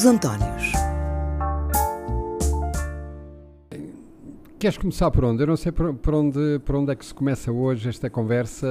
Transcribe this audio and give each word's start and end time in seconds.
Os 0.00 0.06
Antónios. 0.06 0.72
Queres 4.58 4.78
começar 4.78 5.10
por 5.10 5.26
onde? 5.26 5.42
Eu 5.42 5.48
não 5.48 5.58
sei 5.58 5.72
por, 5.72 6.14
onde, 6.14 6.58
por 6.64 6.76
onde 6.76 6.92
é 6.92 6.96
que 6.96 7.04
se 7.04 7.12
começa 7.12 7.52
hoje 7.52 7.86
esta 7.90 8.08
conversa, 8.08 8.66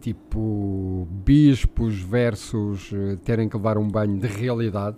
tipo 0.00 1.06
bispos 1.10 2.00
versus 2.00 2.90
eh, 2.90 3.18
terem 3.22 3.50
que 3.50 3.56
levar 3.58 3.76
um 3.76 3.86
banho 3.86 4.18
de 4.18 4.26
realidade 4.26 4.96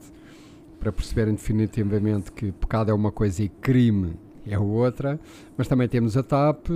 para 0.79 0.93
perceberem 0.93 1.34
definitivamente 1.34 2.30
que 2.30 2.52
pecado 2.52 2.93
é 2.93 2.95
uma 2.95 3.11
coisa 3.11 3.43
e 3.43 3.48
crime 3.48 4.14
é 4.46 4.56
outra, 4.56 5.18
mas 5.56 5.66
também 5.66 5.88
temos 5.88 6.16
a 6.16 6.22
TAP 6.22 6.68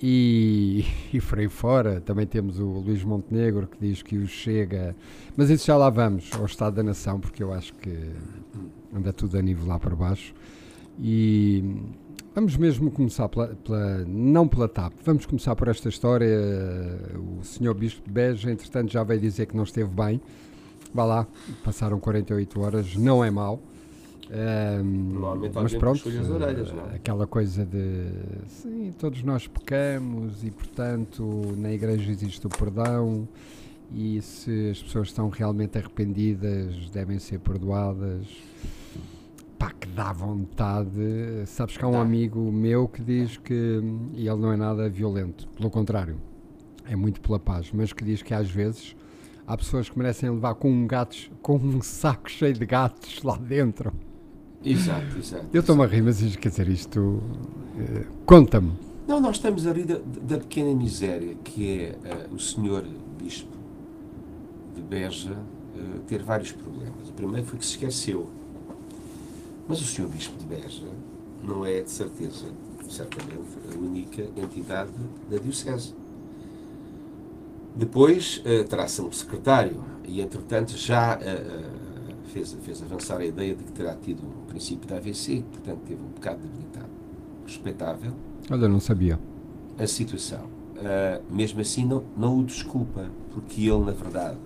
e, 0.00 0.84
e 1.12 1.20
por 1.20 1.38
aí 1.38 1.48
fora 1.48 2.00
também 2.00 2.26
temos 2.26 2.58
o 2.58 2.66
Luís 2.66 3.02
Montenegro 3.02 3.66
que 3.66 3.78
diz 3.80 4.02
que 4.02 4.16
o 4.16 4.26
chega, 4.26 4.94
mas 5.36 5.50
isso 5.50 5.66
já 5.66 5.76
lá 5.76 5.90
vamos 5.90 6.30
ao 6.34 6.46
Estado 6.46 6.76
da 6.76 6.82
Nação, 6.82 7.20
porque 7.20 7.42
eu 7.42 7.52
acho 7.52 7.72
que 7.74 7.96
anda 8.94 9.12
tudo 9.12 9.38
a 9.38 9.42
nível 9.42 9.66
lá 9.66 9.78
para 9.78 9.94
baixo. 9.94 10.34
E 10.98 11.62
vamos 12.34 12.56
mesmo 12.56 12.90
começar 12.90 13.28
pela, 13.28 13.48
pela, 13.48 14.04
não 14.06 14.48
pela 14.48 14.68
TAP, 14.68 14.92
vamos 15.04 15.26
começar 15.26 15.54
por 15.54 15.68
esta 15.68 15.88
história. 15.88 16.38
O 17.38 17.44
senhor 17.44 17.74
Bispo 17.74 18.02
de 18.06 18.10
Beja, 18.10 18.50
entretanto, 18.50 18.92
já 18.92 19.02
veio 19.02 19.20
dizer 19.20 19.46
que 19.46 19.56
não 19.56 19.64
esteve 19.64 19.90
bem. 19.90 20.20
Vá 20.94 21.04
lá, 21.04 21.26
passaram 21.62 22.00
48 22.00 22.60
horas, 22.60 22.96
não 22.96 23.22
é 23.22 23.30
mau. 23.30 23.60
Um, 24.28 25.20
mas 25.54 25.72
pronto, 25.74 26.08
as 26.08 26.28
orelhas, 26.28 26.72
não? 26.72 26.90
É? 26.90 26.96
aquela 26.96 27.28
coisa 27.28 27.64
de 27.64 28.10
sim, 28.48 28.92
todos 28.98 29.22
nós 29.22 29.46
pecamos 29.46 30.42
e 30.42 30.50
portanto 30.50 31.54
na 31.56 31.72
igreja 31.72 32.10
existe 32.10 32.44
o 32.44 32.50
perdão 32.50 33.28
e 33.94 34.20
se 34.20 34.70
as 34.70 34.82
pessoas 34.82 35.08
estão 35.08 35.28
realmente 35.28 35.78
arrependidas 35.78 36.90
devem 36.90 37.20
ser 37.20 37.38
perdoadas 37.38 38.26
pá, 39.56 39.70
que 39.70 39.86
dá 39.90 40.12
vontade 40.12 41.46
sabes 41.46 41.76
que 41.76 41.84
há 41.84 41.88
um 41.88 42.00
amigo 42.00 42.50
meu 42.50 42.88
que 42.88 43.02
diz 43.02 43.36
que 43.36 43.80
e 44.12 44.26
ele 44.26 44.40
não 44.40 44.52
é 44.52 44.56
nada 44.56 44.88
violento 44.88 45.46
pelo 45.50 45.70
contrário, 45.70 46.20
é 46.84 46.96
muito 46.96 47.20
pela 47.20 47.38
paz 47.38 47.70
mas 47.72 47.92
que 47.92 48.04
diz 48.04 48.22
que 48.22 48.34
às 48.34 48.50
vezes 48.50 48.96
há 49.46 49.56
pessoas 49.56 49.88
que 49.88 49.96
merecem 49.96 50.30
levar 50.30 50.56
com 50.56 50.68
um 50.68 50.84
gatos 50.84 51.30
com 51.40 51.54
um 51.54 51.80
saco 51.80 52.28
cheio 52.28 52.54
de 52.54 52.66
gatos 52.66 53.22
lá 53.22 53.36
dentro 53.36 53.92
Exato, 54.64 55.18
exato. 55.18 55.46
Eu 55.52 55.60
estou-me 55.60 55.84
a 55.84 55.86
rir, 55.86 56.02
mas 56.02 56.20
quer 56.36 56.48
dizer, 56.48 56.68
isto. 56.68 57.00
Uh, 57.00 58.06
Conta-me. 58.24 58.72
Não, 59.06 59.20
nós 59.20 59.36
estamos 59.36 59.66
a 59.66 59.72
rir 59.72 59.84
da, 59.84 59.98
da 60.22 60.38
pequena 60.38 60.74
miséria 60.74 61.36
que 61.44 61.80
é 61.80 62.26
uh, 62.30 62.34
o 62.34 62.38
senhor 62.40 62.84
Bispo 63.22 63.56
de 64.74 64.82
Beja 64.82 65.32
uh, 65.32 66.00
ter 66.08 66.22
vários 66.22 66.50
problemas. 66.52 67.08
O 67.08 67.12
primeiro 67.12 67.46
foi 67.46 67.58
que 67.58 67.64
se 67.64 67.72
esqueceu. 67.72 68.28
Mas 69.68 69.80
o 69.80 69.84
senhor 69.84 70.10
Bispo 70.10 70.36
de 70.38 70.46
Beja 70.46 70.88
não 71.42 71.64
é, 71.64 71.82
de 71.82 71.90
certeza, 71.90 72.46
certamente, 72.88 73.40
a 73.72 73.78
única 73.78 74.22
entidade 74.36 74.90
da 75.30 75.38
Diocese. 75.38 75.94
Depois 77.74 78.42
terá-se 78.70 79.02
um 79.02 79.12
secretário 79.12 79.84
e, 80.04 80.20
entretanto, 80.22 80.76
já 80.76 81.18
fez, 82.36 82.56
fez 82.62 82.82
avançar 82.82 83.18
a 83.18 83.24
ideia 83.24 83.54
de 83.54 83.64
que 83.64 83.72
terá 83.72 83.94
tido 83.94 84.22
um 84.22 84.46
princípio 84.46 84.86
da 84.86 84.96
AVC, 84.96 85.42
portanto 85.50 85.80
teve 85.86 86.02
um 86.02 86.08
bocado 86.08 86.40
debilitado. 86.42 86.90
Respeitável. 87.46 88.12
Olha, 88.50 88.68
não 88.68 88.80
sabia. 88.80 89.18
A 89.78 89.86
situação. 89.86 90.44
Uh, 90.76 91.34
mesmo 91.34 91.60
assim, 91.60 91.86
não, 91.86 92.04
não 92.16 92.40
o 92.40 92.44
desculpa, 92.44 93.10
porque 93.32 93.62
ele, 93.62 93.84
na 93.84 93.92
verdade, 93.92 94.38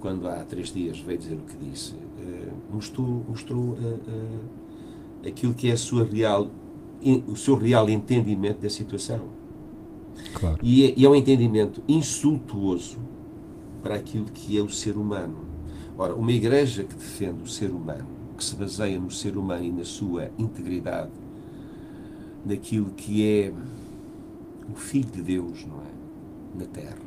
quando 0.00 0.26
há 0.28 0.42
três 0.44 0.72
dias 0.72 0.98
veio 1.00 1.18
dizer 1.18 1.34
o 1.34 1.42
que 1.42 1.56
disse, 1.56 1.94
uh, 1.94 2.72
mostrou, 2.72 3.24
mostrou 3.28 3.60
uh, 3.60 5.28
aquilo 5.28 5.52
que 5.52 5.70
é 5.70 5.76
sua 5.76 6.04
real, 6.04 6.50
o 7.26 7.36
seu 7.36 7.56
real 7.56 7.90
entendimento 7.90 8.62
da 8.62 8.70
situação. 8.70 9.20
Claro. 10.32 10.58
E 10.62 10.86
é, 10.86 10.94
e 10.96 11.04
é 11.04 11.08
um 11.08 11.14
entendimento 11.14 11.82
insultuoso 11.86 12.98
para 13.82 13.96
aquilo 13.96 14.26
que 14.26 14.56
é 14.56 14.62
o 14.62 14.70
ser 14.70 14.96
humano 14.96 15.43
Ora, 15.96 16.14
uma 16.14 16.32
igreja 16.32 16.82
que 16.82 16.94
defende 16.94 17.42
o 17.42 17.48
ser 17.48 17.70
humano, 17.70 18.06
que 18.36 18.44
se 18.44 18.56
baseia 18.56 18.98
no 18.98 19.10
ser 19.10 19.36
humano 19.36 19.64
e 19.64 19.70
na 19.70 19.84
sua 19.84 20.30
integridade, 20.36 21.12
naquilo 22.44 22.90
que 22.90 23.24
é 23.24 23.52
o 24.72 24.74
Filho 24.74 25.10
de 25.10 25.22
Deus, 25.22 25.64
não 25.66 25.76
é? 25.76 26.58
Na 26.58 26.66
Terra. 26.66 26.98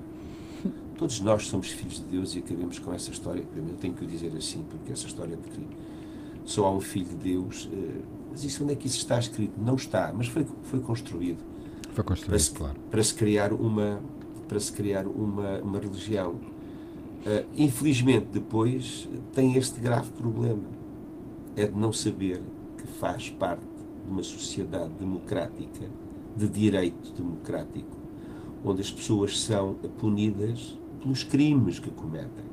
Todos 0.97 1.19
nós 1.19 1.47
somos 1.47 1.69
filhos 1.69 1.97
de 1.97 2.05
Deus 2.05 2.35
e 2.35 2.39
acabemos 2.39 2.79
com 2.79 2.93
essa 2.93 3.11
história. 3.11 3.43
Primeiro, 3.43 3.77
tenho 3.77 3.93
que 3.93 4.03
o 4.03 4.07
dizer 4.07 4.35
assim, 4.35 4.63
porque 4.69 4.91
essa 4.91 5.05
história 5.05 5.35
de 5.35 5.49
que 5.49 5.67
só 6.45 6.65
há 6.65 6.71
um 6.71 6.81
Filho 6.81 7.05
de 7.05 7.15
Deus, 7.15 7.69
eh, 7.71 8.01
mas 8.31 8.43
isso 8.43 8.63
onde 8.63 8.73
é 8.73 8.75
que 8.75 8.87
isso 8.87 8.97
está 8.97 9.19
escrito? 9.19 9.53
Não 9.59 9.75
está, 9.75 10.13
mas 10.15 10.27
foi, 10.27 10.45
foi 10.63 10.79
construído. 10.79 11.39
Foi 11.93 12.03
construído, 12.03 12.29
para 12.29 12.39
se, 12.39 12.51
claro. 12.51 12.75
Para 12.89 13.03
se 13.03 13.13
criar 13.13 13.53
uma, 13.53 14.01
para 14.47 14.59
se 14.59 14.71
criar 14.71 15.05
uma, 15.05 15.59
uma 15.59 15.79
religião 15.79 16.39
infelizmente, 17.55 18.28
depois 18.31 19.07
tem 19.33 19.55
este 19.55 19.79
grave 19.79 20.11
problema: 20.11 20.63
é 21.55 21.66
de 21.67 21.78
não 21.78 21.91
saber 21.91 22.41
que 22.78 22.88
faz 22.88 23.29
parte 23.29 23.61
de 24.05 24.11
uma 24.11 24.23
sociedade 24.23 24.94
democrática, 25.00 25.89
de 26.35 26.47
direito 26.47 27.11
democrático, 27.13 27.97
onde 28.63 28.81
as 28.81 28.91
pessoas 28.91 29.39
são 29.39 29.75
punidas 29.97 30.78
pelos 31.01 31.23
crimes 31.23 31.79
que 31.79 31.89
cometem. 31.89 32.45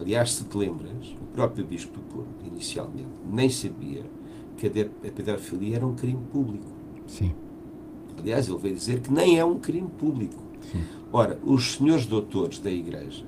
Aliás, 0.00 0.32
se 0.32 0.44
te 0.44 0.56
lembras, 0.56 1.16
o 1.20 1.26
próprio 1.34 1.64
Bispo 1.64 1.98
do 1.98 2.00
Porto, 2.06 2.46
inicialmente, 2.46 3.08
nem 3.28 3.50
sabia 3.50 4.04
que 4.56 4.66
a 4.66 5.10
pedofilia 5.10 5.76
era 5.76 5.86
um 5.86 5.94
crime 5.94 6.20
público. 6.32 6.66
Sim. 7.06 7.34
Aliás, 8.16 8.48
ele 8.48 8.58
veio 8.58 8.74
dizer 8.74 9.00
que 9.00 9.12
nem 9.12 9.38
é 9.38 9.44
um 9.44 9.58
crime 9.58 9.88
público. 9.98 10.42
Sim. 10.70 10.84
Ora, 11.12 11.38
os 11.44 11.74
senhores 11.74 12.06
doutores 12.06 12.58
da 12.58 12.70
Igreja 12.70 13.24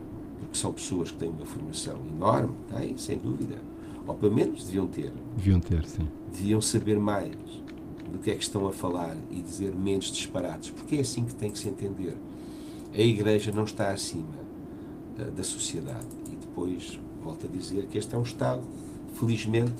que 0.50 0.58
são 0.58 0.72
pessoas 0.72 1.10
que 1.10 1.18
têm 1.18 1.28
uma 1.28 1.46
formação 1.46 1.98
enorme, 2.14 2.54
têm, 2.76 2.96
sem 2.96 3.18
dúvida. 3.18 3.56
Ou 4.06 4.14
pelo 4.14 4.34
menos 4.34 4.64
deviam 4.64 4.86
ter. 4.86 5.12
Deviam 5.36 5.60
ter, 5.60 5.84
sim. 5.86 6.08
Deviam 6.32 6.60
saber 6.60 6.98
mais 6.98 7.36
do 8.10 8.18
que 8.18 8.30
é 8.30 8.34
que 8.34 8.42
estão 8.42 8.66
a 8.66 8.72
falar 8.72 9.16
e 9.30 9.40
dizer 9.40 9.74
menos 9.74 10.10
disparados, 10.10 10.70
porque 10.70 10.96
é 10.96 11.00
assim 11.00 11.24
que 11.24 11.34
tem 11.34 11.50
que 11.50 11.58
se 11.58 11.68
entender. 11.68 12.16
A 12.92 13.00
Igreja 13.00 13.52
não 13.52 13.64
está 13.64 13.90
acima 13.90 14.34
uh, 15.18 15.30
da 15.30 15.44
sociedade. 15.44 16.08
E 16.32 16.34
depois, 16.34 16.98
volto 17.22 17.46
a 17.46 17.48
dizer 17.48 17.86
que 17.86 17.98
este 17.98 18.14
é 18.14 18.18
um 18.18 18.22
Estado, 18.22 18.62
felizmente, 19.14 19.74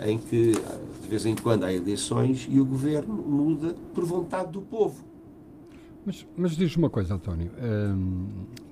em 0.00 0.18
que 0.18 0.52
de 1.02 1.08
vez 1.08 1.24
em 1.26 1.36
quando 1.36 1.64
há 1.64 1.72
eleições 1.72 2.48
e 2.50 2.58
o 2.58 2.64
governo 2.64 3.14
muda 3.14 3.76
por 3.94 4.04
vontade 4.04 4.50
do 4.50 4.60
povo. 4.60 5.04
Mas, 6.04 6.26
mas 6.36 6.56
diz 6.56 6.76
uma 6.76 6.90
coisa, 6.90 7.14
António. 7.14 7.50
Hum, 7.62 8.26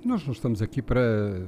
nós 0.05 0.25
não 0.25 0.33
estamos 0.33 0.61
aqui 0.61 0.81
para 0.81 1.47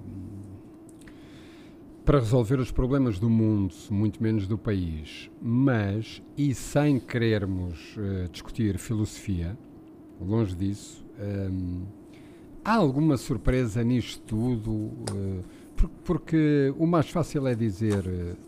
para 2.06 2.20
resolver 2.20 2.60
os 2.60 2.72
problemas 2.72 3.18
do 3.18 3.28
mundo, 3.28 3.74
muito 3.90 4.22
menos 4.22 4.48
do 4.48 4.60
país, 4.60 5.32
mas 5.42 6.22
e 6.38 6.54
sem 6.54 7.00
querermos 7.00 7.98
uh, 7.98 8.30
discutir 8.32 8.78
filosofia, 8.78 9.58
longe 10.22 10.56
disso, 10.56 11.04
um, 11.20 11.82
há 12.64 12.76
alguma 12.76 13.18
surpresa 13.18 13.84
nisto 13.84 14.22
tudo? 14.22 14.72
Uh, 14.72 15.44
porque 16.04 16.74
o 16.78 16.86
mais 16.86 17.10
fácil 17.10 17.46
é 17.48 17.56
dizer 17.56 18.06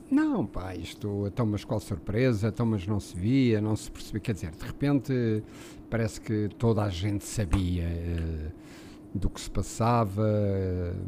não, 0.10 0.46
pá, 0.46 0.76
isto, 0.76 1.26
então, 1.28 1.46
mas 1.46 1.66
qual 1.66 1.80
surpresa, 1.80 2.48
então, 2.48 2.66
mas 2.66 2.88
não 2.88 3.00
se 3.00 3.18
via, 3.18 3.60
não 3.60 3.76
se 3.76 3.92
percebia, 3.92 4.22
quer 4.22 4.34
dizer, 4.34 4.52
de 4.52 4.66
repente 4.66 5.44
parece 5.90 6.22
que 6.22 6.48
toda 6.58 6.84
a 6.84 6.90
gente 6.90 7.26
sabia 7.26 7.86
do 9.18 9.30
que 9.30 9.42
se 9.42 9.50
passava, 9.50 10.26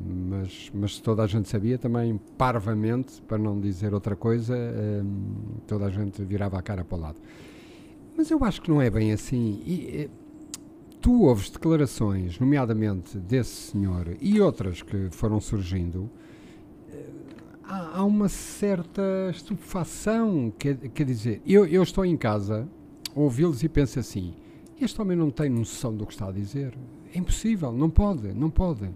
mas, 0.06 0.72
mas 0.74 1.00
toda 1.00 1.24
a 1.24 1.28
gente 1.28 1.48
sabia 1.48 1.78
também, 1.78 2.20
parvamente, 2.38 3.22
para 3.22 3.38
não 3.38 3.60
dizer 3.60 3.94
outra 3.94 4.16
coisa, 4.16 4.56
uh, 4.56 5.62
toda 5.68 5.86
a 5.86 5.90
gente 5.90 6.24
virava 6.24 6.58
a 6.58 6.62
cara 6.62 6.84
para 6.84 6.98
o 6.98 7.02
lado. 7.02 7.18
Mas 8.18 8.30
eu 8.30 8.44
acho 8.44 8.62
que 8.62 8.70
não 8.70 8.82
é 8.82 8.90
bem 8.90 9.14
assim. 9.14 9.62
E, 9.66 10.10
tu 11.02 11.24
ouves 11.24 11.50
declarações, 11.50 12.40
nomeadamente 12.40 13.18
desse 13.18 13.72
senhor 13.72 14.18
e 14.20 14.42
outras 14.42 14.82
que 14.82 15.10
foram 15.12 15.40
surgindo, 15.40 16.10
há, 17.64 18.00
há 18.00 18.04
uma 18.04 18.28
certa 18.28 19.02
estupefação. 19.32 20.52
Quer, 20.58 20.76
quer 20.90 21.06
dizer, 21.06 21.42
eu, 21.46 21.66
eu 21.66 21.84
estou 21.84 22.04
em 22.04 22.18
casa, 22.18 22.68
ouvi-los 23.16 23.64
e 23.64 23.70
penso 23.70 24.00
assim: 24.00 24.34
este 24.82 25.02
homem 25.02 25.16
não 25.16 25.30
tem 25.30 25.50
noção 25.50 25.96
do 25.96 26.06
que 26.06 26.14
está 26.14 26.28
a 26.28 26.32
dizer. 26.32 26.74
É 27.14 27.18
impossível, 27.18 27.72
não 27.72 27.90
pode, 27.90 28.34
não 28.34 28.50
pode. 28.50 28.90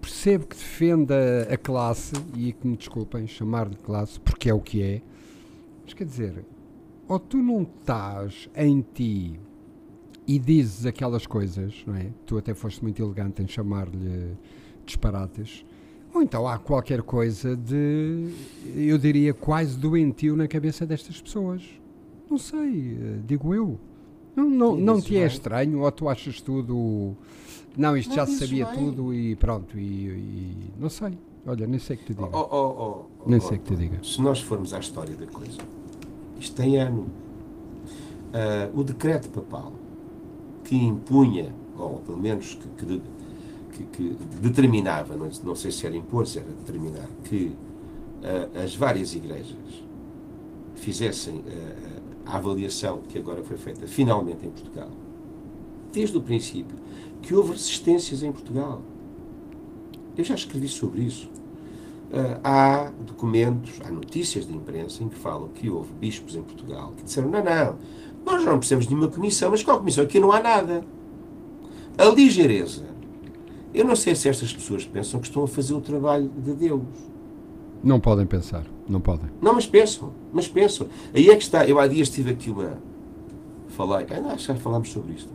Percebo 0.00 0.46
que 0.46 0.56
defenda 0.56 1.48
a 1.50 1.56
classe 1.56 2.14
e 2.36 2.52
que 2.52 2.66
me 2.66 2.76
desculpem 2.76 3.26
chamar 3.26 3.68
de 3.68 3.76
classe, 3.76 4.18
porque 4.20 4.48
é 4.48 4.54
o 4.54 4.60
que 4.60 4.82
é. 4.82 5.02
Mas 5.84 5.94
quer 5.94 6.04
dizer, 6.04 6.44
ou 7.08 7.18
tu 7.18 7.38
não 7.38 7.62
estás 7.62 8.48
em 8.54 8.80
ti 8.94 9.40
e 10.26 10.38
dizes 10.38 10.86
aquelas 10.86 11.26
coisas, 11.26 11.82
não 11.86 11.96
é? 11.96 12.10
Tu 12.26 12.36
até 12.36 12.54
foste 12.54 12.82
muito 12.82 13.02
elegante 13.02 13.42
em 13.42 13.48
chamar-lhe 13.48 14.36
disparates, 14.84 15.64
Ou 16.14 16.22
então 16.22 16.48
há 16.48 16.58
qualquer 16.58 17.02
coisa 17.02 17.54
de, 17.56 18.30
eu 18.74 18.96
diria, 18.96 19.34
quase 19.34 19.78
doentio 19.78 20.36
na 20.36 20.48
cabeça 20.48 20.86
destas 20.86 21.20
pessoas. 21.20 21.62
Não 22.30 22.38
sei, 22.38 22.96
eh, 23.00 23.20
digo 23.26 23.54
eu. 23.54 23.78
Não, 24.38 24.48
não, 24.48 24.76
não 24.76 25.00
te 25.00 25.16
é 25.16 25.26
estranho 25.26 25.80
ou 25.80 25.90
tu 25.90 26.08
achas 26.08 26.40
tudo. 26.40 27.16
Não, 27.76 27.96
isto 27.96 28.10
não 28.10 28.16
já 28.16 28.26
se 28.26 28.38
sabia 28.38 28.66
bem. 28.66 28.74
tudo 28.74 29.12
e 29.12 29.34
pronto, 29.34 29.76
e, 29.76 29.82
e, 29.82 30.70
não 30.78 30.88
sei. 30.88 31.18
Olha, 31.44 31.66
nem 31.66 31.80
sei 31.80 31.96
que 31.96 32.04
te 32.04 32.14
diga. 32.14 32.28
Oh, 32.32 32.48
oh, 32.50 33.06
oh, 33.24 33.28
nem 33.28 33.40
sei 33.40 33.58
que 33.58 33.64
te 33.64 33.76
diga. 33.76 33.98
Se 34.02 34.20
nós 34.20 34.40
formos 34.40 34.72
à 34.72 34.78
história 34.78 35.16
da 35.16 35.26
coisa, 35.26 35.58
isto 36.38 36.54
tem 36.54 36.78
ano. 36.78 37.08
Uh, 38.28 38.78
o 38.78 38.84
decreto 38.84 39.28
papal 39.30 39.72
que 40.62 40.76
impunha, 40.76 41.52
ou 41.76 41.98
pelo 42.00 42.18
menos 42.18 42.54
que, 42.54 42.86
que 42.86 43.02
que, 43.72 43.84
que 43.84 44.16
determinava, 44.40 45.16
não, 45.16 45.30
não, 45.44 45.54
sei 45.54 45.70
se 45.70 45.86
era 45.86 45.96
impor, 45.96 46.26
se 46.26 46.38
era 46.38 46.48
determinar, 46.48 47.08
que 47.24 47.56
uh, 48.22 48.62
as 48.62 48.74
várias 48.74 49.14
igrejas 49.14 49.84
fizessem 50.74 51.36
uh, 51.36 52.07
a 52.28 52.36
avaliação 52.36 53.00
que 53.08 53.18
agora 53.18 53.42
foi 53.42 53.56
feita 53.56 53.86
finalmente 53.86 54.46
em 54.46 54.50
Portugal, 54.50 54.90
desde 55.92 56.16
o 56.16 56.20
princípio, 56.20 56.76
que 57.22 57.34
houve 57.34 57.52
resistências 57.52 58.22
em 58.22 58.30
Portugal. 58.30 58.82
Eu 60.16 60.24
já 60.24 60.34
escrevi 60.34 60.68
sobre 60.68 61.02
isso. 61.02 61.28
Uh, 62.10 62.40
há 62.42 62.92
documentos, 63.06 63.80
há 63.84 63.90
notícias 63.90 64.46
de 64.46 64.54
imprensa 64.54 65.02
em 65.02 65.08
que 65.08 65.16
falam 65.16 65.48
que 65.48 65.68
houve 65.68 65.92
bispos 65.94 66.36
em 66.36 66.42
Portugal 66.42 66.92
que 66.96 67.04
disseram: 67.04 67.28
não, 67.28 67.42
não, 67.42 67.76
nós 68.24 68.44
não 68.44 68.58
precisamos 68.58 68.86
de 68.86 68.94
nenhuma 68.94 69.12
comissão, 69.12 69.50
mas 69.50 69.62
qual 69.62 69.78
comissão? 69.78 70.04
Aqui 70.04 70.18
não 70.18 70.32
há 70.32 70.40
nada. 70.40 70.84
A 71.98 72.04
ligeireza 72.06 72.88
eu 73.72 73.84
não 73.84 73.94
sei 73.94 74.14
se 74.14 74.28
estas 74.28 74.52
pessoas 74.52 74.86
pensam 74.86 75.20
que 75.20 75.26
estão 75.26 75.44
a 75.44 75.48
fazer 75.48 75.74
o 75.74 75.80
trabalho 75.80 76.28
de 76.28 76.54
Deus. 76.54 76.82
Não 77.82 78.00
podem 78.00 78.26
pensar, 78.26 78.64
não 78.88 79.00
podem. 79.00 79.30
Não, 79.40 79.54
mas 79.54 79.66
pensam, 79.66 80.12
mas 80.32 80.48
pensam. 80.48 80.88
Aí 81.14 81.30
é 81.30 81.36
que 81.36 81.42
está. 81.42 81.66
Eu 81.66 81.78
há 81.78 81.86
dias 81.86 82.08
tive 82.08 82.32
aqui 82.32 82.50
uma. 82.50 82.78
Falei, 83.68 84.06
ah, 84.10 84.32
acho 84.32 84.46
que 84.46 84.52
já 84.52 84.54
falámos 84.56 84.90
sobre 84.90 85.12
isto. 85.12 85.30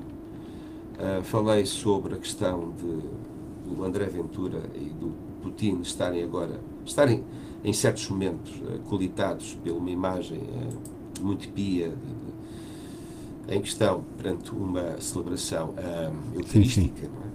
Uh, 0.93 1.23
falei 1.23 1.65
sobre 1.65 2.15
a 2.15 2.17
questão 2.17 2.73
de, 2.77 3.73
do 3.73 3.83
André 3.83 4.05
Ventura 4.05 4.61
e 4.75 4.85
do 4.85 5.13
Putin 5.41 5.79
estarem 5.81 6.23
agora, 6.23 6.59
estarem 6.85 7.23
em 7.63 7.73
certos 7.73 8.07
momentos 8.09 8.53
uh, 8.61 8.79
colitados 8.89 9.57
por 9.63 9.71
uma 9.71 9.89
imagem 9.89 10.39
uh, 10.39 11.23
muito 11.23 11.49
pia 11.49 11.89
de, 11.89 11.95
de, 11.95 13.55
em 13.55 13.61
questão 13.61 14.03
perante 14.17 14.51
uma 14.51 14.99
celebração 14.99 15.69
uh, 15.69 16.37
eucarística, 16.37 16.95
sim, 16.95 17.07
sim. 17.07 17.11
não 17.13 17.21
é? 17.21 17.32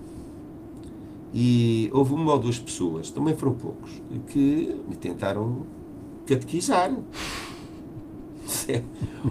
E 1.33 1.91
houve 1.93 2.15
uma 2.15 2.33
ou 2.33 2.39
duas 2.39 2.59
pessoas, 2.59 3.11
também 3.11 3.37
foram 3.37 3.55
poucos, 3.55 3.91
que 4.29 4.75
me 4.89 4.97
tentaram 4.97 5.67
catequizar. 6.27 6.93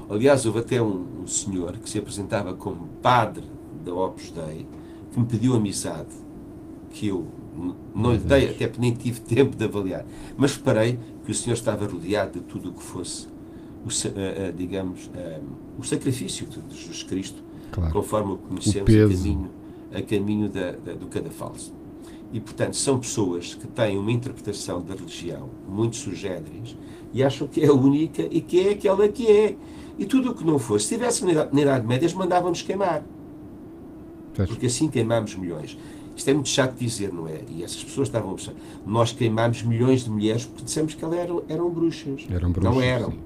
Aliás, 0.09 0.45
houve 0.45 0.59
até 0.59 0.81
um, 0.81 1.21
um, 1.21 1.27
senhor 1.27 1.77
que 1.77 1.89
se 1.89 1.97
apresentava 1.97 2.53
como 2.53 2.87
padre 3.01 3.45
da 3.83 3.93
Opus 3.93 4.31
Dei, 4.31 4.67
que 5.11 5.19
me 5.19 5.25
pediu 5.25 5.55
amizade, 5.55 6.13
que 6.91 7.07
eu 7.07 7.27
não 7.95 8.13
lhe 8.13 8.19
dei, 8.19 8.49
até 8.49 8.67
porque 8.67 8.81
nem 8.81 8.93
tive 8.93 9.19
tempo 9.21 9.55
de 9.55 9.65
avaliar. 9.65 10.05
Mas 10.37 10.55
reparei 10.55 10.99
que 11.25 11.31
o 11.31 11.33
senhor 11.33 11.55
estava 11.55 11.87
rodeado 11.87 12.39
de 12.39 12.45
tudo 12.45 12.69
o 12.69 12.73
que 12.73 12.83
fosse, 12.83 13.27
o, 13.83 13.87
uh, 13.87 13.89
uh, 13.89 14.53
digamos, 14.55 15.07
uh, 15.07 15.41
o 15.77 15.83
sacrifício 15.83 16.45
de 16.45 16.75
Jesus 16.75 17.01
Cristo, 17.03 17.41
claro. 17.71 17.91
conforme 17.91 18.33
o 18.33 18.37
conhecemos 18.37 18.93
o 18.93 19.05
a 19.05 19.09
caminho, 19.09 19.51
a 19.93 20.01
caminho 20.01 20.49
da, 20.49 20.71
da, 20.71 20.93
do 20.93 21.07
cadafalso. 21.07 21.73
E, 22.31 22.39
portanto, 22.39 22.75
são 22.75 22.99
pessoas 22.99 23.55
que 23.55 23.67
têm 23.67 23.97
uma 23.97 24.11
interpretação 24.11 24.81
da 24.81 24.93
religião 24.93 25.49
muito 25.67 25.95
sugéreis 25.95 26.75
e 27.13 27.23
acham 27.23 27.47
que 27.47 27.63
é 27.63 27.67
a 27.67 27.73
única 27.73 28.27
e 28.29 28.41
que 28.41 28.67
é 28.67 28.71
aquela 28.71 29.07
que 29.07 29.27
é. 29.27 29.55
E 29.97 30.05
tudo 30.05 30.31
o 30.31 30.35
que 30.35 30.45
não 30.45 30.59
fosse, 30.59 30.85
se 30.85 30.95
tivesse 30.95 31.23
na 31.25 31.31
Idade, 31.31 31.49
na 31.53 31.61
idade 31.61 31.87
Média, 31.87 32.09
mandavam-nos 32.15 32.61
queimar. 32.61 33.03
Porque 34.33 34.67
assim 34.67 34.87
queimámos 34.87 35.35
milhões. 35.35 35.77
Isto 36.15 36.29
é 36.29 36.33
muito 36.33 36.49
chato 36.49 36.75
dizer, 36.75 37.13
não 37.13 37.27
é? 37.27 37.41
E 37.47 37.63
essas 37.63 37.83
pessoas 37.83 38.07
estavam 38.07 38.31
a 38.31 38.35
pensar. 38.35 38.53
Nós 38.85 39.11
queimámos 39.11 39.63
milhões 39.63 40.03
de 40.03 40.09
mulheres 40.09 40.45
porque 40.45 40.63
dissemos 40.63 40.93
que 40.93 41.03
elas 41.03 41.17
eram, 41.17 41.43
eram 41.47 41.69
bruxas. 41.69 42.25
Eram 42.29 42.51
bruxas. 42.51 42.73
Não 42.73 42.81
eram. 42.81 43.11
Sim. 43.11 43.19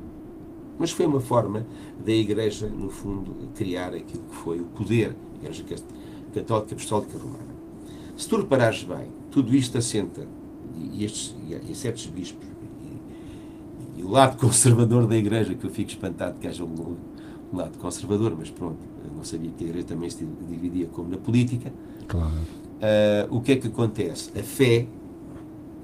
Mas 0.78 0.92
foi 0.92 1.06
uma 1.06 1.20
forma 1.20 1.66
da 2.04 2.12
Igreja, 2.12 2.68
no 2.68 2.90
fundo, 2.90 3.50
criar 3.56 3.94
aquilo 3.94 4.24
que 4.24 4.36
foi 4.36 4.60
o 4.60 4.66
poder, 4.66 5.16
a 5.36 5.38
Igreja 5.46 5.64
Católica 6.34 6.74
Apostólica 6.74 7.18
Romana. 7.18 7.51
Se 8.22 8.30
tu 8.30 8.38
reparares 8.38 8.84
bem, 8.84 9.08
tudo 9.32 9.56
isto 9.56 9.80
assenta, 9.80 10.28
e, 10.78 11.04
estes, 11.04 11.36
e, 11.68 11.74
certos 11.74 12.06
bispos, 12.06 12.48
e, 13.98 14.00
e, 14.00 14.04
o 14.04 14.10
lado 14.12 14.38
conservador 14.40 15.08
da 15.08 15.18
Igreja, 15.18 15.56
que 15.56 15.66
eu 15.66 15.72
fico 15.72 15.90
espantado 15.90 16.38
que 16.38 16.48
haja 16.48 16.64
um, 16.64 16.98
um 17.52 17.58
lado 17.58 17.80
conservador, 17.80 18.36
mas 18.38 18.52
pronto, 18.52 18.78
não 19.16 19.24
sabia 19.24 19.50
que 19.50 19.64
a 19.64 19.68
Igreja 19.68 19.88
também 19.88 20.08
se 20.08 20.24
dividia 20.48 20.86
como 20.86 21.10
na 21.10 21.18
política. 21.18 21.74
Claro. 22.08 22.30
Uh, 22.30 23.36
o 23.36 23.42
que 23.42 23.54
é 23.54 23.56
que 23.56 23.70
acontece? 23.70 24.30
A 24.40 24.44
fé 24.44 24.86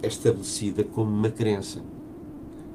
é 0.04 0.08
estabelecida 0.08 0.84
como 0.84 1.10
uma 1.10 1.32
crença. 1.32 1.82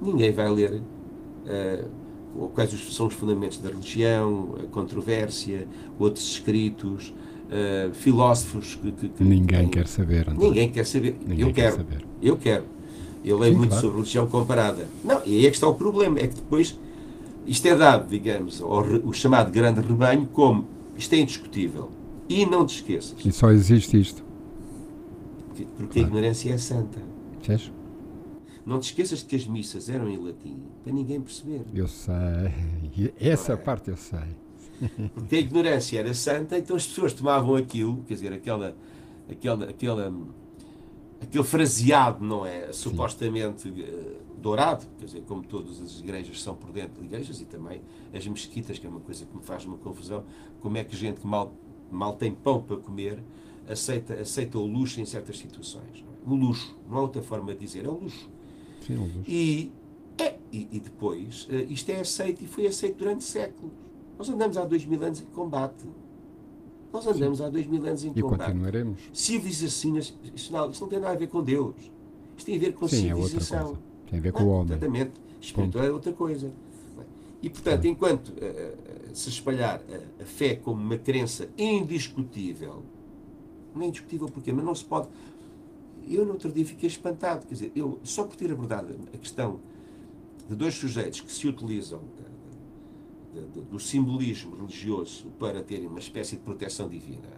Ninguém 0.00 0.32
vai 0.32 0.50
ler 0.50 0.82
uh, 0.82 2.49
quais 2.49 2.73
são 2.93 3.06
os 3.06 3.14
fundamentos 3.14 3.59
da 3.59 3.69
religião, 3.69 4.56
a 4.61 4.67
controvérsia, 4.67 5.69
outros 6.00 6.32
escritos, 6.32 7.14
uh, 7.52 7.94
filósofos 7.94 8.76
que, 8.76 8.93
que, 8.93 9.08
que 9.08 9.25
ninguém 9.25 9.69
quer 9.69 9.87
saber. 9.87 10.32
Ninguém 10.32 10.70
quer 10.70 10.87
saber. 10.87 11.16
Ninguém 11.26 11.49
eu 11.49 11.54
quero. 11.54 11.76
Saber. 11.76 12.04
Eu 12.22 12.37
quero. 12.37 12.64
Eu 13.25 13.38
leio 13.38 13.52
Sim, 13.52 13.58
muito 13.58 13.70
claro. 13.70 13.82
sobre 13.82 13.96
religião 13.99 14.26
comparada. 14.26 14.88
Não, 15.04 15.22
e 15.25 15.38
aí 15.38 15.46
é 15.46 15.50
que 15.50 15.56
está 15.56 15.69
o 15.69 15.75
problema, 15.75 16.19
é 16.19 16.26
que 16.26 16.34
depois 16.34 16.76
isto 17.46 17.66
é 17.66 17.76
dado, 17.76 18.08
digamos, 18.08 18.60
ao 18.60 18.81
o 18.81 19.12
chamado 19.12 19.52
grande 19.52 19.81
rebanho 19.81 20.26
como 20.32 20.66
isto 20.96 21.12
é 21.12 21.19
indiscutível. 21.19 21.90
E 22.28 22.46
não 22.46 22.64
te 22.64 22.76
esqueças. 22.76 23.14
E 23.25 23.31
só 23.31 23.50
existe 23.50 24.00
isto. 24.00 24.25
Porque, 25.49 25.66
porque 25.76 26.00
claro. 26.00 26.06
a 26.06 26.19
ignorância 26.19 26.52
é 26.52 26.58
santa. 26.58 27.00
Vês? 27.46 27.70
Não 28.64 28.78
te 28.78 28.84
esqueças 28.84 29.19
de 29.19 29.25
que 29.26 29.37
as 29.37 29.46
missas 29.46 29.88
eram 29.88 30.08
em 30.08 30.16
latim, 30.16 30.56
para 30.84 30.93
ninguém 30.93 31.20
perceber. 31.20 31.62
Eu 31.75 31.88
sei. 31.88 33.12
Essa 33.20 33.54
é? 33.54 33.56
parte 33.56 33.90
eu 33.90 33.96
sei. 33.96 34.20
Porque 35.14 35.37
a 35.37 35.38
ignorância 35.38 35.99
era 35.99 36.12
santa, 36.14 36.58
então 36.58 36.76
as 36.76 36.87
pessoas 36.87 37.12
tomavam 37.12 37.56
aquilo, 37.56 38.02
quer 38.07 38.14
dizer, 38.14 38.33
aquela, 38.33 38.76
aquela, 39.30 39.64
aquela, 39.66 40.14
aquele 41.21 41.45
fraseado, 41.45 42.25
não 42.25 42.45
é? 42.45 42.73
Supostamente 42.73 43.68
uh, 43.68 44.16
dourado, 44.38 44.87
quer 44.99 45.07
dizer, 45.07 45.23
como 45.23 45.42
todas 45.42 45.80
as 45.80 46.00
igrejas 46.00 46.42
são 46.42 46.54
por 46.54 46.71
dentro 46.73 47.00
de 47.00 47.07
igrejas 47.07 47.40
e 47.40 47.45
também 47.45 47.80
as 48.12 48.26
mesquitas, 48.26 48.78
que 48.78 48.87
é 48.87 48.90
uma 48.90 49.00
coisa 49.00 49.25
que 49.25 49.37
me 49.37 49.42
faz 49.42 49.64
uma 49.64 49.78
confusão, 49.78 50.25
como 50.61 50.76
é 50.76 50.85
que 50.85 50.97
gente 50.97 51.21
que 51.21 51.26
mal, 51.26 51.54
mal 51.90 52.14
tem 52.14 52.35
pão 52.35 52.61
para 52.61 52.76
comer 52.76 53.23
aceita, 53.68 54.14
aceita 54.14 54.59
o 54.59 54.66
luxo 54.66 55.00
em 55.00 55.04
certas 55.04 55.38
situações. 55.38 56.04
É? 56.04 56.30
O 56.30 56.35
luxo, 56.35 56.76
não 56.88 56.99
há 56.99 57.02
outra 57.02 57.23
forma 57.23 57.52
de 57.54 57.61
dizer, 57.61 57.85
é 57.85 57.88
o 57.88 57.95
luxo. 57.95 58.28
Sim, 58.87 58.97
o 58.97 59.02
luxo. 59.02 59.23
E, 59.26 59.71
é, 60.18 60.37
e, 60.52 60.68
e 60.73 60.80
depois, 60.80 61.47
uh, 61.47 61.73
isto 61.73 61.90
é 61.90 62.00
aceito 62.00 62.42
e 62.42 62.47
foi 62.47 62.66
aceito 62.66 62.97
durante 62.97 63.25
séculos. 63.25 63.73
Nós 64.23 64.31
andamos 64.31 64.57
há 64.57 64.64
dois 64.64 64.85
mil 64.85 65.02
anos 65.02 65.21
em 65.21 65.25
combate. 65.25 65.85
Nós 66.93 67.05
andamos 67.09 67.38
Sim. 67.38 67.45
há 67.45 67.49
dois 67.49 67.67
mil 67.67 67.85
anos 67.85 68.05
em 68.05 68.12
e 68.14 68.23
combate. 68.23 68.43
E 68.43 68.52
continuaremos. 68.52 69.00
Civilização, 69.12 69.99
isso 70.33 70.52
não, 70.52 70.71
isso 70.71 70.81
não 70.81 70.88
tem 70.88 71.00
nada 71.00 71.14
a 71.14 71.17
ver 71.17 71.26
com 71.26 71.43
Deus. 71.43 71.75
Isto 72.37 72.47
tem 72.47 72.55
a 72.55 72.61
ver 72.61 72.73
com 72.73 72.87
Sim, 72.87 73.09
civilização. 73.09 73.59
É 73.59 73.64
outra 73.64 73.75
coisa. 73.75 74.07
Tem 74.09 74.19
a 74.21 74.23
ver 74.23 74.33
com 74.33 74.43
o 74.45 74.49
homem. 74.49 74.76
Exatamente. 74.76 75.11
Espiritual 75.41 75.85
é 75.85 75.91
outra 75.91 76.12
coisa. 76.12 76.52
E, 77.43 77.50
portanto, 77.50 77.85
enquanto 77.85 78.29
uh, 78.29 79.12
se 79.12 79.29
espalhar 79.29 79.83
a, 79.91 80.23
a, 80.23 80.25
fé 80.25 80.55
como 80.55 80.81
uma 80.81 80.99
crença 80.99 81.49
indiscutível, 81.59 82.85
não 83.75 83.83
é 83.83 83.87
indiscutível 83.87 84.29
porquê, 84.29 84.52
mas 84.52 84.64
não 84.64 84.75
se 84.76 84.85
pode. 84.85 85.09
Eu, 86.09 86.25
no 86.25 86.35
outro 86.35 86.52
dia, 86.52 86.64
fiquei 86.64 86.87
espantado. 86.87 87.45
Quer 87.45 87.55
dizer, 87.55 87.73
eu, 87.75 87.99
só 88.05 88.23
por 88.23 88.37
ter 88.37 88.52
abordado 88.52 88.95
a 89.12 89.19
questão 89.19 89.59
de 90.49 90.55
dois 90.55 90.75
sujeitos 90.75 91.21
que 91.23 91.33
se 91.33 91.49
utilizam 91.49 92.02
do 93.71 93.81
simbolismo 93.81 94.57
religioso 94.57 95.27
para 95.39 95.62
terem 95.62 95.87
uma 95.87 95.99
espécie 95.99 96.37
de 96.37 96.43
proteção 96.43 96.89
divina, 96.89 97.29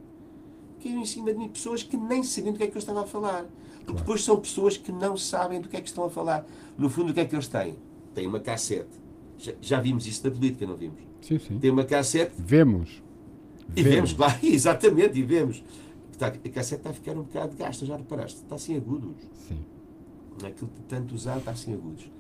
caiu 0.83 0.99
em 0.99 1.05
cima 1.05 1.33
de 1.33 1.39
mim 1.39 1.49
pessoas 1.49 1.83
que 1.83 1.97
nem 1.97 2.23
sabiam 2.23 2.53
do 2.53 2.59
que 2.59 2.65
é 2.65 2.67
que 2.67 2.77
eu 2.77 2.81
estava 2.81 3.03
a 3.03 3.07
falar. 3.07 3.45
Porque 3.45 3.85
claro. 3.85 3.99
depois 3.99 4.25
são 4.25 4.41
pessoas 4.41 4.77
que 4.77 4.91
não 4.91 5.17
sabem 5.17 5.61
do 5.61 5.69
que 5.69 5.77
é 5.77 5.81
que 5.81 5.89
estão 5.89 6.05
a 6.05 6.11
falar. 6.11 6.47
No 6.77 6.89
fundo, 6.89 7.11
o 7.11 7.15
que 7.15 7.21
é 7.21 7.25
que 7.25 7.35
eles 7.35 7.47
têm? 7.47 7.77
Têm 8.15 8.27
uma 8.27 8.41
cassete. 8.41 8.99
Já, 9.39 9.53
já 9.61 9.81
vimos 9.81 10.07
isso 10.07 10.27
na 10.27 10.33
política, 10.33 10.67
não 10.67 10.77
vimos? 10.77 11.01
Sim, 11.21 11.39
sim. 11.39 11.59
Tem 11.59 11.71
uma 11.71 11.85
cassete. 11.85 12.33
Vemos. 12.39 13.03
E 13.77 13.83
vemos, 13.83 13.95
vemos 13.95 14.13
claro, 14.15 14.39
exatamente, 14.43 15.19
e 15.19 15.23
vemos. 15.23 15.63
Está, 16.11 16.29
a 16.29 16.31
cassete 16.31 16.81
está 16.81 16.91
a 16.91 16.93
ficar 16.93 17.13
um 17.13 17.23
bocado 17.23 17.57
gasta, 17.57 17.85
já 17.87 17.97
reparaste? 17.97 18.43
Está 18.43 18.59
sem 18.59 18.77
agudos. 18.77 19.17
Sim. 19.49 19.59
Aquilo 20.45 20.71
tanto 20.89 21.15
usar 21.15 21.39
está 21.39 21.55
sem 21.55 21.75
agudos 21.75 22.11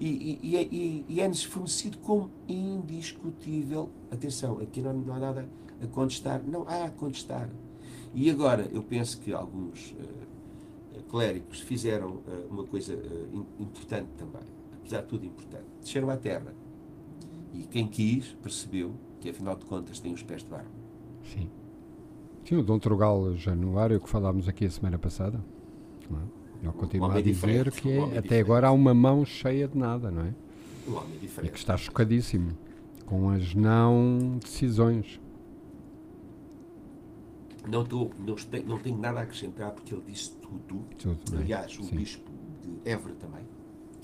e, 0.00 0.38
e, 0.42 1.04
e, 1.08 1.20
é-nos 1.20 1.44
fornecido 1.44 1.98
como 1.98 2.30
indiscutível. 2.48 3.90
Atenção, 4.10 4.58
aqui 4.58 4.80
não, 4.80 4.94
não, 4.94 5.14
há 5.14 5.18
nada 5.18 5.48
a 5.82 5.86
contestar, 5.86 6.42
não 6.42 6.66
há 6.66 6.84
a 6.84 6.90
contestar. 6.90 7.50
E 8.14 8.30
agora, 8.30 8.66
eu 8.72 8.82
penso 8.82 9.20
que 9.20 9.32
alguns 9.32 9.92
uh, 9.92 11.02
clérigos 11.10 11.60
fizeram 11.60 12.14
uh, 12.26 12.46
uma 12.50 12.64
coisa 12.64 12.94
uh, 12.94 13.46
importante 13.58 14.08
também, 14.16 14.42
apesar 14.72 15.02
de 15.02 15.08
tudo 15.08 15.26
importante. 15.26 15.66
Desceram 15.82 16.08
à 16.08 16.16
terra. 16.16 16.54
E 17.52 17.64
quem 17.64 17.86
quis 17.86 18.28
percebeu 18.42 18.94
que, 19.20 19.28
afinal 19.28 19.54
de 19.54 19.66
contas, 19.66 20.00
tem 20.00 20.14
os 20.14 20.22
pés 20.22 20.42
de 20.42 20.48
barro. 20.48 20.70
Sim. 21.24 21.50
Sim, 22.44 22.56
o 22.56 22.62
Dom 22.62 22.78
Trugal 22.78 23.36
Januário, 23.36 24.00
que 24.00 24.08
falámos 24.08 24.48
aqui 24.48 24.64
a 24.64 24.70
semana 24.70 24.98
passada, 24.98 25.44
não 26.08 26.20
é? 26.20 26.39
Ele 26.62 26.72
continua 26.72 27.16
a 27.16 27.20
dizer 27.20 27.70
que 27.70 27.88
um 27.88 28.04
até 28.04 28.20
diferente. 28.20 28.40
agora 28.40 28.68
há 28.68 28.72
uma 28.72 28.94
mão 28.94 29.24
cheia 29.24 29.66
de 29.66 29.76
nada, 29.76 30.10
não 30.10 30.22
é? 30.22 30.34
Um 30.88 30.96
homem 30.96 31.18
diferente. 31.18 31.50
E 31.50 31.52
que 31.52 31.58
está 31.58 31.76
chocadíssimo 31.76 32.56
com 33.06 33.30
as 33.30 33.54
não 33.54 34.38
decisões. 34.42 35.20
Não, 37.68 37.84
tô, 37.84 38.10
não, 38.18 38.34
tenho, 38.34 38.66
não 38.66 38.78
tenho 38.78 38.98
nada 38.98 39.20
a 39.20 39.22
acrescentar 39.22 39.72
porque 39.72 39.94
ele 39.94 40.02
disse 40.06 40.32
tudo. 40.36 40.84
tudo 40.96 41.36
Aliás, 41.36 41.78
o 41.78 41.82
Sim. 41.82 41.96
bispo 41.96 42.30
de 42.62 42.90
Évora 42.90 43.14
também. 43.14 43.44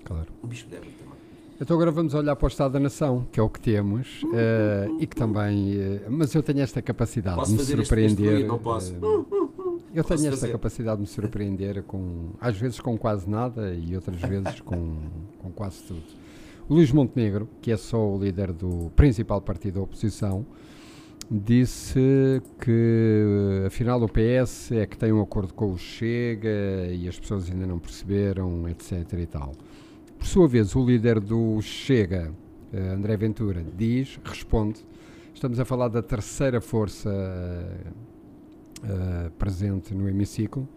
Claro. 0.05 0.27
O 0.43 0.47
bispo 0.47 0.69
de 0.69 0.77
Évora 0.77 0.91
também. 0.99 1.17
Então 1.59 1.75
agora 1.75 1.91
vamos 1.91 2.13
olhar 2.13 2.37
para 2.37 2.45
o 2.45 2.49
Estado 2.49 2.73
da 2.73 2.81
Nação, 2.81 3.27
que 3.33 3.41
é 3.41 3.43
o 3.43 3.49
que 3.49 3.59
temos, 3.61 4.23
uh, 4.25 5.01
e 5.01 5.07
que 5.07 5.17
também. 5.17 5.75
Uh, 5.75 6.11
mas 6.11 6.35
eu 6.35 6.43
tenho 6.43 6.61
esta 6.61 6.83
capacidade 6.83 7.37
posso 7.37 7.53
de 7.53 7.77
me 7.77 7.85
surpreender. 7.85 8.47
Não 8.47 8.59
posso. 8.59 8.95
Eu 9.97 10.05
tenho 10.05 10.27
esta 10.27 10.31
fazer. 10.33 10.53
capacidade 10.53 10.97
de 10.97 11.01
me 11.03 11.07
surpreender 11.07 11.83
com, 11.85 12.31
às 12.41 12.57
vezes 12.57 12.79
com 12.81 12.99
quase 12.99 13.29
nada 13.29 13.75
e 13.75 13.95
outras 13.95 14.21
vezes 14.21 14.61
com, 14.61 14.99
com 15.39 15.51
quase 15.51 15.83
tudo. 15.85 16.03
O 16.69 16.75
Luís 16.75 16.93
Montenegro, 16.93 17.49
que 17.63 17.73
é 17.73 17.77
só 17.77 17.99
o 17.99 18.19
líder 18.23 18.53
do 18.53 18.91
principal 18.95 19.41
partido 19.41 19.75
da 19.75 19.81
oposição, 19.83 20.45
disse 21.31 22.43
que 22.61 23.65
afinal 23.67 24.03
o 24.03 24.09
PS 24.09 24.73
é 24.73 24.87
que 24.87 24.99
tem 24.99 25.13
um 25.13 25.23
acordo 25.23 25.55
com 25.55 25.73
o 25.73 25.79
Chega 25.79 26.89
e 26.93 27.09
as 27.09 27.19
pessoas 27.19 27.51
ainda 27.51 27.67
não 27.67 27.79
perceberam, 27.79 28.69
etc. 28.69 29.13
e 29.15 29.27
tal. 29.27 29.53
Por 30.19 30.27
sua 30.27 30.49
vez, 30.49 30.75
o 30.75 30.85
líder 30.85 31.21
do 31.21 31.61
Chega, 31.63 32.33
eh, 32.73 32.89
André 32.89 33.17
Ventura, 33.17 33.65
diz, 33.77 34.19
responde, 34.25 34.85
estamos 35.35 35.61
a 35.61 35.65
falar 35.65 35.89
da 35.89 36.03
terceira 36.03 36.61
força 36.61 37.11
uh, 38.83 39.31
presente 39.33 39.95
no 39.95 40.09
hemiciclo, 40.09 40.69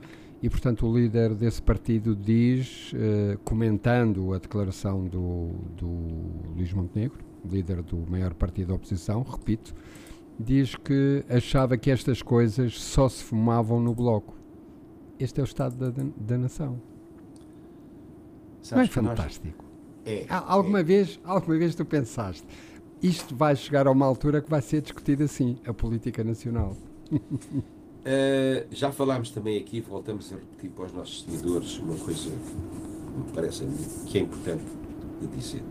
e 0.42 0.50
portanto 0.50 0.88
o 0.88 0.98
líder 0.98 1.36
desse 1.36 1.62
partido 1.62 2.16
diz, 2.16 2.94
uh, 2.94 3.38
comentando 3.44 4.34
a 4.34 4.38
declaração 4.38 5.06
do, 5.06 5.50
do 5.76 5.88
Luís 6.56 6.72
Montenegro, 6.72 7.20
líder 7.50 7.82
do 7.82 7.98
maior 8.10 8.34
partido 8.34 8.70
da 8.70 8.76
oposição, 8.76 9.22
repito, 9.24 9.74
diz 10.40 10.76
que 10.76 11.24
achava 11.30 11.78
que 11.78 11.92
estas 11.92 12.22
coisas 12.22 12.80
só 12.80 13.10
se 13.10 13.24
fumavam 13.24 13.80
no 13.80 13.94
bloco. 13.94 14.38
Este 15.20 15.40
é 15.42 15.44
o 15.44 15.46
estado 15.46 15.92
da, 15.92 16.04
da 16.18 16.38
nação. 16.38 16.82
Sabes 18.62 18.96
Não 18.96 19.04
é 19.04 19.10
fantástico? 19.10 19.66
É, 20.06 20.26
alguma, 20.30 20.80
é. 20.80 20.84
Vez, 20.84 21.20
alguma 21.24 21.58
vez 21.58 21.76
tu 21.76 21.86
pensaste, 21.86 22.46
isto 23.02 23.36
vai 23.36 23.56
chegar 23.56 23.88
a 23.88 23.92
uma 23.92 24.06
altura 24.06 24.42
que 24.42 24.50
vai 24.50 24.62
ser 24.62 24.82
discutido 24.82 25.24
assim, 25.24 25.58
a 25.66 25.74
política 25.74 26.24
nacional. 26.24 26.76
Uh, 28.00 28.66
já 28.72 28.92
falámos 28.92 29.30
também 29.32 29.58
aqui, 29.58 29.82
voltamos 29.82 30.32
a 30.32 30.36
repetir 30.36 30.70
para 30.70 30.86
os 30.86 30.94
nossos 30.94 31.24
seguidores 31.24 31.78
uma 31.80 31.96
coisa 31.96 32.30
que 32.30 33.18
me 33.18 33.32
parece 33.34 33.66
que 34.08 34.18
é 34.18 34.22
importante 34.22 34.64
de 35.22 35.28
dizer. 35.28 35.64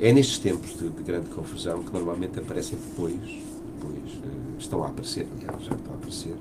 É 0.00 0.12
nestes 0.12 0.38
tempos 0.38 0.76
de, 0.76 0.88
de 0.88 1.02
grande 1.02 1.28
confusão 1.30 1.82
que 1.82 1.92
normalmente 1.92 2.38
aparecem 2.40 2.76
depois, 2.76 3.14
depois 3.14 4.14
uh, 4.14 4.58
estão 4.58 4.82
a 4.82 4.88
aparecer, 4.88 5.28
aliás, 5.38 5.64
já 5.64 5.74
estão 5.74 5.92
a 5.92 5.96
aparecer, 5.96 6.34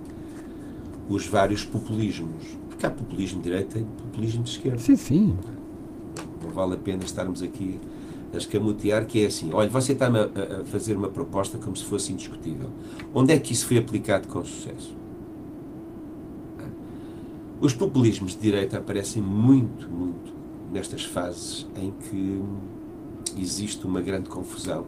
os 1.07 1.27
vários 1.27 1.63
populismos 1.63 2.61
porque 2.81 2.85
há 2.87 2.89
populismo 2.89 3.39
de 3.41 3.49
direita 3.49 3.77
e 3.77 3.83
populismo 3.83 4.43
de 4.43 4.49
esquerda. 4.49 4.79
Sim, 4.79 4.95
sim. 4.95 5.37
Não 6.43 6.49
vale 6.49 6.73
a 6.73 6.77
pena 6.77 7.03
estarmos 7.03 7.43
aqui 7.43 7.79
a 8.33 8.37
escamotear, 8.37 9.05
que 9.05 9.23
é 9.23 9.27
assim, 9.27 9.51
olha, 9.53 9.69
você 9.69 9.93
está 9.93 10.07
a, 10.07 10.61
a 10.61 10.65
fazer 10.65 10.95
uma 10.95 11.09
proposta 11.09 11.57
como 11.57 11.75
se 11.75 11.83
fosse 11.83 12.13
indiscutível. 12.13 12.69
Onde 13.13 13.33
é 13.33 13.39
que 13.39 13.53
isso 13.53 13.65
foi 13.65 13.77
aplicado 13.77 14.27
com 14.27 14.43
sucesso? 14.43 14.95
Os 17.59 17.73
populismos 17.73 18.31
de 18.31 18.39
direita 18.39 18.79
aparecem 18.79 19.21
muito, 19.21 19.87
muito 19.87 20.33
nestas 20.71 21.05
fases 21.05 21.67
em 21.75 21.91
que 21.91 22.41
existe 23.39 23.85
uma 23.85 24.01
grande 24.01 24.29
confusão 24.29 24.85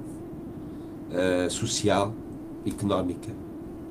uh, 1.11 1.49
social, 1.51 2.13
económica, 2.65 3.31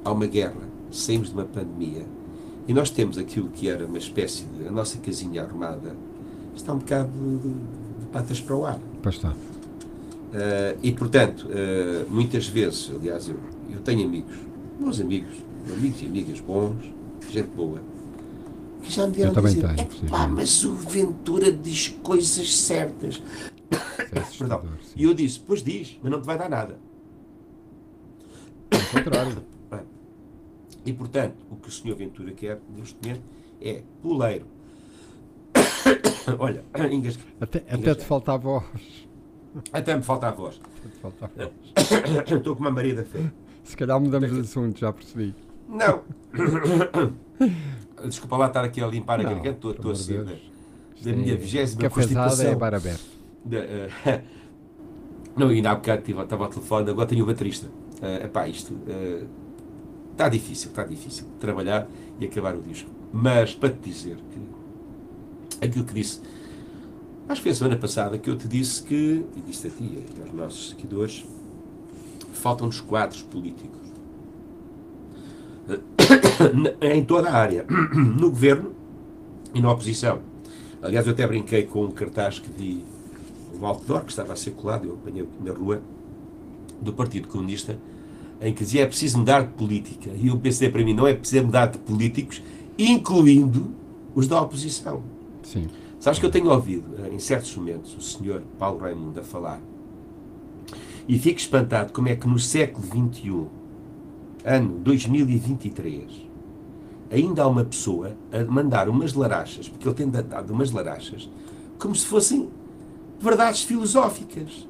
há 0.04 0.10
uma 0.10 0.26
guerra, 0.26 0.68
saímos 0.90 1.28
de 1.28 1.34
uma 1.34 1.44
pandemia, 1.44 2.04
e 2.66 2.74
nós 2.74 2.90
temos 2.90 3.18
aquilo 3.18 3.48
que 3.50 3.68
era 3.68 3.86
uma 3.86 3.98
espécie 3.98 4.44
de. 4.44 4.66
a 4.66 4.70
nossa 4.70 4.98
casinha 4.98 5.42
arrumada 5.42 5.96
está 6.54 6.72
um 6.72 6.78
bocado 6.78 7.10
de, 7.10 7.48
de 8.00 8.06
patas 8.12 8.40
para 8.40 8.56
o 8.56 8.66
ar. 8.66 8.80
Pois 9.02 9.16
está. 9.16 9.30
Uh, 9.30 10.78
e, 10.82 10.92
portanto, 10.92 11.46
uh, 11.48 12.10
muitas 12.10 12.46
vezes, 12.46 12.90
aliás, 12.94 13.28
eu, 13.28 13.36
eu 13.70 13.80
tenho 13.80 14.06
amigos, 14.06 14.34
bons 14.80 15.00
amigos, 15.00 15.34
amigos 15.70 16.00
e 16.00 16.06
amigas 16.06 16.40
bons, 16.40 16.90
gente 17.30 17.48
boa, 17.48 17.80
que 18.82 18.90
já 18.90 19.06
me 19.06 19.14
vieram 19.14 19.32
dizer: 19.32 19.74
tenho, 19.74 20.10
pá, 20.10 20.26
mas 20.26 20.64
o 20.64 20.74
Ventura 20.74 21.52
diz 21.52 21.88
coisas 22.02 22.56
certas. 22.56 23.22
É 24.10 24.20
Perdão. 24.38 24.64
E 24.96 25.04
eu 25.04 25.14
disse: 25.14 25.40
Pois 25.40 25.62
diz, 25.62 25.98
mas 26.02 26.10
não 26.10 26.20
te 26.20 26.26
vai 26.26 26.38
dar 26.38 26.48
nada. 26.48 26.78
Ao 28.70 29.02
contrário. 29.02 29.42
E, 30.84 30.92
portanto, 30.92 31.36
o 31.48 31.54
que 31.54 31.68
o 31.68 31.70
Sr. 31.70 31.94
Ventura 31.94 32.32
quer, 32.32 32.60
neste 32.76 32.96
momento, 33.00 33.22
é 33.60 33.84
poleiro. 34.02 34.46
Olha, 36.38 36.64
engasga, 36.90 37.22
até, 37.40 37.58
até 37.68 37.94
te 37.94 38.04
falta 38.04 38.32
a 38.32 38.36
voz. 38.36 38.64
Até 39.72 39.96
me 39.96 40.02
falta 40.02 40.28
a 40.28 40.30
voz. 40.30 40.60
Falta 41.00 41.26
a 41.26 41.44
voz. 41.44 41.52
Estou 42.30 42.56
com 42.56 42.62
uma 42.62 42.70
marida 42.70 43.04
feia. 43.04 43.32
Se 43.62 43.76
calhar 43.76 44.00
mudamos 44.00 44.32
de 44.32 44.40
assunto, 44.40 44.78
já 44.78 44.92
percebi. 44.92 45.34
Não. 45.68 46.02
Desculpa 48.04 48.36
lá 48.36 48.46
estar 48.46 48.64
aqui 48.64 48.82
a 48.82 48.86
limpar 48.86 49.20
a 49.20 49.22
garganta, 49.22 49.50
estou, 49.50 49.70
estou 49.70 49.92
assim 49.92 50.24
da, 50.24 50.32
da 51.02 51.16
minha 51.16 51.34
é 51.34 51.36
vigésima 51.36 51.88
constipação. 51.88 52.46
é 52.46 52.54
bar 52.54 52.74
aberto. 52.74 53.06
Uh, 53.44 54.22
não, 55.36 55.48
ainda 55.48 55.70
há 55.70 55.74
bocado 55.76 56.02
estava 56.10 56.44
ao 56.44 56.50
telefone, 56.50 56.90
agora 56.90 57.06
tenho 57.06 57.22
o 57.22 57.26
baterista. 57.26 57.68
Uh, 58.00 58.24
epá, 58.24 58.48
isto... 58.48 58.74
Uh, 58.74 59.42
Está 60.12 60.28
difícil, 60.28 60.70
está 60.70 60.84
difícil 60.84 61.26
trabalhar 61.40 61.88
e 62.20 62.26
acabar 62.26 62.54
o 62.54 62.60
disco. 62.60 62.90
Mas 63.12 63.54
para 63.54 63.70
te 63.70 63.90
dizer 63.90 64.16
que 64.16 64.40
aquilo 65.66 65.84
que 65.84 65.94
disse, 65.94 66.20
acho 67.28 67.40
que 67.40 67.42
foi 67.42 67.52
a 67.52 67.54
semana 67.54 67.76
passada 67.76 68.18
que 68.18 68.28
eu 68.28 68.36
te 68.36 68.48
disse 68.48 68.82
que, 68.82 69.24
e 69.36 69.40
disse 69.46 69.66
a 69.66 69.70
ti 69.70 70.04
e 70.16 70.22
aos 70.22 70.32
nossos 70.32 70.70
seguidores, 70.70 71.24
faltam-nos 72.32 72.80
quadros 72.80 73.22
políticos. 73.22 73.80
em 76.80 77.04
toda 77.04 77.30
a 77.30 77.34
área, 77.34 77.64
no 77.94 78.30
governo 78.30 78.72
e 79.54 79.60
na 79.60 79.70
oposição. 79.70 80.20
Aliás, 80.82 81.06
eu 81.06 81.12
até 81.12 81.26
brinquei 81.26 81.64
com 81.64 81.84
um 81.84 81.90
cartaz 81.90 82.38
que 82.38 82.50
vi, 82.50 82.84
um 83.58 83.64
outdoor 83.64 84.04
que 84.04 84.10
estava 84.10 84.32
a 84.32 84.36
ser 84.36 84.52
colado, 84.52 84.88
eu 84.88 84.94
apanhei 84.94 85.28
na 85.40 85.52
rua, 85.52 85.80
do 86.80 86.92
Partido 86.92 87.28
Comunista, 87.28 87.78
em 88.40 88.52
que 88.52 88.64
dizia 88.64 88.82
é 88.82 88.86
preciso 88.86 89.18
mudar 89.18 89.42
de 89.42 89.52
política. 89.52 90.10
E 90.16 90.26
eu 90.26 90.38
pensei 90.38 90.68
para 90.68 90.82
mim, 90.82 90.92
não 90.92 91.06
é 91.06 91.14
preciso 91.14 91.44
mudar 91.44 91.66
de 91.66 91.78
políticos, 91.78 92.42
incluindo 92.76 93.70
os 94.14 94.26
da 94.26 94.40
oposição. 94.42 95.02
Sim. 95.42 95.68
Sabes 95.98 96.18
que 96.18 96.26
eu 96.26 96.30
tenho 96.30 96.50
ouvido, 96.50 97.04
eh, 97.04 97.14
em 97.14 97.18
certos 97.18 97.54
momentos, 97.56 97.96
o 97.96 98.00
senhor 98.00 98.42
Paulo 98.58 98.78
Raimundo 98.78 99.20
a 99.20 99.22
falar 99.22 99.60
e 101.08 101.18
fico 101.18 101.38
espantado 101.38 101.92
como 101.92 102.08
é 102.08 102.16
que 102.16 102.26
no 102.26 102.38
século 102.38 102.86
XXI, 102.86 103.46
ano 104.44 104.78
2023, 104.78 106.28
ainda 107.10 107.42
há 107.42 107.46
uma 107.46 107.64
pessoa 107.64 108.16
a 108.32 108.44
mandar 108.44 108.88
umas 108.88 109.12
larachas, 109.12 109.68
porque 109.68 109.86
ele 109.86 109.94
tem 109.94 110.08
dado 110.08 110.52
umas 110.52 110.70
larachas, 110.70 111.28
como 111.78 111.94
se 111.94 112.06
fossem 112.06 112.48
verdades 113.20 113.62
filosóficas. 113.62 114.66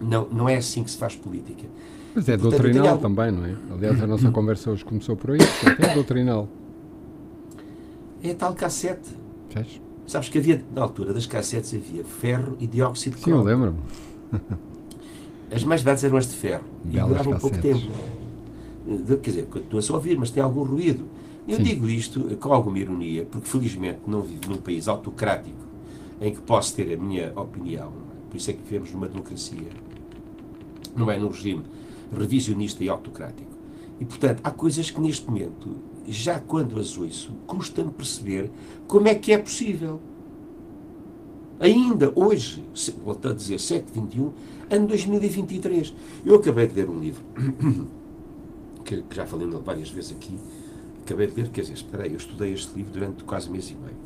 Não, 0.00 0.28
não 0.28 0.48
é 0.48 0.56
assim 0.56 0.82
que 0.82 0.90
se 0.90 0.98
faz 0.98 1.14
política. 1.14 1.68
Mas 2.14 2.28
é 2.28 2.36
Portanto, 2.36 2.60
doutrinal 2.62 2.88
algo... 2.88 3.02
também, 3.02 3.30
não 3.30 3.46
é? 3.46 3.54
Aliás, 3.72 4.02
a 4.02 4.06
nossa 4.06 4.30
conversa 4.30 4.70
hoje 4.72 4.84
começou 4.84 5.16
por 5.16 5.30
aí, 5.30 5.38
é 5.78 5.94
doutrinal. 5.94 6.48
É 8.24 8.30
a 8.30 8.34
tal 8.34 8.54
cassete. 8.54 9.10
Fez? 9.50 9.80
Sabes 10.06 10.28
que 10.28 10.38
havia, 10.38 10.64
na 10.74 10.82
altura 10.82 11.14
das 11.14 11.26
cassetes, 11.26 11.74
havia 11.74 12.04
ferro 12.04 12.56
e 12.58 12.66
dióxido 12.66 13.16
de 13.16 13.22
cromo. 13.22 13.42
Sim, 13.42 13.50
eu 13.50 13.56
lembro-me. 13.56 13.78
As 15.54 15.62
mais 15.62 15.82
baratas 15.82 16.04
eram 16.04 16.16
as 16.16 16.26
de 16.26 16.34
ferro. 16.34 16.64
Belas 16.82 17.04
e 17.04 17.08
duravam 17.08 17.38
pouco 17.38 17.58
tempo. 17.58 17.90
Quer 19.22 19.30
dizer, 19.30 19.46
continua-se 19.46 19.92
a 19.92 19.94
ouvir, 19.94 20.18
mas 20.18 20.30
tem 20.30 20.42
algum 20.42 20.64
ruído. 20.64 21.04
Eu 21.46 21.58
Sim. 21.58 21.62
digo 21.62 21.88
isto 21.88 22.36
com 22.38 22.52
alguma 22.52 22.78
ironia, 22.78 23.24
porque 23.24 23.46
felizmente 23.46 24.00
não 24.06 24.22
vivo 24.22 24.48
num 24.48 24.56
país 24.56 24.88
autocrático 24.88 25.62
em 26.20 26.34
que 26.34 26.40
posso 26.40 26.74
ter 26.74 26.92
a 26.94 26.96
minha 26.96 27.32
opinião. 27.36 27.88
É? 27.88 28.30
Por 28.30 28.36
isso 28.38 28.50
é 28.50 28.54
que 28.54 28.62
vivemos 28.62 28.90
numa 28.92 29.06
democracia 29.06 29.68
não 30.96 31.10
é 31.10 31.18
num 31.18 31.28
regime 31.28 31.62
revisionista 32.16 32.84
e 32.84 32.88
autocrático. 32.88 33.50
E, 34.00 34.04
portanto, 34.04 34.40
há 34.44 34.50
coisas 34.50 34.90
que 34.90 35.00
neste 35.00 35.28
momento 35.28 35.76
já 36.06 36.38
quando 36.38 36.78
as 36.78 36.96
ouço, 36.96 37.32
custa-me 37.46 37.90
perceber 37.90 38.50
como 38.86 39.08
é 39.08 39.14
que 39.14 39.32
é 39.32 39.38
possível. 39.38 40.00
Ainda 41.58 42.12
hoje, 42.14 42.64
volto 43.02 43.28
a 43.28 43.32
dizer, 43.32 43.60
721, 43.60 44.32
ano 44.70 44.86
2023. 44.86 45.94
Eu 46.24 46.34
acabei 46.36 46.66
de 46.66 46.74
ler 46.74 46.90
um 46.90 46.98
livro, 46.98 47.22
que, 48.84 49.02
que 49.02 49.16
já 49.16 49.24
falei 49.24 49.46
várias 49.46 49.90
vezes 49.90 50.12
aqui, 50.12 50.36
acabei 51.02 51.28
de 51.28 51.34
ler, 51.34 51.48
quer 51.50 51.62
dizer, 51.62 51.74
espera 51.74 52.04
aí, 52.04 52.10
eu 52.10 52.16
estudei 52.16 52.52
este 52.52 52.74
livro 52.76 52.92
durante 52.92 53.24
quase 53.24 53.50
mês 53.50 53.70
e 53.70 53.74
meio. 53.74 53.96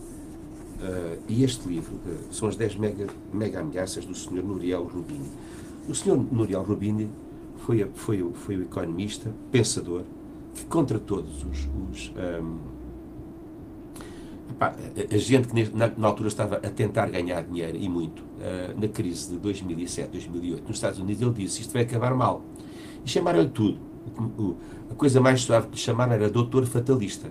Uh, 0.79 1.19
e 1.27 1.43
este 1.43 1.67
livro 1.69 1.97
uh, 1.97 2.33
são 2.33 2.49
as 2.49 2.55
10 2.55 2.77
mega, 2.77 3.07
mega 3.33 3.61
ameaças 3.61 4.05
do 4.05 4.15
Sr. 4.15 4.45
Nuriel 4.45 4.85
Rubini. 4.85 5.29
O 5.89 5.95
Sr. 5.95 6.17
Nuriel 6.31 6.63
Rubini 6.63 7.11
foi, 7.57 7.85
foi, 7.95 8.31
foi 8.35 8.57
o 8.59 8.63
economista, 8.63 9.35
pensador, 9.51 10.05
que 10.61 10.67
contra 10.67 10.99
todos 10.99 11.45
os. 11.45 11.69
os 11.91 12.13
um, 12.17 12.59
epá, 14.51 14.75
a, 15.11 15.17
gente 15.17 15.49
que 15.49 15.77
na, 15.77 15.89
na, 15.97 16.09
altura 16.09 16.29
estava 16.29 16.57
a 16.57 16.71
tentar 16.71 17.09
ganhar 17.11 17.43
dinheiro 17.43 17.77
e 17.77 17.89
muito, 17.89 18.21
uh, 18.23 18.81
na 18.81 18.89
crise 18.89 19.31
de 19.31 19.39
2007, 19.39 20.11
2008, 20.11 20.63
nos 20.67 20.77
Estados 20.77 20.99
Unidos, 20.99 21.23
ele 21.23 21.33
disse: 21.33 21.61
Isto 21.61 21.73
vai 21.73 21.83
acabar 21.83 22.15
mal. 22.15 22.43
E 23.05 23.09
chamaram-lhe 23.09 23.49
tudo. 23.49 23.79
O, 24.19 24.43
o, 24.43 24.57
a 24.91 24.95
coisa 24.95 25.21
mais 25.21 25.41
suave 25.43 25.67
que 25.69 25.75
lhe 25.75 25.81
chamaram 25.81 26.13
era 26.13 26.31
Doutor 26.31 26.67
Fatalista 26.67 27.31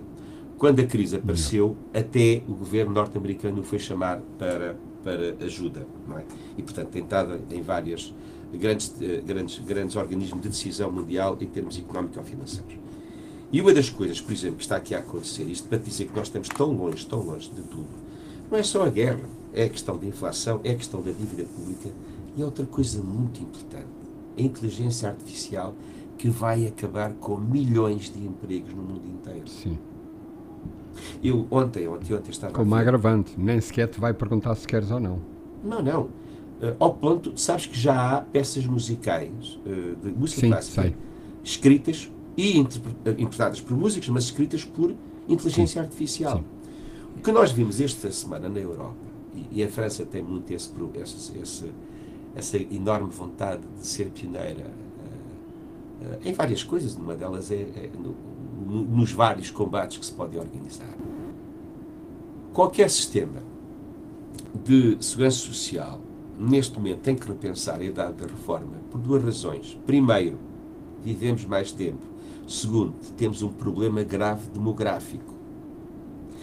quando 0.58 0.80
a 0.80 0.84
crise 0.84 1.16
apareceu, 1.16 1.76
até 1.94 2.42
o 2.48 2.52
governo 2.52 2.92
norte-americano 2.92 3.62
foi 3.62 3.78
chamar 3.78 4.20
para, 4.36 4.76
para 5.04 5.44
ajuda. 5.44 5.86
Não 6.06 6.18
é? 6.18 6.24
E, 6.56 6.62
portanto, 6.62 6.88
tem 6.88 7.04
estado 7.04 7.40
em 7.50 7.62
várias 7.62 8.12
grandes, 8.52 8.92
eh, 9.00 9.22
grandes, 9.24 9.58
grandes 9.60 9.94
organismos 9.94 10.42
de 10.42 10.48
decisão 10.48 10.90
mundial 10.90 11.38
em 11.40 11.46
termos 11.46 11.78
económico-financeiros. 11.78 12.74
E 13.50 13.60
uma 13.60 13.72
das 13.72 13.88
coisas, 13.88 14.20
por 14.20 14.32
exemplo, 14.32 14.56
que 14.56 14.62
está 14.62 14.76
aqui 14.76 14.94
a 14.94 14.98
acontecer, 14.98 15.44
isto 15.44 15.68
para 15.68 15.78
dizer 15.78 16.06
que 16.06 16.14
nós 16.14 16.26
estamos 16.26 16.48
tão 16.48 16.70
longe, 16.72 17.06
tão 17.06 17.20
longe 17.20 17.50
de 17.50 17.62
tudo, 17.62 17.88
não 18.50 18.58
é 18.58 18.62
só 18.62 18.84
a 18.84 18.90
guerra, 18.90 19.24
é 19.54 19.64
a 19.64 19.68
questão 19.68 19.96
da 19.96 20.06
inflação, 20.06 20.60
é 20.64 20.72
a 20.72 20.74
questão 20.74 21.00
da 21.00 21.10
dívida 21.10 21.44
pública 21.44 21.88
e 22.36 22.42
é 22.42 22.44
outra 22.44 22.66
coisa 22.66 23.02
muito 23.02 23.42
importante, 23.42 23.86
a 24.36 24.42
inteligência 24.42 25.08
artificial 25.08 25.74
que 26.18 26.28
vai 26.28 26.66
acabar 26.66 27.12
com 27.14 27.38
milhões 27.38 28.12
de 28.12 28.24
empregos 28.24 28.74
no 28.74 28.82
mundo 28.82 29.06
inteiro. 29.06 29.48
Sim. 29.48 29.78
Eu 31.22 31.46
ontem, 31.50 31.86
ontem, 31.88 32.14
ontem 32.14 32.30
estava. 32.30 32.52
Como 32.52 32.74
agravante, 32.74 33.32
nem 33.38 33.60
sequer 33.60 33.88
te 33.88 34.00
vai 34.00 34.12
perguntar 34.12 34.54
se 34.56 34.66
queres 34.66 34.90
ou 34.90 34.98
não. 34.98 35.20
Não, 35.62 35.80
não. 35.80 36.02
Uh, 36.02 36.74
ao 36.80 36.94
ponto, 36.94 37.38
sabes 37.38 37.66
que 37.66 37.78
já 37.78 38.16
há 38.16 38.20
peças 38.20 38.66
musicais, 38.66 39.60
uh, 39.64 39.96
de 39.96 40.10
música 40.10 40.40
Sim, 40.40 40.48
clássica, 40.50 40.82
sei. 40.82 40.96
escritas 41.44 42.10
e 42.38 42.56
interpretadas 42.56 43.60
por 43.60 43.76
músicos, 43.76 44.08
mas 44.10 44.24
escritas 44.24 44.64
por 44.64 44.94
inteligência 45.28 45.80
Sim. 45.82 45.86
artificial. 45.86 46.36
Sim. 46.38 46.44
O 47.16 47.20
que 47.20 47.32
nós 47.32 47.50
vimos 47.50 47.80
esta 47.80 48.12
semana 48.12 48.48
na 48.48 48.60
Europa, 48.60 48.94
e, 49.34 49.60
e 49.60 49.64
a 49.64 49.68
França 49.68 50.06
tem 50.06 50.22
muito 50.22 50.48
esse, 50.52 50.72
esse, 51.02 51.36
esse, 51.36 51.72
essa 52.36 52.56
enorme 52.56 53.10
vontade 53.10 53.62
de 53.80 53.84
ser 53.84 54.10
pioneira 54.10 54.70
uh, 56.00 56.28
em 56.28 56.32
várias 56.32 56.62
coisas, 56.62 56.94
uma 56.94 57.16
delas 57.16 57.50
é, 57.50 57.56
é 57.56 57.90
no, 57.98 58.14
nos 58.84 59.10
vários 59.10 59.50
combates 59.50 59.98
que 59.98 60.06
se 60.06 60.12
podem 60.12 60.38
organizar. 60.38 60.94
Qualquer 62.52 62.88
sistema 62.88 63.42
de 64.64 64.96
segurança 65.00 65.38
social, 65.38 66.00
neste 66.38 66.76
momento, 66.78 67.00
tem 67.00 67.16
que 67.16 67.26
repensar 67.26 67.80
a 67.80 67.84
idade 67.84 68.14
da 68.14 68.26
reforma 68.26 68.74
por 68.92 69.00
duas 69.00 69.24
razões. 69.24 69.76
Primeiro, 69.84 70.38
vivemos 71.02 71.44
mais 71.44 71.72
tempo. 71.72 72.07
Segundo, 72.48 72.94
temos 73.14 73.42
um 73.42 73.50
problema 73.50 74.02
grave 74.02 74.48
demográfico. 74.48 75.34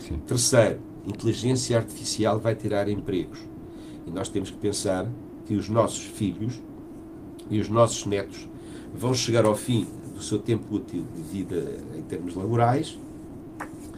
Sim. 0.08 0.20
Terceiro, 0.28 0.80
inteligência 1.08 1.76
artificial 1.78 2.40
vai 2.40 2.54
tirar 2.54 2.88
empregos. 2.88 3.40
E 4.06 4.12
nós 4.12 4.30
temos 4.30 4.52
que 4.52 4.58
pensar 4.58 5.10
que 5.48 5.56
os 5.56 5.68
nossos 5.68 6.04
filhos 6.04 6.62
e 7.50 7.60
os 7.60 7.70
nossos 7.70 8.06
netos 8.06 8.48
vão 8.94 9.16
chegar 9.16 9.46
ao 9.46 9.56
fim 9.56 9.88
do 10.14 10.22
seu 10.22 10.38
tempo 10.38 10.76
útil 10.76 11.04
de 11.16 11.22
vida 11.24 11.80
em 11.98 12.04
termos 12.04 12.36
laborais 12.36 13.00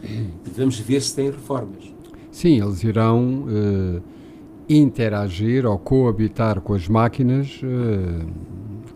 e 0.02 0.50
vamos 0.56 0.78
ver 0.78 1.02
se 1.02 1.14
tem 1.14 1.30
reformas. 1.30 1.92
Sim, 2.30 2.62
eles 2.62 2.82
irão 2.84 3.44
uh, 3.44 4.02
interagir 4.68 5.66
ou 5.66 5.78
coabitar 5.78 6.60
com 6.62 6.72
as 6.72 6.88
máquinas 6.88 7.60
uh, 7.62 8.26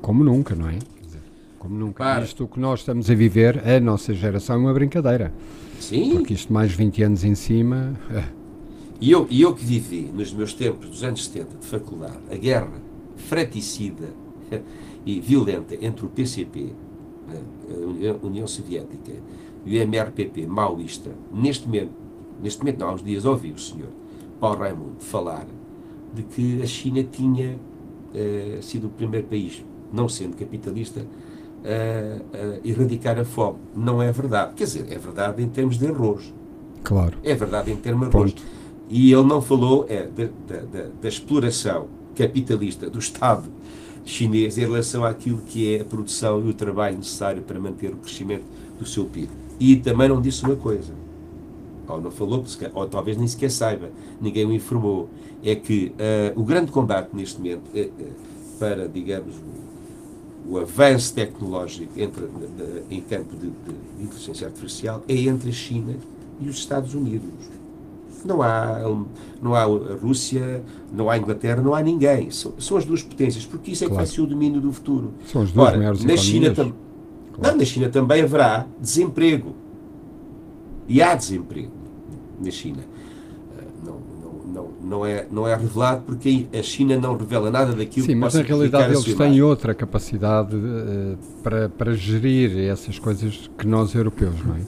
como 0.01 0.25
nunca, 0.25 0.55
não 0.55 0.69
é? 0.69 0.79
Como 1.63 1.77
nunca. 1.77 2.03
Para. 2.03 2.25
Isto 2.25 2.49
que 2.49 2.59
nós 2.59 2.81
estamos 2.81 3.09
a 3.09 3.15
viver, 3.15 3.63
a 3.65 3.79
nossa 3.79 4.13
geração 4.13 4.57
é 4.57 4.59
uma 4.59 4.75
brincadeira. 4.75 5.33
Sim. 5.79 6.17
Porque 6.17 6.35
isto 6.35 6.53
mais 6.53 6.73
20 6.73 7.05
anos 7.05 7.23
em 7.23 7.37
cima. 7.37 7.97
Uh, 8.11 8.25
e 9.01 9.13
eu, 9.13 9.29
e 9.31 9.43
eu 9.43 9.55
que 9.55 9.65
vivi 9.65 10.11
nos 10.13 10.33
meus 10.33 10.53
tempos 10.55 10.89
dos 10.91 11.05
anos 11.05 11.25
70 11.27 11.59
de 11.59 11.67
faculdade 11.67 12.19
a 12.33 12.35
guerra 12.35 12.73
fraticida 13.15 14.09
e 15.07 15.21
violenta 15.21 15.77
entre 15.81 16.05
o 16.05 16.09
PCP 16.09 16.73
a 17.31 18.27
União 18.27 18.47
Soviética 18.47 19.13
e 19.65 19.79
o 19.79 19.83
MRPP 19.83 20.45
maoísta, 20.47 21.13
neste 21.33 21.67
momento, 21.67 21.93
neste 22.43 22.59
momento 22.61 22.81
não, 22.81 22.89
há 22.89 22.95
uns 22.95 23.05
dias 23.05 23.25
ouvi 23.25 23.53
o 23.53 23.59
senhor 23.59 23.91
Paulo 24.41 24.59
Raimundo 24.59 24.97
falar 24.99 25.47
de 26.13 26.25
que 26.25 26.61
a 26.61 26.67
China 26.67 27.05
tinha 27.05 27.57
uh, 27.57 28.63
sido 28.63 28.89
o 28.89 28.91
primeiro 28.91 29.29
país, 29.29 29.65
não 29.93 30.09
sendo 30.09 30.37
capitalista, 30.37 31.07
a 31.65 32.67
erradicar 32.67 33.19
a 33.19 33.25
fome. 33.25 33.59
Não 33.75 34.03
é 34.03 34.11
verdade. 34.13 34.53
Quer 34.55 34.65
dizer, 34.65 34.87
é 34.91 34.99
verdade 34.99 35.43
em 35.43 35.49
termos 35.49 35.79
de 35.79 35.87
arroz. 35.87 36.33
claro. 36.83 37.17
É 37.23 37.35
verdade 37.35 37.71
em 37.71 37.77
termos 37.77 38.11
de 38.11 38.17
arroz. 38.17 38.35
E 38.89 39.13
ele 39.13 39.23
não 39.23 39.41
falou 39.41 39.87
é, 39.89 40.07
da, 40.07 40.25
da, 40.47 40.61
da, 40.61 40.89
da 41.01 41.09
exploração 41.09 41.87
capitalista 42.15 42.91
do 42.91 42.99
Estado 42.99 43.49
chinês 44.05 44.59
em 44.59 44.63
relação 44.63 45.05
àquilo 45.05 45.39
que 45.47 45.75
é 45.75 45.81
a 45.81 45.85
produção 45.85 46.45
e 46.45 46.51
o 46.51 46.55
trabalho 46.55 46.97
necessário 46.97 47.43
para 47.43 47.59
manter 47.59 47.93
o 47.93 47.97
crescimento 47.97 48.45
do 48.79 48.87
seu 48.87 49.05
PIB. 49.05 49.31
E 49.61 49.77
também 49.77 50.09
não 50.09 50.21
disse 50.21 50.45
uma 50.45 50.57
coisa, 50.57 50.93
ou 51.89 52.01
não 52.01 52.11
falou, 52.11 52.45
ou 52.75 52.87
talvez 52.89 53.17
nem 53.17 53.27
sequer 53.27 53.51
saiba, 53.51 53.91
ninguém 54.21 54.45
o 54.45 54.53
informou, 54.53 55.09
é 55.43 55.55
que 55.55 55.93
uh, 56.37 56.41
o 56.41 56.45
grande 56.45 56.71
combate 56.71 57.11
neste 57.13 57.39
momento 57.39 57.63
uh, 57.75 57.81
uh, 57.81 58.13
para, 58.59 58.89
digamos, 58.89 59.35
o, 60.49 60.59
avanço 60.59 61.15
tecnológico 61.15 61.93
entre, 61.99 62.25
em 62.91 63.01
campo 63.01 63.37
de, 63.37 63.47
de 63.49 64.03
inteligência 64.05 64.47
artificial 64.47 65.03
é 65.09 65.15
entre 65.15 65.51
a 65.51 65.53
China 65.53 65.95
e 66.41 66.49
os 66.49 66.57
Estados 66.57 66.95
Unidos. 66.95 67.31
Não 68.25 68.41
há, 68.41 68.79
não 69.43 69.55
há 69.55 69.63
a 69.63 69.97
Rússia, 70.01 70.63
não 70.93 71.11
há 71.11 71.15
a 71.15 71.19
Inglaterra, 71.19 71.61
não 71.61 71.75
há 71.75 71.83
ninguém. 71.83 72.31
São, 72.31 72.53
são 72.59 72.77
as 72.77 72.85
duas 72.85 73.03
potências, 73.03 73.45
porque 73.45 73.73
isso 73.73 73.85
é 73.85 73.89
Claro. 73.89 74.03
que 74.03 74.07
vai 74.07 74.15
ser 74.15 74.21
o 74.21 74.27
domínio 74.27 74.61
do 74.61 74.73
futuro. 74.73 75.13
São 75.27 75.43
as 75.43 75.51
duas 75.51 75.69
Ora, 75.69 75.79
maiores 75.79 76.05
na 76.05 76.17
China, 76.17 76.55
Claro. 76.55 76.75
não, 77.41 77.57
na 77.57 77.65
China 77.65 77.89
também 77.89 78.23
haverá 78.23 78.67
desemprego. 78.81 79.55
E 80.89 81.03
há 81.03 81.15
desemprego 81.15 81.73
na 82.41 82.51
China. 82.51 82.85
Não, 84.83 84.91
não, 84.91 84.99
não, 84.99 84.99
não, 84.99 85.07
é, 85.07 85.27
não 85.31 85.49
é 85.49 85.55
revelado 85.55 86.03
porque 86.03 86.47
a 86.53 86.63
China 86.63 86.99
não 86.99 87.17
revela 87.17 87.51
nada 87.51 87.73
daquilo 87.73 88.07
Sim, 88.07 88.13
que 88.13 88.19
mas 88.19 88.33
possa 88.33 88.43
na 88.43 88.49
realidade 88.49 88.85
prejudicar 88.87 89.23
a 89.23 89.27
eles 89.27 89.35
têm 89.37 89.43
outra 89.43 89.75
capacidade 89.75 90.57
eh, 90.57 91.17
para, 91.43 91.69
para 91.69 91.95
gerir 91.95 92.59
essas 92.71 92.99
coisas 92.99 93.51
que 93.57 93.67
nós 93.67 93.95
europeus, 93.95 94.35
não 94.45 94.57
é? 94.57 94.61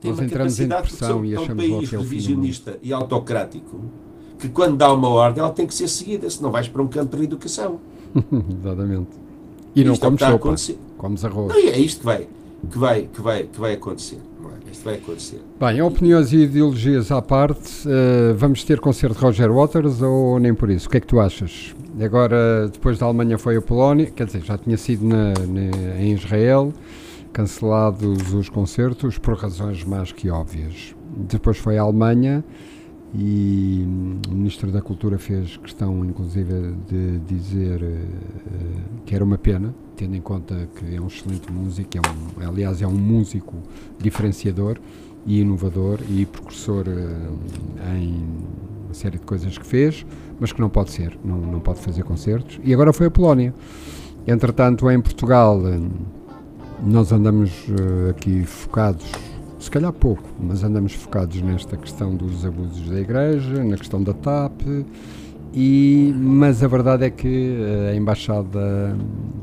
Tem 0.00 0.10
Nós 0.10 0.20
entramos 0.20 0.60
em 0.60 0.68
depressão 0.68 1.24
e 1.24 1.34
é 1.34 1.38
um 1.38 1.42
achamos 1.42 1.68
logo 1.68 1.78
país 1.78 1.92
é 1.92 1.96
revisionista 1.96 2.78
e 2.82 2.92
autocrático 2.92 3.80
que 4.38 4.48
quando 4.48 4.76
dá 4.76 4.92
uma 4.92 5.08
ordem 5.08 5.42
ela 5.42 5.52
tem 5.52 5.66
que 5.66 5.74
ser 5.74 5.88
seguida, 5.88 6.28
senão 6.28 6.50
vais 6.50 6.68
para 6.68 6.82
um 6.82 6.88
campo 6.88 7.12
de 7.12 7.18
reeducação. 7.18 7.80
Exatamente. 8.60 9.08
E 9.74 9.84
não 9.84 9.92
Isto 9.92 10.04
é 10.04 10.08
o 10.08 10.38
comes 10.38 10.60
sopa, 10.60 10.80
comes 10.96 11.24
arroz. 11.24 11.48
Não, 11.48 11.56
é 11.56 11.78
isto 11.78 12.00
que 12.00 12.04
vai, 12.04 12.28
que 12.70 12.78
vai, 12.78 13.08
que 13.12 13.20
vai, 13.20 13.42
que 13.44 13.60
vai 13.60 13.74
acontecer. 13.74 14.16
É? 14.66 14.70
Isto 14.70 14.84
vai 14.84 14.94
acontecer. 14.94 15.40
Bem, 15.60 15.80
opiniões 15.82 16.32
e 16.32 16.38
ideologias 16.38 17.10
à 17.12 17.20
parte, 17.22 17.88
eh, 17.88 18.32
vamos 18.36 18.62
ter 18.64 18.80
concerto 18.80 19.16
de 19.16 19.22
Roger 19.24 19.52
Waters 19.52 20.02
ou 20.02 20.38
nem 20.38 20.54
por 20.54 20.70
isso? 20.70 20.86
O 20.88 20.90
que 20.90 20.96
é 20.96 21.00
que 21.00 21.06
tu 21.06 21.20
achas? 21.20 21.74
Agora, 22.00 22.68
depois 22.72 22.98
da 22.98 23.06
Alemanha 23.06 23.38
foi 23.38 23.56
a 23.56 23.62
Polónia, 23.62 24.06
quer 24.06 24.26
dizer, 24.26 24.42
já 24.42 24.58
tinha 24.58 24.76
sido 24.76 25.04
na- 25.06 25.32
na- 25.32 26.00
em 26.00 26.12
Israel, 26.12 26.72
cancelados 27.32 28.32
os 28.34 28.48
concertos 28.48 29.18
por 29.18 29.36
razões 29.36 29.84
mais 29.84 30.10
que 30.12 30.30
óbvias. 30.30 30.94
Depois 31.16 31.56
foi 31.58 31.78
a 31.78 31.82
Alemanha 31.82 32.44
e 33.14 33.84
o 34.28 34.34
Ministro 34.34 34.70
da 34.70 34.80
Cultura 34.82 35.18
fez 35.18 35.56
questão, 35.58 36.04
inclusive, 36.04 36.74
de 36.88 37.18
dizer 37.20 37.82
eh, 37.82 38.04
que 39.04 39.14
era 39.14 39.24
uma 39.24 39.38
pena, 39.38 39.74
tendo 39.96 40.14
em 40.14 40.20
conta 40.20 40.68
que 40.76 40.94
é 40.94 41.00
um 41.00 41.06
excelente 41.06 41.50
músico, 41.50 41.90
é 41.96 42.00
um, 42.00 42.48
aliás, 42.48 42.82
é 42.82 42.86
um 42.86 42.92
músico 42.92 43.54
diferenciador 43.98 44.78
e 45.26 45.40
inovador 45.40 45.98
e 46.08 46.24
precursor 46.26 46.84
eh, 46.86 47.98
em 47.98 48.24
uma 48.84 48.94
série 48.94 49.18
de 49.18 49.24
coisas 49.24 49.58
que 49.58 49.66
fez, 49.66 50.06
mas 50.38 50.52
que 50.52 50.60
não 50.60 50.68
pode 50.68 50.90
ser, 50.90 51.18
não, 51.24 51.38
não 51.38 51.60
pode 51.60 51.80
fazer 51.80 52.04
concertos. 52.04 52.60
E 52.62 52.72
agora 52.72 52.92
foi 52.92 53.06
a 53.06 53.10
Polónia. 53.10 53.52
Entretanto, 54.26 54.88
em 54.90 55.00
Portugal, 55.00 55.60
eh, 55.66 55.80
nós 56.84 57.10
andamos 57.10 57.50
uh, 57.68 58.10
aqui 58.10 58.44
focados, 58.44 59.10
se 59.58 59.70
calhar 59.70 59.92
pouco, 59.92 60.22
mas 60.38 60.62
andamos 60.62 60.92
focados 60.92 61.40
nesta 61.40 61.76
questão 61.76 62.14
dos 62.14 62.44
abusos 62.44 62.88
da 62.88 63.00
Igreja, 63.00 63.64
na 63.64 63.76
questão 63.76 64.02
da 64.02 64.12
TAP, 64.12 64.60
e, 65.56 66.12
mas 66.14 66.62
a 66.62 66.68
verdade 66.68 67.06
é 67.06 67.10
que 67.10 67.56
a 67.90 67.94
Embaixada 67.96 68.94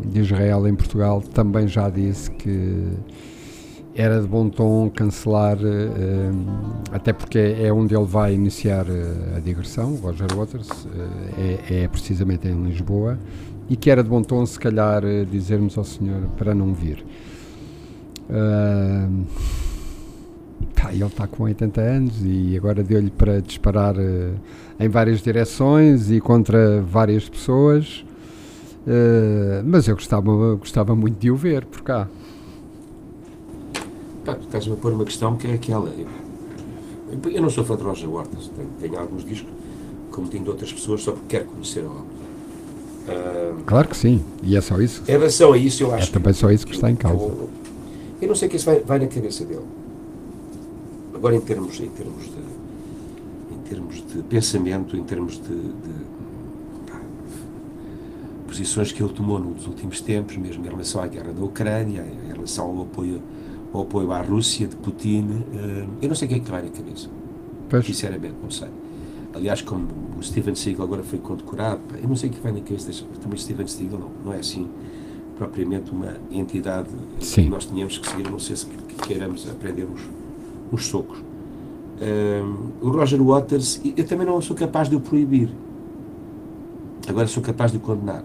de 0.06 0.20
Israel 0.20 0.68
em 0.68 0.76
Portugal 0.76 1.22
também 1.22 1.68
já 1.68 1.90
disse 1.90 2.30
que 2.30 2.94
era 3.96 4.22
de 4.22 4.28
bom 4.28 4.48
tom 4.50 4.90
cancelar, 4.90 5.58
uh, 5.58 6.92
até 6.92 7.14
porque 7.14 7.38
é 7.38 7.72
onde 7.72 7.96
ele 7.96 8.06
vai 8.06 8.34
iniciar 8.34 8.86
uh, 8.86 9.38
a 9.38 9.40
digressão, 9.40 9.96
Roger 9.96 10.28
Waters, 10.36 10.70
uh, 10.70 10.90
é, 11.38 11.84
é, 11.84 11.88
precisamente 11.88 12.48
em 12.48 12.64
Lisboa, 12.64 13.20
e 13.70 13.76
que 13.76 13.90
era 13.90 14.04
de 14.04 14.10
bom 14.10 14.22
tom, 14.22 14.46
se 14.46 14.60
calhar, 14.60 15.04
dizermos 15.32 15.78
ao 15.78 15.84
senhor 15.84 16.22
para 16.38 16.54
não 16.54 16.74
vir. 16.74 17.04
Tá, 20.74 20.92
ele 20.92 21.04
está 21.06 21.28
com 21.28 21.44
80 21.44 21.82
anos 21.82 22.14
e 22.24 22.56
agora 22.58 22.84
deu-lhe 22.84 23.12
para 23.12 23.42
disparar 23.42 23.96
em 24.80 24.90
várias 24.90 25.22
direções 25.22 26.12
e 26.12 26.20
contra 26.20 26.82
várias 26.82 27.28
pessoas, 27.30 28.06
mas 29.66 29.88
eu 29.88 29.96
gostava, 29.96 30.56
gostava 30.56 30.96
muito 30.96 31.20
de 31.20 31.32
o 31.32 31.36
ver 31.36 31.66
por 31.66 31.82
cá. 31.82 32.08
Pá, 34.26 34.38
estás-me 34.40 34.74
a 34.74 34.78
pôr 34.78 34.94
uma 34.94 35.04
questão 35.04 35.36
que 35.36 35.48
é 35.48 35.54
aquela. 35.54 35.90
Eu, 35.90 37.32
eu 37.32 37.42
não 37.42 37.50
sou 37.50 37.66
fã 37.66 37.76
de 37.76 37.84
Roger 37.84 38.10
Waters, 38.10 38.50
tenho, 38.56 38.70
tenho, 38.80 39.00
alguns 39.00 39.26
discos, 39.26 39.52
como 40.12 40.28
tenho 40.30 40.44
de 40.44 40.50
outras 40.50 40.72
pessoas, 40.72 41.02
só 41.02 41.12
porque 41.12 41.38
quero 41.38 41.46
conhecer 41.46 41.86
obra. 41.86 42.14
Uh, 43.04 43.64
claro 43.66 43.90
que 43.90 43.98
sim, 43.98 44.24
e 44.42 44.56
é 44.56 44.62
só 44.62 44.80
isso. 44.80 45.04
Em 45.08 45.12
relação 45.12 45.52
a 45.52 45.58
isso, 45.58 45.84
eu 45.84 45.94
acho. 45.94 46.10
É 46.10 46.14
também 46.14 46.34
só 46.34 46.50
isso 46.50 46.66
que, 46.66 46.72
que 46.72 46.78
está 46.78 46.90
em 46.90 46.96
causa. 46.96 47.22
Eu, 47.22 47.50
eu 48.22 48.28
não 48.30 48.36
sei 48.36 48.48
o 48.48 48.52
que 48.52 48.56
isso 48.56 48.66
vai, 48.66 48.80
vai 48.80 49.00
na 49.00 49.08
cabeça 49.08 49.44
dele. 49.44 49.66
Agora, 51.24 51.38
em 51.38 51.40
termos, 51.40 51.80
em 51.80 51.88
termos 51.88 52.26
de 52.26 53.54
em 53.54 53.60
termos 53.70 53.96
de 54.14 54.22
pensamento, 54.24 54.98
em 54.98 55.04
termos 55.06 55.36
de, 55.36 55.56
de 55.56 55.94
posições 58.46 58.92
que 58.92 59.02
ele 59.02 59.14
tomou 59.14 59.40
nos 59.40 59.66
últimos 59.66 60.02
tempos, 60.02 60.36
mesmo 60.36 60.66
em 60.66 60.70
relação 60.70 61.02
à 61.02 61.08
guerra 61.08 61.32
da 61.32 61.42
Ucrânia, 61.42 62.06
em 62.26 62.34
relação 62.34 62.66
ao 62.66 62.82
apoio 62.82 63.22
o 63.72 63.80
apoio 63.80 64.12
à 64.12 64.22
Rússia 64.22 64.68
de 64.68 64.76
Putin, 64.76 65.46
eh, 65.56 65.86
eu 66.02 66.10
não 66.10 66.16
sei 66.16 66.26
o 66.26 66.30
que 66.30 66.36
é 66.36 66.40
que 66.40 66.52
vai 66.52 66.62
na 66.62 66.70
cabeça. 66.70 67.08
Pois. 67.70 67.86
Sinceramente, 67.86 68.36
não 68.44 68.52
sei. 68.52 68.68
Aliás, 69.34 69.62
como 69.62 69.88
o 70.20 70.22
Steven 70.22 70.56
Seagal 70.56 70.86
agora 70.86 71.04
foi 71.04 71.20
condecorado, 71.20 71.80
eu 72.02 72.10
não 72.10 72.18
sei 72.18 72.32
o 72.32 72.34
que 72.34 72.42
vai 72.42 72.52
na 72.52 72.60
cabeça 72.60 72.92
também 73.22 73.40
Steven 73.40 73.66
Seagal 73.66 73.98
não, 73.98 74.12
não 74.26 74.34
é 74.34 74.40
assim 74.40 74.68
propriamente 75.38 75.90
uma 75.90 76.18
entidade 76.30 76.90
Sim. 77.22 77.46
que 77.46 77.50
nós 77.50 77.66
tínhamos 77.66 77.98
que 77.98 78.10
seguir, 78.10 78.30
não 78.30 78.40
sei 78.40 78.58
se 78.58 78.68
queiramos 79.08 79.50
aprender 79.50 79.88
uns 80.72 80.86
socos. 80.86 81.18
Um, 82.02 82.88
o 82.88 82.90
Roger 82.90 83.22
Waters, 83.22 83.82
eu 83.96 84.06
também 84.06 84.26
não 84.26 84.42
sou 84.42 84.56
capaz 84.56 84.90
de 84.90 84.96
o 84.96 85.00
proibir. 85.00 85.50
Agora 87.08 87.28
sou 87.28 87.44
capaz 87.44 87.72
de 87.72 87.78
o 87.78 87.80
condenar. 87.80 88.24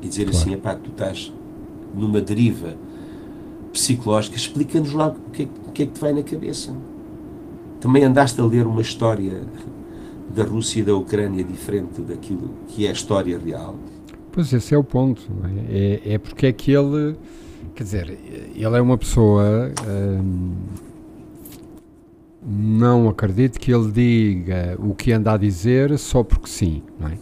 E 0.00 0.08
dizer 0.08 0.24
claro. 0.24 0.38
assim, 0.38 0.56
pá, 0.56 0.74
tu 0.74 0.90
estás 0.90 1.32
numa 1.94 2.20
deriva 2.20 2.74
psicológica, 3.72 4.36
explica-nos 4.36 4.92
lá 4.92 5.08
o 5.08 5.30
que, 5.30 5.42
é, 5.42 5.48
o 5.66 5.72
que 5.72 5.82
é 5.82 5.86
que 5.86 5.92
te 5.92 6.00
vai 6.00 6.12
na 6.12 6.22
cabeça. 6.22 6.74
Também 7.80 8.04
andaste 8.04 8.40
a 8.40 8.44
ler 8.44 8.66
uma 8.66 8.80
história 8.80 9.42
da 10.34 10.44
Rússia 10.44 10.80
e 10.80 10.82
da 10.82 10.94
Ucrânia 10.94 11.44
diferente 11.44 12.00
daquilo 12.00 12.50
que 12.68 12.86
é 12.86 12.90
a 12.90 12.92
história 12.92 13.38
real? 13.38 13.76
Pois 14.32 14.52
esse 14.52 14.74
é 14.74 14.78
o 14.78 14.84
ponto. 14.84 15.22
É? 15.68 16.10
é, 16.10 16.14
é 16.14 16.18
porque 16.18 16.46
é 16.46 16.52
que 16.52 16.72
ele, 16.72 17.16
quer 17.74 17.84
dizer, 17.84 18.18
ele 18.54 18.76
é 18.76 18.80
uma 18.80 18.98
pessoa. 18.98 19.72
Hum, 19.86 20.52
não 22.46 23.08
acredito 23.08 23.58
que 23.58 23.72
ele 23.72 23.90
diga 23.90 24.76
o 24.78 24.94
que 24.94 25.12
anda 25.12 25.32
a 25.32 25.36
dizer 25.36 25.96
só 25.98 26.22
porque 26.22 26.46
sim, 26.46 26.82
não 27.00 27.08
é? 27.08 27.18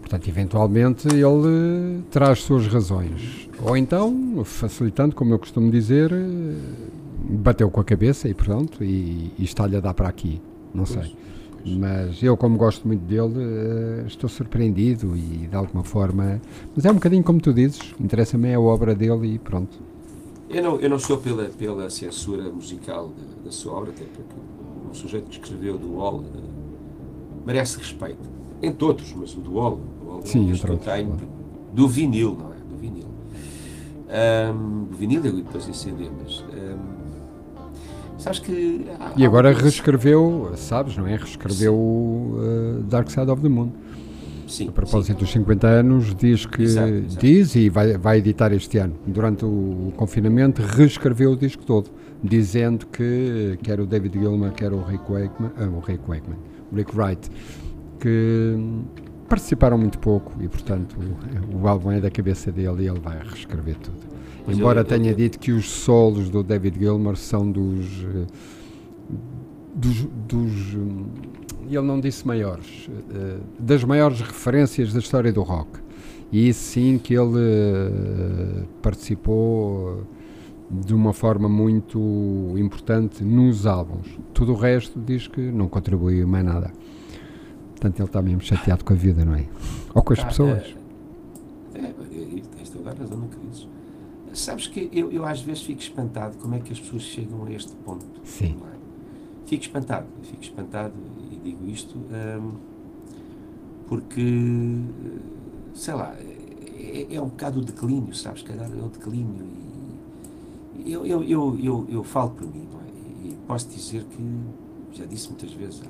Portanto, 0.00 0.28
eventualmente 0.28 1.08
ele 1.08 2.02
terá 2.10 2.32
as 2.32 2.42
suas 2.42 2.66
razões. 2.66 3.48
Ou 3.62 3.76
então, 3.76 4.42
facilitando, 4.44 5.14
como 5.14 5.32
eu 5.32 5.38
costumo 5.38 5.70
dizer, 5.70 6.12
bateu 7.30 7.70
com 7.70 7.80
a 7.80 7.84
cabeça 7.84 8.28
e 8.28 8.34
pronto, 8.34 8.84
e, 8.84 9.32
e 9.38 9.44
está-lhe 9.44 9.76
a 9.76 9.80
dar 9.80 9.94
para 9.94 10.08
aqui. 10.08 10.38
Não 10.74 10.84
sei. 10.84 10.96
Pois, 10.96 11.08
pois. 11.08 11.22
Mas 11.64 12.22
eu, 12.22 12.36
como 12.36 12.56
gosto 12.56 12.86
muito 12.86 13.02
dele, 13.02 13.34
eh, 13.38 14.04
estou 14.06 14.28
surpreendido 14.28 15.16
e 15.16 15.46
de 15.46 15.54
alguma 15.54 15.84
forma. 15.84 16.40
Mas 16.74 16.84
é 16.84 16.90
um 16.90 16.94
bocadinho 16.94 17.22
como 17.22 17.40
tu 17.40 17.52
dizes, 17.52 17.94
interessa-me 18.00 18.52
a 18.52 18.60
obra 18.60 18.94
dele 18.94 19.34
e 19.34 19.38
pronto. 19.38 19.78
Eu 20.50 20.62
não, 20.62 20.80
eu 20.80 20.90
não 20.90 20.98
sou 20.98 21.18
pela, 21.18 21.44
pela 21.44 21.88
censura 21.88 22.50
musical 22.50 23.08
da, 23.08 23.44
da 23.44 23.52
sua 23.52 23.74
obra, 23.74 23.90
até 23.90 24.04
porque 24.04 24.34
o 24.90 24.94
sujeito 24.94 25.26
que 25.26 25.38
escreveu 25.38 25.78
do 25.78 25.94
Wall 25.94 26.16
uh, 26.16 26.24
merece 27.46 27.78
respeito. 27.78 28.28
Entre 28.60 28.84
outros, 28.84 29.12
mas 29.16 29.34
o 29.34 29.40
do 29.40 29.54
Wall, 29.54 29.80
o 30.02 30.08
Wall 30.08 30.22
Sim, 30.24 30.50
entre 30.50 30.72
outros, 30.72 30.84
claro. 30.84 31.16
do 31.72 31.88
vinil, 31.88 32.36
não 32.38 32.50
é? 32.50 32.52
Um, 34.12 34.88
vinil 34.90 35.24
e 35.24 35.42
depois 35.42 35.66
em 35.66 35.72
CD, 35.72 36.10
mas. 36.10 36.40
Um, 36.40 36.91
sabes 38.22 38.38
que. 38.38 38.86
Há, 38.98 39.12
e 39.16 39.26
agora 39.26 39.52
reescreveu, 39.52 40.52
sabes, 40.56 40.96
não 40.96 41.06
é? 41.06 41.16
Reescreveu 41.16 41.74
uh, 41.74 42.82
Dark 42.84 43.10
Side 43.10 43.30
of 43.30 43.42
the 43.42 43.48
Moon. 43.48 43.70
Sim, 44.46 44.68
a 44.68 44.72
propósito 44.72 45.18
sim. 45.18 45.24
dos 45.24 45.32
50 45.32 45.66
anos, 45.66 46.14
diz 46.14 46.44
que 46.44 46.62
exato, 46.62 46.92
exato. 46.92 47.20
diz 47.26 47.54
e 47.56 47.68
vai, 47.70 47.96
vai 47.96 48.18
editar 48.18 48.52
este 48.52 48.78
ano. 48.78 48.94
Durante 49.06 49.44
o 49.44 49.92
confinamento, 49.96 50.60
reescreveu 50.62 51.32
o 51.32 51.36
disco 51.36 51.64
todo, 51.64 51.90
dizendo 52.22 52.86
que 52.86 53.58
quer 53.62 53.80
o 53.80 53.86
David 53.86 54.18
Gilmour, 54.18 54.52
quer 54.52 54.72
o 54.72 54.82
Rick 54.82 55.10
Wakeman, 55.10 55.52
ah, 55.56 55.64
o 55.64 55.80
Rick 55.80 56.02
Wakeman, 56.06 56.38
Rick 56.74 56.94
Wright, 56.94 57.30
que 57.98 58.56
participaram 59.26 59.78
muito 59.78 59.98
pouco 59.98 60.32
e, 60.38 60.46
portanto, 60.48 60.98
o, 61.00 61.62
o 61.62 61.68
álbum 61.68 61.90
é 61.90 62.00
da 62.00 62.10
cabeça 62.10 62.52
dele 62.52 62.84
e 62.84 62.88
ele 62.88 63.00
vai 63.00 63.18
reescrever 63.18 63.76
tudo. 63.76 64.11
Embora 64.48 64.80
eu, 64.80 64.84
tenha 64.84 65.10
eu, 65.10 65.16
dito 65.16 65.38
que 65.38 65.52
os 65.52 65.70
solos 65.70 66.28
do 66.28 66.42
David 66.42 66.78
Gilmour 66.78 67.16
são 67.16 67.50
dos. 67.50 68.04
Eh, 68.04 68.26
dos, 69.74 70.06
dos 70.28 70.76
ele 71.68 71.86
não 71.86 72.00
disse 72.00 72.26
maiores, 72.26 72.90
eh, 73.14 73.38
das 73.58 73.82
maiores 73.84 74.20
referências 74.20 74.92
da 74.92 74.98
história 74.98 75.32
do 75.32 75.42
rock. 75.42 75.80
E 76.30 76.48
isso 76.48 76.60
sim 76.60 76.98
que 76.98 77.14
ele 77.14 77.38
eh, 77.38 78.64
participou 78.80 80.06
de 80.70 80.94
uma 80.94 81.12
forma 81.12 81.48
muito 81.48 82.54
importante 82.56 83.22
nos 83.22 83.66
álbuns. 83.66 84.18
Tudo 84.32 84.52
o 84.52 84.56
resto 84.56 84.98
diz 84.98 85.28
que 85.28 85.40
não 85.40 85.68
contribuiu 85.68 86.26
mais 86.26 86.44
nada. 86.44 86.72
Portanto, 87.70 87.98
ele 87.98 88.08
está 88.08 88.22
mesmo 88.22 88.40
chateado 88.40 88.84
com 88.84 88.92
a 88.92 88.96
vida, 88.96 89.24
não 89.24 89.34
é? 89.34 89.44
Ou 89.94 90.02
com 90.02 90.12
as 90.12 90.20
ah, 90.20 90.26
pessoas. 90.26 90.74
É, 91.74 91.80
é, 91.80 91.94
tens 92.56 92.70
toda 92.70 92.90
a 92.90 92.94
razão 92.94 93.18
no 93.18 93.28
que 93.28 93.36
dizes. 93.46 93.68
Sabes 94.32 94.66
que 94.66 94.88
eu, 94.92 95.12
eu 95.12 95.24
às 95.26 95.40
vezes 95.42 95.62
fico 95.62 95.80
espantado 95.80 96.38
como 96.38 96.54
é 96.54 96.60
que 96.60 96.72
as 96.72 96.80
pessoas 96.80 97.02
chegam 97.02 97.44
a 97.44 97.52
este 97.52 97.74
ponto. 97.76 98.06
Sim. 98.24 98.56
É? 98.66 98.76
Fico 99.46 99.62
espantado, 99.62 100.06
fico 100.22 100.42
espantado 100.42 100.94
e 101.30 101.36
digo 101.36 101.68
isto 101.68 101.98
hum, 101.98 102.52
porque, 103.92 104.80
sei 105.74 105.92
lá, 105.92 106.16
é, 106.18 107.14
é, 107.14 107.20
um 107.20 107.28
bocado 107.28 107.60
o 107.60 107.62
declínio, 107.62 108.14
sabes? 108.14 108.40
Calhar 108.42 108.70
é 108.70 108.82
o 108.82 108.88
declínio. 108.88 109.46
E 110.84 110.90
eu, 110.90 111.04
eu, 111.04 111.22
eu, 111.22 111.58
eu, 111.62 111.86
eu 111.90 112.02
falo 112.02 112.30
por 112.30 112.46
mim, 112.46 112.66
não 112.72 112.80
é? 112.80 113.28
E 113.28 113.36
posso 113.46 113.68
dizer 113.68 114.04
que, 114.04 114.40
já 114.92 115.04
disse 115.04 115.28
muitas 115.28 115.52
vezes, 115.52 115.82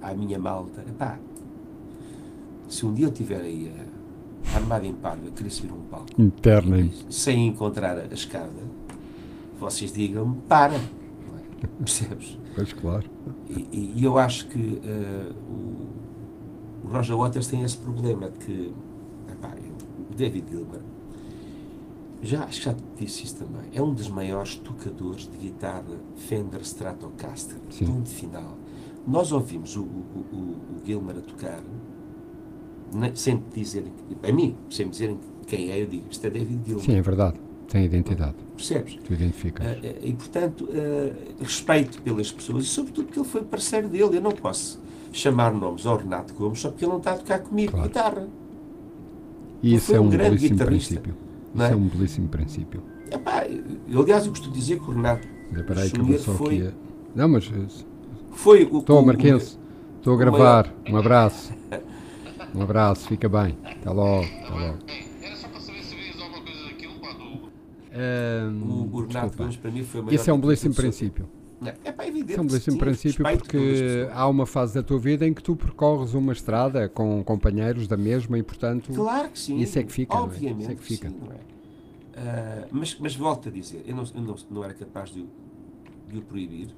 há, 0.00 0.08
à 0.08 0.14
minha 0.14 0.38
malta, 0.38 0.80
epá, 0.88 1.18
se 2.66 2.86
um 2.86 2.94
dia 2.94 3.06
eu 3.06 3.10
estiver 3.10 3.42
aí 3.42 3.68
uh, 3.68 3.93
armado 4.54 4.86
em 4.86 4.92
parva, 4.92 5.30
querer 5.30 5.50
subir 5.50 5.72
um 5.72 5.82
palco, 5.82 6.08
Interna. 6.18 6.88
Sem 7.08 7.46
encontrar 7.46 7.98
a 7.98 8.06
escada, 8.06 8.62
vocês 9.58 9.92
digam-me, 9.92 10.36
para. 10.48 10.74
É? 10.74 11.66
Percebes? 11.78 12.38
Pois 12.54 12.72
claro. 12.72 13.04
E, 13.48 13.92
e 13.96 14.04
eu 14.04 14.18
acho 14.18 14.48
que 14.48 14.58
uh, 14.58 15.34
o, 15.48 15.88
o, 16.84 16.88
Roger 16.88 17.16
Waters 17.16 17.46
tem 17.46 17.62
esse 17.62 17.76
problema 17.76 18.30
de 18.30 18.38
que 18.38 18.74
epá, 19.30 19.54
o 20.10 20.14
David 20.14 20.46
Gilbert 20.50 20.82
já, 22.22 22.44
acho 22.44 22.58
que 22.58 22.64
já 22.64 22.74
te 22.74 22.82
disse 22.98 23.24
isso 23.24 23.36
também, 23.36 23.70
é 23.72 23.82
um 23.82 23.92
dos 23.92 24.08
maiores 24.08 24.56
tocadores 24.56 25.28
de 25.28 25.36
guitarra 25.36 25.84
Fender 26.16 26.60
Stratocaster, 26.62 27.58
Sim. 27.70 27.86
ponto 27.86 28.08
final 28.08 28.56
nós 29.06 29.32
ouvimos 29.32 29.76
o, 29.76 29.82
o, 29.82 30.24
o, 30.32 30.36
o 30.36 30.84
Gilmer 30.84 31.18
a 31.18 31.20
tocar, 31.20 31.62
sem 33.14 33.42
dizerem, 33.54 33.92
a 34.22 34.32
mim, 34.32 34.56
sem 34.70 34.88
dizerem 34.88 35.18
quem 35.46 35.70
é, 35.70 35.82
eu 35.82 35.86
digo, 35.86 36.04
isto 36.10 36.26
é 36.26 36.30
David 36.30 36.60
Gilmer. 36.66 36.84
Sim, 36.84 36.96
é 36.96 37.02
verdade, 37.02 37.40
tem 37.68 37.84
identidade. 37.84 38.34
Percebes? 38.56 38.98
Tu 39.04 39.12
identificas. 39.12 39.66
Uh, 39.66 39.80
e, 40.02 40.12
portanto, 40.12 40.64
uh, 40.64 41.42
respeito 41.42 42.00
pelas 42.02 42.30
pessoas, 42.30 42.64
e 42.64 42.68
sobretudo 42.68 43.06
porque 43.06 43.18
ele 43.18 43.28
foi 43.28 43.42
parceiro 43.42 43.88
dele. 43.88 44.16
Eu 44.16 44.20
não 44.20 44.32
posso 44.32 44.80
chamar 45.12 45.52
nomes 45.52 45.86
ao 45.86 45.96
Renato 45.96 46.34
Gomes 46.34 46.60
só 46.60 46.70
porque 46.70 46.84
ele 46.84 46.92
não 46.92 46.98
está 46.98 47.12
a 47.12 47.18
tocar 47.18 47.40
comigo 47.40 47.72
claro. 47.72 47.88
guitarra. 47.88 48.28
E 49.62 49.74
isso 49.74 49.94
é 49.94 50.00
um, 50.00 50.04
um 50.04 50.08
belíssimo 50.08 50.58
princípio. 50.58 51.14
Isso 51.54 51.62
é? 51.62 51.72
é 51.72 51.76
um 51.76 51.88
belíssimo 51.88 52.28
princípio. 52.28 52.82
Epá, 53.10 53.46
eu, 53.88 54.02
aliás, 54.02 54.24
eu 54.24 54.30
costumo 54.30 54.54
dizer 54.54 54.78
que 54.78 54.90
o 54.90 54.94
Renato 54.94 55.26
Espera 55.52 55.82
aí 55.82 55.90
que 55.90 56.18
foi, 56.18 56.66
aqui. 56.66 56.74
Não, 57.14 57.28
mas 57.28 57.50
eh, 57.54 57.84
foi 58.32 58.64
o. 58.64 58.78
estou, 58.78 59.04
Marquense. 59.04 59.56
Estou 59.98 60.14
a 60.14 60.16
gravar. 60.16 60.74
Um 60.88 60.96
abraço. 60.96 61.52
Um 62.54 62.62
abraço, 62.62 63.08
fica 63.08 63.28
bem. 63.28 63.56
Até 63.64 63.90
logo. 63.90 64.24
Até 64.24 64.50
logo. 64.50 64.78
Era 65.22 65.36
só 65.36 65.48
para 65.48 65.60
saber 65.60 65.82
se 65.82 66.22
alguma 66.22 66.42
coisa 66.42 66.64
daquilo, 66.64 66.94
do... 66.94 67.48
Ahm, 67.92 68.62
O, 68.92 68.96
o 68.96 69.06
Renato. 69.06 69.36
Gomes, 69.36 69.56
para 69.56 69.70
mim, 69.70 69.82
foi 69.82 70.00
o 70.00 70.04
maior 70.04 70.14
Esse 70.14 70.30
é 70.30 70.32
um 70.32 70.40
belíssimo 70.40 70.74
princípio. 70.74 71.28
É 71.84 71.92
pá, 71.92 72.06
evidente. 72.06 72.32
Esse 72.32 72.38
é 72.38 72.42
um 72.42 72.46
belíssimo 72.46 72.72
sim, 72.74 72.78
princípio 72.78 73.24
porque 73.38 74.08
há 74.12 74.28
uma 74.28 74.44
fase 74.44 74.74
da 74.74 74.82
tua 74.82 74.98
vida 74.98 75.26
em 75.26 75.32
que 75.32 75.42
tu 75.42 75.56
percorres 75.56 76.12
uma 76.12 76.32
estrada 76.32 76.88
com 76.88 77.24
companheiros 77.24 77.88
da 77.88 77.96
mesma 77.96 78.38
e, 78.38 78.42
portanto, 78.42 78.92
Claro 78.92 79.30
que 79.30 79.38
sim. 79.38 79.58
Isso 79.58 79.78
é 79.78 79.82
que 79.82 79.92
fica, 79.92 80.14
não 80.14 80.22
é? 80.24 80.26
Obviamente 80.26 80.62
Isso 80.62 80.70
é 80.72 80.74
que 80.74 80.82
fica. 80.82 81.08
sim, 81.08 81.16
é? 81.30 81.54
Ah, 82.16 82.68
mas, 82.70 82.96
mas 83.00 83.16
volto 83.16 83.48
a 83.48 83.52
dizer, 83.52 83.82
eu 83.86 83.96
não, 83.96 84.04
eu 84.14 84.20
não, 84.20 84.36
não 84.50 84.64
era 84.64 84.74
capaz 84.74 85.10
de, 85.10 85.20
o- 85.20 85.28
de 86.12 86.18
o 86.18 86.22
proibir. 86.22 86.68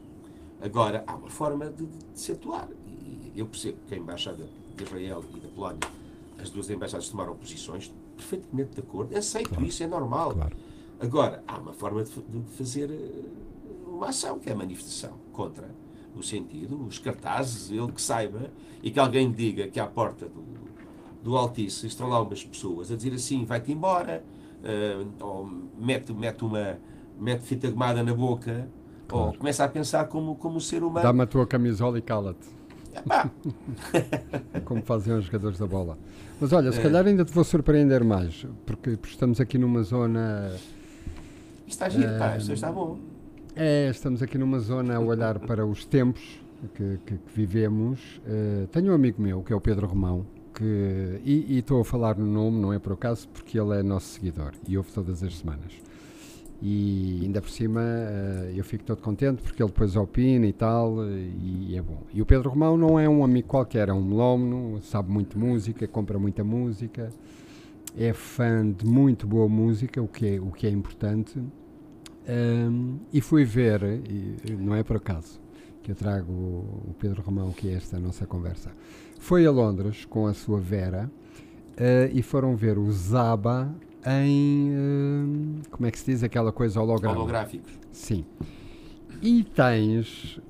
Agora, 0.63 1.03
há 1.07 1.15
uma 1.17 1.29
forma 1.29 1.67
de, 1.67 1.85
de 1.85 1.91
se 2.15 2.33
atuar. 2.33 2.69
E 2.87 3.33
eu 3.39 3.45
percebo 3.47 3.77
que 3.89 3.95
a 3.95 3.99
Embaixada 3.99 4.45
Israel 4.85 5.25
e 5.35 5.41
da 5.41 5.49
Polónia, 5.49 5.81
as 6.41 6.51
duas 6.51 6.69
embaixadas 6.71 7.09
tomaram 7.09 7.35
posições 7.37 7.93
perfeitamente 8.17 8.75
de 8.75 8.81
acordo. 8.81 9.17
Aceito 9.17 9.63
isso, 9.63 9.83
é 9.83 9.87
normal. 9.87 10.33
claro. 10.33 10.57
Agora, 10.99 11.43
há 11.47 11.59
uma 11.59 11.73
forma 11.73 12.03
de, 12.03 12.11
de 12.11 12.57
fazer 12.57 12.91
eh, 12.91 13.25
uma 13.87 14.09
ação, 14.09 14.39
que 14.39 14.49
é 14.49 14.53
a 14.53 14.57
manifestação 14.57 15.13
contra 15.33 15.69
o 16.17 16.23
sentido, 16.23 16.87
os 16.87 16.99
cartazes, 16.99 17.71
ele 17.71 17.93
que 17.93 18.01
saiba, 18.01 18.51
e 18.83 18.91
que 18.91 18.99
alguém 18.99 19.31
diga 19.31 19.69
que 19.69 19.79
à 19.79 19.87
porta 19.87 20.27
do, 20.27 20.43
do 21.23 21.37
Altice 21.37 21.87
estão 21.87 22.09
lá 22.09 22.21
umas 22.23 22.43
pessoas 22.43 22.91
a 22.91 22.97
dizer 22.97 23.13
assim, 23.13 23.45
vai-te 23.45 23.73
embora, 23.73 24.25
eh, 24.65 25.05
ou 25.21 25.47
mete, 25.79 26.13
mete 26.15 26.45
uma 26.45 26.79
mete 27.19 27.43
fita 27.43 27.71
gomada 27.71 28.03
na 28.03 28.15
boca, 28.15 28.69
ou 29.11 29.33
começa 29.35 29.65
a 29.65 29.69
pensar 29.69 30.07
como, 30.07 30.35
como 30.37 30.61
ser 30.61 30.83
humano. 30.83 31.03
Dá-me 31.07 31.23
a 31.23 31.27
tua 31.27 31.47
camisola 31.47 31.99
e 31.99 32.03
cala-te, 32.03 32.49
Epá, 32.97 33.31
como 34.65 34.83
faziam 34.83 35.19
os 35.19 35.25
jogadores 35.27 35.59
da 35.59 35.67
bola. 35.67 35.99
Mas 36.41 36.53
olha, 36.53 36.71
se 36.73 36.81
calhar 36.81 37.07
ainda 37.07 37.25
te 37.25 37.33
vou 37.33 37.45
surpreender 37.45 38.05
mais, 38.05 38.47
porque 38.65 38.99
estamos 39.05 39.41
aqui 39.41 39.59
numa 39.59 39.83
zona. 39.83 40.51
isto 41.67 41.69
está 41.69 41.89
giro, 41.89 42.19
pá, 42.19 42.37
isto 42.37 42.53
está 42.53 42.71
bom. 42.73 42.99
É, 43.55 43.89
estamos 43.91 44.23
aqui 44.23 44.37
numa 44.37 44.59
zona 44.59 44.97
a 44.97 45.01
olhar 45.01 45.39
para 45.39 45.65
os 45.67 45.85
tempos 45.85 46.23
que, 46.75 46.99
que- 47.07 47.15
que 47.19 47.33
vivemos. 47.35 48.21
Eh, 48.27 48.67
tenho 48.71 48.93
um 48.93 48.95
amigo 48.95 49.21
meu, 49.23 49.43
que 49.43 49.53
é 49.53 49.57
o 49.57 49.61
Pedro 49.61 49.87
Romão, 49.87 50.27
que, 50.55 51.21
e 51.25 51.59
estou 51.59 51.81
a 51.81 51.85
falar 51.85 52.17
no 52.19 52.27
nome, 52.27 52.61
não 52.61 52.73
é 52.73 52.79
por 52.79 52.93
acaso, 52.93 53.27
porque 53.29 53.59
ele 53.59 53.79
é 53.79 53.83
nosso 53.83 54.07
seguidor 54.09 54.53
e 54.69 54.77
ouve 54.77 54.91
todas 54.93 55.23
as 55.23 55.39
semanas. 55.39 55.73
E 56.63 57.21
ainda 57.23 57.43
por 57.43 57.51
cima 57.51 57.83
eh, 57.83 58.55
eu 58.57 58.65
fico 58.65 58.85
todo 58.85 59.01
contente 59.01 59.43
porque 59.43 59.63
ele 59.63 59.71
depois 59.71 59.95
opina 59.95 60.47
e 60.47 60.53
tal, 60.53 60.97
e 61.09 61.77
é 61.77 61.83
bom. 61.83 62.03
E 62.15 62.23
o 62.23 62.27
Pedro 62.27 62.51
Romão 62.51 62.77
não 62.77 62.99
é 62.99 63.09
um 63.09 63.23
amigo 63.23 63.49
qualquer, 63.49 63.89
é 63.89 63.93
um 63.93 64.03
melómano, 64.03 64.81
sabe 64.83 65.11
muito 65.11 65.39
música, 65.39 65.87
compra 65.87 66.19
muita 66.19 66.43
música, 66.43 67.13
é 67.97 68.13
fã 68.13 68.71
de 68.71 68.87
muito 68.87 69.27
boa 69.27 69.49
música, 69.49 70.01
o 70.03 70.09
que 70.09 70.37
é, 70.37 70.41
o 70.41 70.51
que 70.51 70.67
é 70.67 70.71
importante. 70.71 71.39
Um, 72.29 72.99
e 73.13 73.21
fui 73.21 73.45
ver, 73.45 73.83
e 73.83 74.53
não 74.59 74.75
é 74.75 74.83
por 74.83 74.97
acaso 74.97 75.41
que 75.83 75.93
eu 75.93 75.95
trago 75.95 76.33
o 76.33 76.95
Pedro 76.99 77.23
Romão, 77.23 77.53
que 77.53 77.69
é 77.69 77.75
esta 77.75 77.99
nossa 78.01 78.27
conversa. 78.27 78.73
Foi 79.21 79.47
a 79.47 79.51
Londres 79.51 80.05
com 80.05 80.27
a 80.27 80.35
sua 80.35 80.59
Vera 80.59 81.09
eh, 81.77 82.11
e 82.13 82.23
foram 82.23 82.57
ver 82.57 82.77
o 82.77 82.91
Zaba 82.91 83.73
em. 84.07 84.71
eh, 84.73 85.67
como 85.71 85.87
é 85.87 85.91
que 85.91 85.99
se 85.99 86.07
diz 86.13 86.23
aquela 86.23 86.53
coisa 86.53 86.81
holograma? 86.81 87.17
Holográficos. 87.19 87.73
Sim. 87.93 88.25
E 89.23 89.43
tens. 89.45 90.41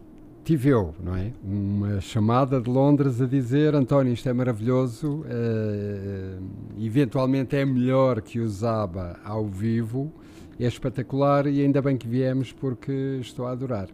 Tive 0.44 0.68
eu, 0.68 0.94
não 1.02 1.16
é? 1.16 1.32
Uma 1.42 2.00
chamada 2.00 2.60
de 2.60 2.70
Londres 2.70 3.20
a 3.20 3.26
dizer: 3.26 3.74
António, 3.74 4.12
isto 4.12 4.28
é 4.28 4.32
maravilhoso, 4.32 5.24
eh, 5.28 6.38
eventualmente 6.78 7.56
é 7.56 7.64
melhor 7.64 8.20
que 8.22 8.38
o 8.38 8.48
Zaba 8.48 9.18
ao 9.24 9.44
vivo, 9.46 10.12
é 10.58 10.66
espetacular 10.66 11.48
e 11.48 11.60
ainda 11.62 11.82
bem 11.82 11.96
que 11.96 12.06
viemos 12.06 12.52
porque 12.52 13.18
estou 13.20 13.46
a 13.46 13.50
adorar. 13.50 13.88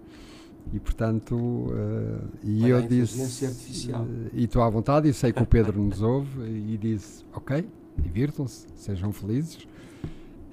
E 0.75 0.79
portanto, 0.79 1.73
eh, 1.75 2.25
e 2.45 2.65
Olha 2.65 2.69
eu 2.71 2.83
disse. 2.89 3.47
artificial. 3.47 4.07
eh, 4.27 4.31
e 4.35 4.45
estou 4.45 4.63
à 4.63 4.69
vontade, 4.69 5.09
e 5.09 5.15
sei 5.15 5.33
que 5.33 5.43
o 5.43 5.47
Pedro 5.47 5.83
nos 5.83 6.03
ouve, 6.03 6.43
e 6.47 6.77
disse: 6.77 7.25
Ok, 7.35 7.65
divirtam-se, 7.99 8.67
sejam 8.77 9.13
felizes. 9.13 9.67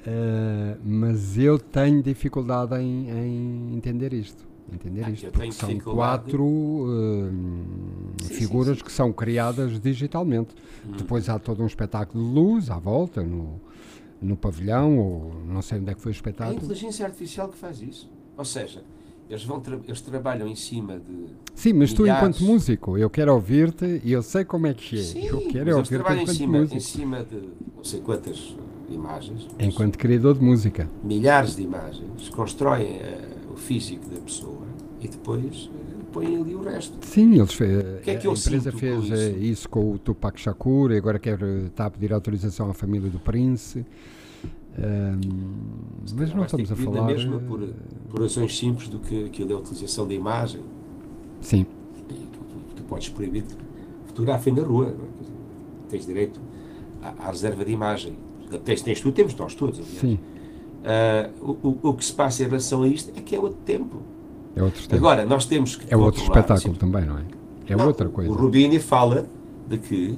Eh, 0.06 0.78
mas 0.84 1.38
eu 1.38 1.60
tenho 1.60 2.02
dificuldade 2.02 2.76
em, 2.76 3.10
em 3.10 3.76
entender 3.76 4.14
isto. 4.14 4.48
Entender 4.72 5.04
Ah, 5.06 5.10
isto. 5.10 5.32
Porque 5.32 5.52
são 5.52 5.78
quatro 5.80 6.86
eh, 6.88 8.24
Sim, 8.24 8.34
figuras 8.36 8.78
sim, 8.78 8.80
sim. 8.80 8.86
que 8.86 8.92
são 8.92 9.12
criadas 9.12 9.80
digitalmente. 9.80 10.54
Hum. 10.88 10.92
Depois 10.98 11.28
há 11.28 11.38
todo 11.40 11.64
um 11.64 11.68
espetáculo 11.68 12.24
de 12.24 12.30
luz 12.34 12.70
à 12.70 12.78
volta, 12.78 13.22
no, 13.24 13.60
no 14.22 14.38
pavilhão, 14.38 14.98
ou 14.98 15.34
não 15.46 15.62
sei 15.62 15.80
onde 15.80 15.92
é 15.92 15.94
que 15.96 16.02
foi 16.02 16.12
o 16.12 16.14
É 16.14 16.16
a 16.16 16.18
espetáculo. 16.18 16.58
inteligência 16.60 17.06
artificial 17.06 17.50
que 17.50 17.58
faz 17.58 17.82
isso. 17.82 18.10
Ou 18.38 18.46
seja, 18.46 18.84
eles, 19.30 19.44
vão 19.44 19.60
tra- 19.60 19.80
eles 19.86 20.02
trabalham 20.02 20.48
em 20.48 20.56
cima 20.56 20.98
de. 21.00 21.28
Sim, 21.54 21.74
mas 21.74 21.94
tu, 21.94 22.02
milhares. 22.04 22.38
enquanto 22.38 22.44
músico, 22.52 22.98
eu 22.98 23.10
quero 23.10 23.34
ouvir-te 23.34 24.02
e 24.04 24.12
eu 24.12 24.24
sei 24.24 24.44
como 24.46 24.68
é 24.68 24.74
que 24.74 24.98
é. 25.00 25.04
Sim, 25.04 25.26
eu 25.28 25.40
quero 25.48 25.70
ouvir-te 25.78 25.90
trabalham 25.90 26.20
em 26.20 26.24
enquanto 26.24 26.38
cima, 26.38 26.58
músico. 26.60 26.76
em 26.78 26.80
cima 26.80 27.24
de 27.24 27.36
não 27.76 27.84
sei 27.84 28.00
quantas 28.02 28.56
imagens, 28.90 29.48
Enquanto 29.60 29.98
criador 29.98 30.36
de 30.38 30.44
música. 30.44 30.90
milhares 31.04 31.56
de 31.56 31.62
imagens, 31.62 32.30
constroem 32.30 32.88
eh, 32.98 33.28
o 33.54 33.56
físico 33.56 34.10
da 34.10 34.20
pessoa 34.20 34.64
e 35.00 35.08
depois 35.08 35.70
eh, 35.74 36.04
põem 36.12 36.42
ali 36.42 36.56
o 36.56 36.64
resto. 36.64 36.98
Sim, 37.06 37.36
eles 37.38 37.54
fe- 37.54 38.00
que 38.02 38.10
é 38.12 38.16
que 38.16 38.28
a 38.28 38.32
empresa 38.32 38.72
fez 38.72 39.08
com 39.08 39.14
eh, 39.14 39.30
isso? 39.30 39.38
isso 39.40 39.70
com 39.70 39.92
o 39.94 40.00
Tupac 40.00 40.40
Shakur 40.42 40.92
e 40.92 40.98
agora 40.98 41.20
quer, 41.20 41.40
está 41.68 41.86
a 41.86 41.92
pedir 41.92 42.12
autorização 42.14 42.70
à 42.70 42.74
família 42.74 43.10
do 43.12 43.20
Prince. 43.20 43.86
Ahm, 44.78 45.20
mas 46.16 46.34
não 46.34 46.44
estamos 46.46 46.72
a 46.72 46.76
falar. 46.76 47.06
mesma 47.06 47.36
eh, 47.36 47.40
por, 47.40 47.70
por 48.10 48.24
ações 48.24 48.58
simples 48.58 48.88
do 48.88 49.00
que 49.00 49.26
aquilo 49.26 49.52
é 49.52 49.56
a 49.56 49.58
utilização 49.58 50.08
da 50.08 50.14
imagem. 50.14 50.62
Sim, 51.42 51.66
tu, 52.08 52.14
tu- 52.16 52.76
tu 52.76 52.84
podes 52.84 53.10
proibir 53.10 53.44
que 53.44 53.56
fotografem 54.08 54.54
na 54.54 54.64
rua. 54.64 54.88
é? 54.90 54.94
Tens 55.90 56.06
direito 56.06 56.40
à, 57.02 57.28
à 57.28 57.32
reserva 57.32 57.66
de 57.66 57.72
imagem. 57.72 58.14
Tens, 58.64 58.82
tens 58.82 59.02
tu, 59.02 59.12
temos 59.12 59.36
nós 59.36 59.54
todos. 59.56 59.80
aliás. 59.80 60.00
sim, 60.00 60.20
Ah, 60.86 61.30
o, 61.42 61.52
o- 61.68 61.80
o 61.90 61.94
que 61.94 62.06
se 62.06 62.14
passa 62.14 62.44
em 62.44 62.46
relação 62.48 62.84
a 62.84 62.88
isto 62.88 63.12
é 63.18 63.22
que 63.22 63.36
é 63.36 63.40
outro 63.40 63.60
tempo. 63.66 64.02
é 64.56 64.64
outro 64.64 64.82
tempo. 64.84 64.96
Agora, 64.96 65.26
nós 65.26 65.46
temos 65.46 65.76
que. 65.76 65.94
É 65.94 65.98
outro 65.98 66.22
espetáculo 66.22 66.76
também, 66.76 67.06
não 67.06 67.18
é? 67.18 67.24
É 67.68 67.76
Não, 67.76 67.86
outra 67.88 68.08
coisa. 68.10 68.32
O 68.32 68.34
Rubini 68.34 68.80
fala 68.80 69.28
de 69.68 69.78
que 69.78 70.18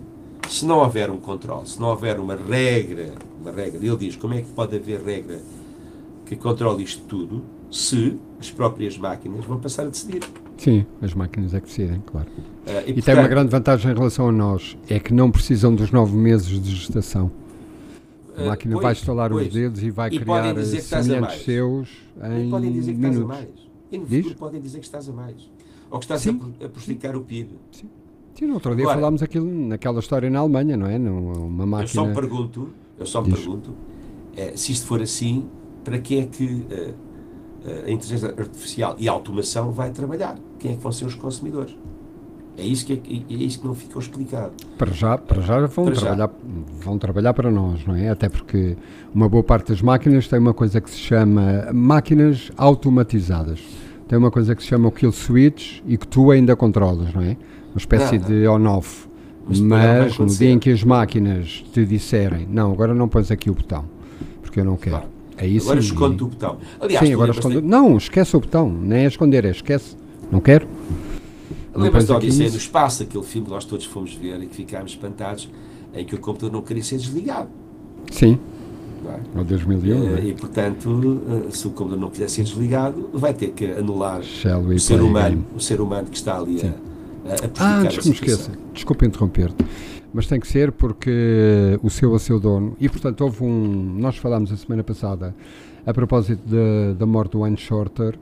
se 0.50 0.66
não 0.66 0.80
houver 0.80 1.10
um 1.10 1.18
controle, 1.18 1.68
se 1.68 1.80
não 1.80 1.90
houver 1.90 2.20
uma 2.20 2.36
regra, 2.36 3.14
uma 3.40 3.52
regra, 3.52 3.86
ele 3.86 3.98
diz 3.98 4.16
como 4.16 4.34
é 4.34 4.42
que 4.42 4.50
pode 4.50 4.76
haver 4.76 5.02
regra 5.02 5.40
que 6.26 6.36
controle 6.36 6.84
isto 6.84 7.04
tudo 7.06 7.44
se 7.72 8.18
as 8.40 8.52
próprias 8.52 8.98
máquinas 8.98 9.46
vão 9.46 9.60
passar 9.60 9.84
a 9.84 9.90
decidir. 9.90 10.22
Sim, 10.58 10.86
as 11.02 11.14
máquinas 11.14 11.54
é 11.54 11.60
que 11.60 11.68
decidem, 11.68 12.02
claro. 12.06 12.28
Ah, 12.68 12.82
E, 12.82 12.84
tem 12.86 12.94
uma 12.94 13.02
portanto, 13.04 13.30
grande 13.30 13.50
vantagem 13.50 13.92
em 13.92 13.96
relação 13.96 14.30
a 14.30 14.32
nós, 14.32 14.78
é 14.90 15.00
que 15.00 15.14
não 15.14 15.32
precisam 15.32 15.74
dos 15.74 15.92
nove 15.92 16.16
meses 16.16 16.48
de 16.62 16.76
gestação. 16.76 17.32
A 18.38 18.42
ah, 18.42 18.46
máquina 18.48 18.74
pois, 18.74 18.84
vai 18.84 18.94
estalar 18.94 19.32
os 19.34 19.42
pois. 19.42 19.54
dedos 19.54 19.82
e 19.84 19.90
vai 19.90 20.10
E 20.10 20.20
criar 20.20 20.58
a 20.58 20.64
semelhantes 20.66 21.44
seus 21.44 21.90
E 22.22 22.42
em 22.42 22.50
podem 22.50 22.72
dizer 22.72 22.92
que 22.94 22.98
estás 22.98 23.16
a 23.16 23.20
minutos. 23.20 23.38
mais. 23.38 23.50
E 23.92 23.98
no 23.98 24.06
Diz? 24.06 24.18
futuro 24.24 24.40
podem 24.40 24.62
dizer 24.62 24.80
que 24.80 24.86
estás 24.86 25.10
a 25.10 25.12
mais. 25.14 25.52
Ou 25.90 26.00
que 26.00 26.06
estás 26.06 26.22
a, 26.22 26.24
Sim. 26.24 26.38
pro- 26.38 26.66
a 26.66 26.70
prejudicar 26.70 27.16
o 27.16 27.22
PIB. 27.22 27.50
Sim, 27.72 27.90
no 28.42 28.56
outro 28.56 28.76
dia 28.76 28.84
Agora- 28.86 28.98
falámos 29.00 29.22
aquilo, 29.24 29.46
naquela 29.68 30.00
história 30.00 30.30
na 30.30 30.40
Alemanha, 30.40 30.76
não 30.78 30.88
é? 30.88 30.98
Numa 30.98 31.34
Eu 31.84 31.88
só 31.88 32.02
máquina. 32.02 32.06
me 32.06 32.14
pergunto, 32.16 32.70
eu 33.00 33.06
só 33.06 33.22
me 33.22 33.32
pergunto, 33.32 33.74
eh, 34.36 34.54
se 34.56 34.72
isto 34.72 34.88
for 34.88 35.02
assim, 35.02 35.46
para 35.84 36.00
que 36.00 36.20
é 36.20 36.26
que 36.26 36.66
eh, 36.72 36.94
eh, 37.66 37.84
a 37.88 37.92
inteligência 37.92 38.30
artificial 38.38 38.96
e 38.98 39.08
a 39.08 39.12
automação 39.12 39.72
vai 39.72 39.92
trabalhar? 39.92 40.38
Quem 40.60 40.72
é 40.72 40.76
que 40.76 40.82
vão 40.82 40.92
ser 40.92 41.06
os 41.06 41.16
consumidores? 41.16 41.76
É 42.58 42.64
isso 42.64 42.86
que, 42.86 42.94
é, 42.94 43.34
é 43.34 43.38
isso 43.38 43.60
que 43.62 43.66
não 43.68 43.74
ficou 43.74 44.02
explicado. 44.02 44.52
Para 44.78 44.92
já, 44.92 45.18
para 45.18 45.42
já 45.42 45.66
vão, 45.68 45.86
Para 45.86 45.94
já. 45.96 46.02
trabalhar, 46.02 46.32
vão 46.84 46.98
trabalhar 46.98 47.34
para 47.34 47.50
nós, 47.50 47.86
não 47.86 47.96
é? 47.96 48.10
Até 48.10 48.28
porque 48.30 48.76
uma 49.16 49.28
boa 49.30 49.42
parte 49.44 49.70
das 49.70 49.82
máquinas 49.82 50.28
tem 50.28 50.38
uma 50.38 50.54
coisa 50.54 50.82
que 50.82 50.90
se 50.90 50.98
chama 50.98 51.68
máquinas 51.74 52.52
automatizadas. 52.58 53.62
Tem 54.08 54.18
uma 54.20 54.30
coisa 54.30 54.54
que 54.54 54.62
se 54.62 54.68
chama 54.68 54.90
o 54.90 54.92
kill 54.92 55.12
switch 55.14 55.80
e 55.88 55.98
que 55.98 56.06
tu 56.08 56.30
ainda 56.30 56.56
controlas, 56.56 57.14
não 57.14 57.22
é? 57.22 57.38
Uma 57.74 57.78
espécie 57.78 58.20
Não, 58.20 58.28
de 58.28 58.48
on-off. 58.48 59.08
Mas 59.48 59.60
Mas 59.60 60.18
no 60.18 60.28
dia 60.28 60.52
em 60.52 60.60
que 60.60 60.70
as 60.70 60.84
máquinas 60.84 61.64
te 61.74 61.86
disserem, 61.86 62.48
não, 62.50 62.72
agora 62.72 62.94
não 62.94 63.08
pões 63.08 63.32
aqui 63.32 63.50
o 63.50 63.54
botão, 63.54 63.86
porque 64.42 64.60
eu 64.60 64.66
não 64.66 64.78
quero. 64.78 64.98
Claro. 64.98 65.10
É 65.38 65.48
isso. 65.48 65.66
Agora 65.68 65.80
e- 65.80 65.84
esconde 65.84 66.24
o 66.24 66.28
botão. 66.28 66.58
Aliás, 66.80 67.06
Sim, 67.08 67.14
agora. 67.14 67.32
Não, 67.64 67.98
esquece 67.98 68.36
o 68.38 68.40
botão, 68.40 68.70
nem 68.72 69.06
é 69.06 69.08
esconder, 69.08 69.44
é 69.46 69.50
esquece. 69.50 69.96
Não 70.32 70.40
quero. 70.40 70.68
Pões 71.74 72.06
da 72.06 72.18
Odisseia 72.18 72.50
no 72.50 72.58
Espaço, 72.58 73.04
aquele 73.04 73.24
filme 73.24 73.48
que 73.48 73.54
nós 73.54 73.66
todos 73.66 73.86
fomos 73.86 74.14
ver 74.14 74.42
e 74.44 74.46
que 74.46 74.56
ficámos 74.56 74.92
espantados, 74.92 75.50
em 75.96 76.06
que 76.06 76.14
o 76.14 76.20
computador 76.20 76.52
não 76.54 76.62
queria 76.62 76.84
ser 76.84 76.98
desligado. 76.98 77.50
Sim, 78.12 78.38
é? 79.08 79.40
Ou 79.40 79.44
2001, 79.44 79.98
não 80.00 80.16
Eh, 80.18 80.20
é? 80.20 80.26
E, 80.26 80.34
portanto, 80.34 81.22
eh, 81.48 81.52
se 81.52 81.66
o 81.68 81.72
computador 81.72 82.00
não 82.02 82.10
quiser 82.12 82.30
ser 82.30 82.44
desligado, 82.44 83.10
vai 83.14 83.34
ter 83.34 83.48
que 83.52 83.66
anular 83.66 84.22
Shall 84.22 84.62
o 84.62 84.80
ser 84.80 85.02
humano, 85.02 85.44
o 85.56 85.60
ser 85.60 85.82
humano 85.82 86.08
que 86.10 86.18
está 86.18 86.38
ali 86.38 86.62
a. 86.62 86.91
a, 87.32 87.64
Ah, 87.64 87.80
antes 87.80 87.98
que 88.00 88.10
me 88.10 88.16
esqueça, 88.16 88.52
desculpa 88.74 89.06
interromper-te, 89.06 89.66
mas 90.14 90.28
tem 90.28 90.40
que 90.40 90.48
ser 90.48 90.72
porque 90.72 91.80
o 91.82 91.90
seu 91.90 92.14
a 92.16 92.20
seu 92.20 92.40
dono, 92.40 92.76
e 92.80 92.90
portanto 92.90 93.22
houve 93.22 93.44
um, 93.44 93.96
nós 93.98 94.18
falámos 94.18 94.52
a 94.52 94.58
semana 94.58 94.84
passada 94.84 95.36
a 95.86 95.94
propósito 95.94 96.42
da, 96.46 96.94
da 96.94 97.06
morte 97.06 97.32
do 97.32 97.40
Wayne 97.40 97.58
Shorter 97.58 98.18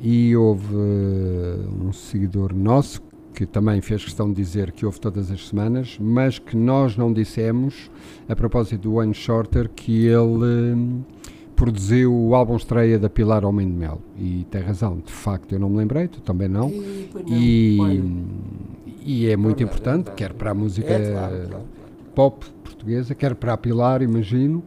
e 0.00 0.34
houve 0.36 0.74
eh, 0.74 1.84
um 1.84 1.92
seguidor 1.92 2.54
nosso 2.54 3.02
que 3.34 3.44
também 3.44 3.80
fez 3.80 4.04
questão 4.04 4.28
de 4.28 4.36
dizer 4.36 4.70
que 4.70 4.86
houve 4.86 5.00
todas 5.00 5.30
as 5.30 5.48
semanas, 5.48 5.98
mas 6.00 6.38
que 6.38 6.56
nós 6.56 6.96
não 6.96 7.12
dissemos 7.12 7.90
a 8.28 8.36
propósito 8.36 8.82
do 8.82 8.94
Wayne 8.94 9.12
Shorter 9.12 9.68
que 9.68 10.06
ele 10.06 11.02
produziu 11.54 12.14
o 12.14 12.34
álbum 12.34 12.56
estreia 12.56 12.98
da 12.98 13.08
Pilar 13.08 13.44
Homem 13.44 13.66
de 13.66 13.72
Mel 13.72 14.00
e 14.18 14.46
tem 14.50 14.60
razão, 14.60 14.98
de 15.04 15.12
facto 15.12 15.52
eu 15.52 15.58
não 15.58 15.68
me 15.68 15.76
lembrei, 15.78 16.08
tu 16.08 16.20
também 16.20 16.48
não 16.48 16.70
E, 17.26 17.76
não, 17.78 17.90
e, 17.90 19.24
e 19.24 19.30
é 19.30 19.36
muito 19.36 19.62
é 19.62 19.64
importante, 19.64 20.06
verdade. 20.06 20.16
quer 20.16 20.32
para 20.32 20.50
a 20.50 20.54
música 20.54 20.92
é, 20.92 21.12
claro, 21.12 21.34
claro, 21.36 21.48
claro. 21.48 21.64
pop 22.14 22.46
portuguesa, 22.62 23.14
quer 23.14 23.34
para 23.34 23.52
a 23.52 23.56
Pilar, 23.56 24.02
imagino, 24.02 24.62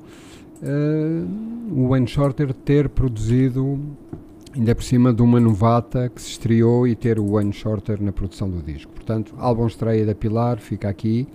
eh, 0.62 1.24
o 1.72 1.90
Wayne 1.90 2.08
Shorter 2.08 2.54
ter 2.54 2.90
produzido, 2.90 3.80
ainda 4.56 4.74
por 4.74 4.84
cima 4.84 5.14
de 5.14 5.22
uma 5.22 5.40
novata 5.40 6.10
que 6.10 6.22
se 6.22 6.32
estreou 6.32 6.88
e 6.88 6.96
ter 6.96 7.20
o 7.20 7.34
Wayne 7.34 7.54
Shorter 7.54 8.02
na 8.02 8.12
produção 8.12 8.50
do 8.50 8.62
disco. 8.62 8.92
Portanto, 8.92 9.34
álbum 9.38 9.68
estreia 9.68 10.06
da 10.06 10.16
Pilar, 10.16 10.60
fica 10.60 10.90
aqui. 10.90 11.28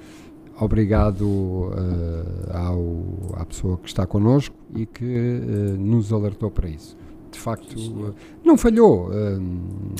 Obrigado 0.63 1.73
eh, 1.77 2.57
ao, 2.57 3.03
à 3.35 3.45
pessoa 3.45 3.77
que 3.79 3.89
está 3.89 4.07
connosco 4.07 4.55
e 4.77 4.87
que 4.87 5.05
eh, 5.05 5.77
nos 5.77 6.13
alertou 6.13 6.53
para 6.53 6.69
isso. 6.69 6.97
De 7.33 7.39
facto, 7.39 7.75
eh, 7.77 8.13
não 8.45 8.57
falhou. 8.57 9.11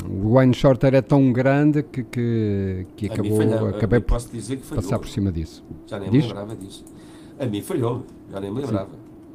o 0.09 0.35
Wayne 0.35 0.53
Shorter 0.53 0.95
é 0.95 1.01
tão 1.01 1.33
grande 1.33 1.83
que, 1.83 2.03
que, 2.03 2.87
que 2.95 3.07
acabou, 3.07 3.35
falhou, 3.35 3.67
acabei 3.67 3.99
por 3.99 4.17
passar 4.73 4.99
por 4.99 5.09
cima 5.09 5.33
disso. 5.33 5.61
Já 5.85 5.99
nem 5.99 6.09
Diz? 6.09 6.21
me 6.21 6.27
lembrava 6.29 6.55
disso. 6.55 6.85
A 7.37 7.45
mim 7.45 7.61
falhou, 7.61 8.05
já 8.31 8.39
nem 8.39 8.49
me 8.49 8.61
lembrava. 8.61 8.89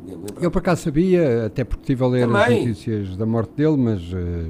Nem 0.07 0.17
me 0.17 0.23
lembrava. 0.23 0.43
Eu 0.47 0.51
por 0.51 0.61
acaso 0.61 0.83
sabia, 0.85 1.45
até 1.45 1.63
porque 1.63 1.83
estive 1.83 2.05
a 2.05 2.07
ler 2.07 2.25
as 2.25 2.33
Também. 2.33 2.67
notícias 2.69 3.17
da 3.19 3.27
morte 3.27 3.51
dele, 3.55 3.77
mas 3.77 4.01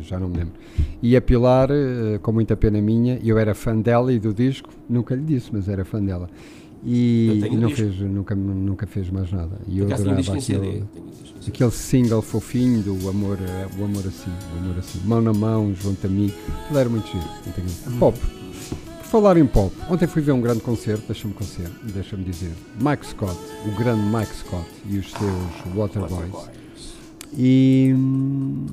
já 0.02 0.20
não 0.20 0.28
me 0.28 0.36
lembro. 0.36 0.54
E 1.02 1.16
a 1.16 1.20
Pilar, 1.20 1.70
com 2.22 2.30
muita 2.30 2.56
pena 2.56 2.80
minha, 2.80 3.18
eu 3.24 3.36
era 3.36 3.52
fã 3.52 3.76
dela 3.76 4.12
e 4.12 4.20
do 4.20 4.32
disco, 4.32 4.70
nunca 4.88 5.16
lhe 5.16 5.22
disse, 5.22 5.50
mas 5.52 5.68
era 5.68 5.84
fã 5.84 6.00
dela. 6.00 6.30
E, 6.84 7.42
e 7.50 7.56
não 7.56 7.70
fez, 7.70 7.98
nunca, 8.00 8.34
nunca 8.34 8.86
fez 8.86 9.10
mais 9.10 9.32
nada. 9.32 9.58
E 9.66 9.80
eu 9.80 9.92
adorava 9.92 10.20
aquele, 10.34 10.84
aquele 11.46 11.70
single 11.72 12.22
fofinho 12.22 12.82
do 12.82 13.08
amor, 13.08 13.36
o 13.78 13.84
amor 13.84 14.06
assim, 14.06 14.30
o 14.54 14.58
amor 14.58 14.78
assim, 14.78 15.00
mão 15.04 15.20
na 15.20 15.32
mão, 15.32 15.74
junto 15.74 16.06
a 16.06 16.10
mim. 16.10 16.32
Ele 16.70 16.78
era 16.78 16.88
muito 16.88 17.06
giro. 17.08 17.24
giro. 17.44 17.98
Pop. 17.98 18.18
Por 18.18 19.04
falar 19.04 19.36
em 19.38 19.46
pop, 19.46 19.74
ontem 19.90 20.06
fui 20.06 20.20
ver 20.22 20.32
um 20.32 20.40
grande 20.40 20.60
concerto, 20.60 21.02
deixa-me 21.06 21.32
concer- 21.32 21.70
deixa-me 21.94 22.22
dizer, 22.24 22.52
Mike 22.80 23.06
Scott, 23.06 23.36
o 23.66 23.70
grande 23.76 24.02
Mike 24.02 24.34
Scott 24.36 24.66
e 24.88 24.98
os 24.98 25.10
seus 25.10 25.74
Waterboys. 25.74 26.12
Waterboys. 26.12 26.50
E 27.36 27.92
hum, 27.96 28.66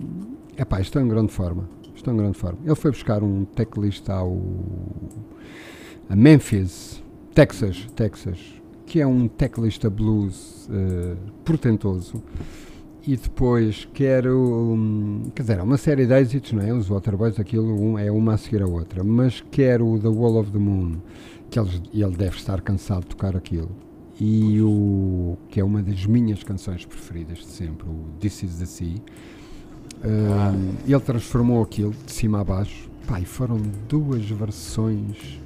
epá, 0.58 0.80
estou 0.82 1.02
em 1.02 1.08
grande 1.08 1.32
forma. 1.32 1.68
Estou 1.96 2.14
em 2.14 2.18
grande 2.18 2.38
forma. 2.38 2.60
Ele 2.66 2.76
foi 2.76 2.92
buscar 2.92 3.24
um 3.24 3.46
teclista 3.46 4.14
ao 4.14 4.38
a 6.10 6.16
Memphis, 6.16 7.02
Texas, 7.36 7.86
Texas, 7.98 8.40
que 8.86 9.02
é 9.02 9.06
um 9.06 9.28
teclista 9.28 9.90
blues 9.90 10.70
eh, 10.72 11.18
portentoso. 11.44 12.24
E 13.06 13.18
depois 13.18 13.86
quero, 13.94 14.74
hum, 14.74 15.24
quer 15.36 15.42
dizer, 15.42 15.60
é 15.60 15.62
uma 15.62 15.76
série 15.76 16.08
de 16.08 16.14
êxitos, 16.14 16.54
não 16.54 16.62
é? 16.62 16.74
Os 16.74 16.88
Waterboys, 16.88 17.38
aquilo 17.38 17.78
um, 17.78 18.00
é 18.00 18.10
uma 18.10 18.36
a 18.36 18.38
seguir 18.38 18.64
a 18.64 18.66
outra. 18.66 19.04
Mas 19.04 19.44
quero 19.52 20.00
The 20.00 20.08
Wall 20.08 20.38
of 20.40 20.50
the 20.50 20.58
Moon, 20.58 21.02
que 21.50 21.60
eles, 21.60 21.82
ele 21.94 22.16
deve 22.16 22.38
estar 22.38 22.62
cansado 22.62 23.02
de 23.02 23.08
tocar 23.08 23.36
aquilo. 23.36 23.70
E 24.18 24.62
o 24.62 25.38
que 25.50 25.60
é 25.60 25.64
uma 25.64 25.84
das 25.84 26.06
minhas 26.06 26.42
canções 26.42 26.86
preferidas 26.86 27.40
de 27.40 27.48
sempre, 27.48 27.86
o 27.86 28.06
This 28.18 28.44
Is 28.44 28.60
the 28.60 28.66
Sea. 28.66 28.96
Hum, 30.06 30.76
ele 30.88 31.02
transformou 31.02 31.62
aquilo 31.62 31.94
de 32.06 32.14
cima 32.14 32.40
a 32.40 32.44
baixo. 32.46 32.90
E 33.22 33.26
foram 33.26 33.62
duas 33.90 34.24
versões 34.30 35.44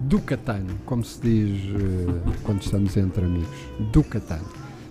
do 0.00 0.20
Catano, 0.20 0.74
como 0.86 1.04
se 1.04 1.20
diz 1.20 1.60
eh, 1.74 2.32
quando 2.44 2.62
estamos 2.62 2.96
entre 2.96 3.24
amigos. 3.24 3.58
Do 3.92 4.02
Catano. 4.04 4.46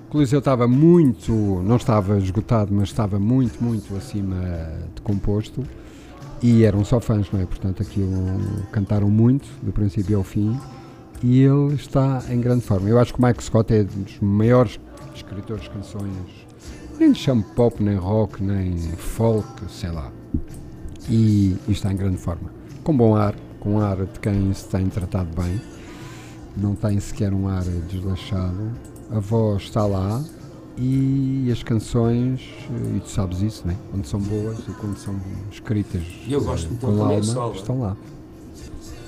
O 0.08 0.10
Coliseu 0.10 0.40
estava 0.40 0.68
muito, 0.68 1.32
não 1.66 1.76
estava 1.76 2.18
esgotado, 2.18 2.74
mas 2.74 2.90
estava 2.90 3.20
muito, 3.20 3.62
muito 3.64 3.96
acima 3.96 4.36
de 4.96 5.02
composto. 5.02 5.64
E 6.42 6.64
eram 6.64 6.86
só 6.86 7.00
fãs, 7.00 7.32
não 7.32 7.42
é? 7.42 7.46
Portanto, 7.46 7.82
aquilo 7.82 8.40
cantaram 8.72 9.10
muito, 9.10 9.48
do 9.62 9.72
princípio 9.72 10.18
ao 10.18 10.24
fim. 10.24 10.58
E 11.24 11.42
ele 11.42 11.74
está 11.74 12.24
em 12.30 12.40
grande 12.40 12.62
forma. 12.62 12.88
Eu 12.88 13.00
acho 13.00 13.14
que 13.14 13.20
o 13.20 13.26
Mike 13.26 13.44
Scott 13.44 13.74
é 13.74 13.82
um 13.82 14.04
dos 14.04 14.20
maiores 14.20 14.80
escritores 15.16 15.64
de 15.64 15.70
canções, 15.72 16.48
nem 17.00 17.10
lhe 17.10 17.16
chamo 17.16 17.44
pop, 17.56 17.82
nem 17.84 17.96
rock, 17.96 18.42
nem 18.42 18.78
folk, 18.78 19.48
sei 19.70 19.92
lá. 19.92 20.12
E, 21.10 21.56
e 21.68 21.72
está 21.72 21.92
em 21.92 21.96
grande 21.96 22.18
forma. 22.18 22.52
Com 22.84 22.96
bom 22.96 23.16
ar, 23.16 23.36
com 23.68 23.82
ar 23.82 23.98
de 23.98 24.20
quem 24.22 24.54
se 24.54 24.66
tem 24.70 24.88
tratado 24.88 25.30
bem, 25.36 25.60
não 26.56 26.74
tem 26.74 26.98
sequer 27.02 27.34
um 27.34 27.50
ar 27.50 27.64
desleixado. 27.64 28.72
A 29.12 29.20
voz 29.20 29.64
está 29.64 29.86
lá 29.86 30.24
e 30.78 31.50
as 31.52 31.64
canções, 31.64 32.40
eh, 32.70 32.96
e 32.96 33.00
tu 33.02 33.10
sabes 33.10 33.42
isso, 33.42 33.68
né? 33.68 33.76
quando 33.92 34.06
são 34.06 34.22
boas 34.22 34.58
e 34.60 34.72
quando 34.72 34.96
são 34.98 35.16
escritas 35.52 36.02
E 36.26 36.32
eu 36.32 36.42
gosto 36.42 36.66
eh, 36.66 36.70
muito 36.70 36.86
com 36.86 37.04
alma, 37.04 37.24
solo. 37.24 37.56
estão 37.56 37.80
lá. 37.82 37.98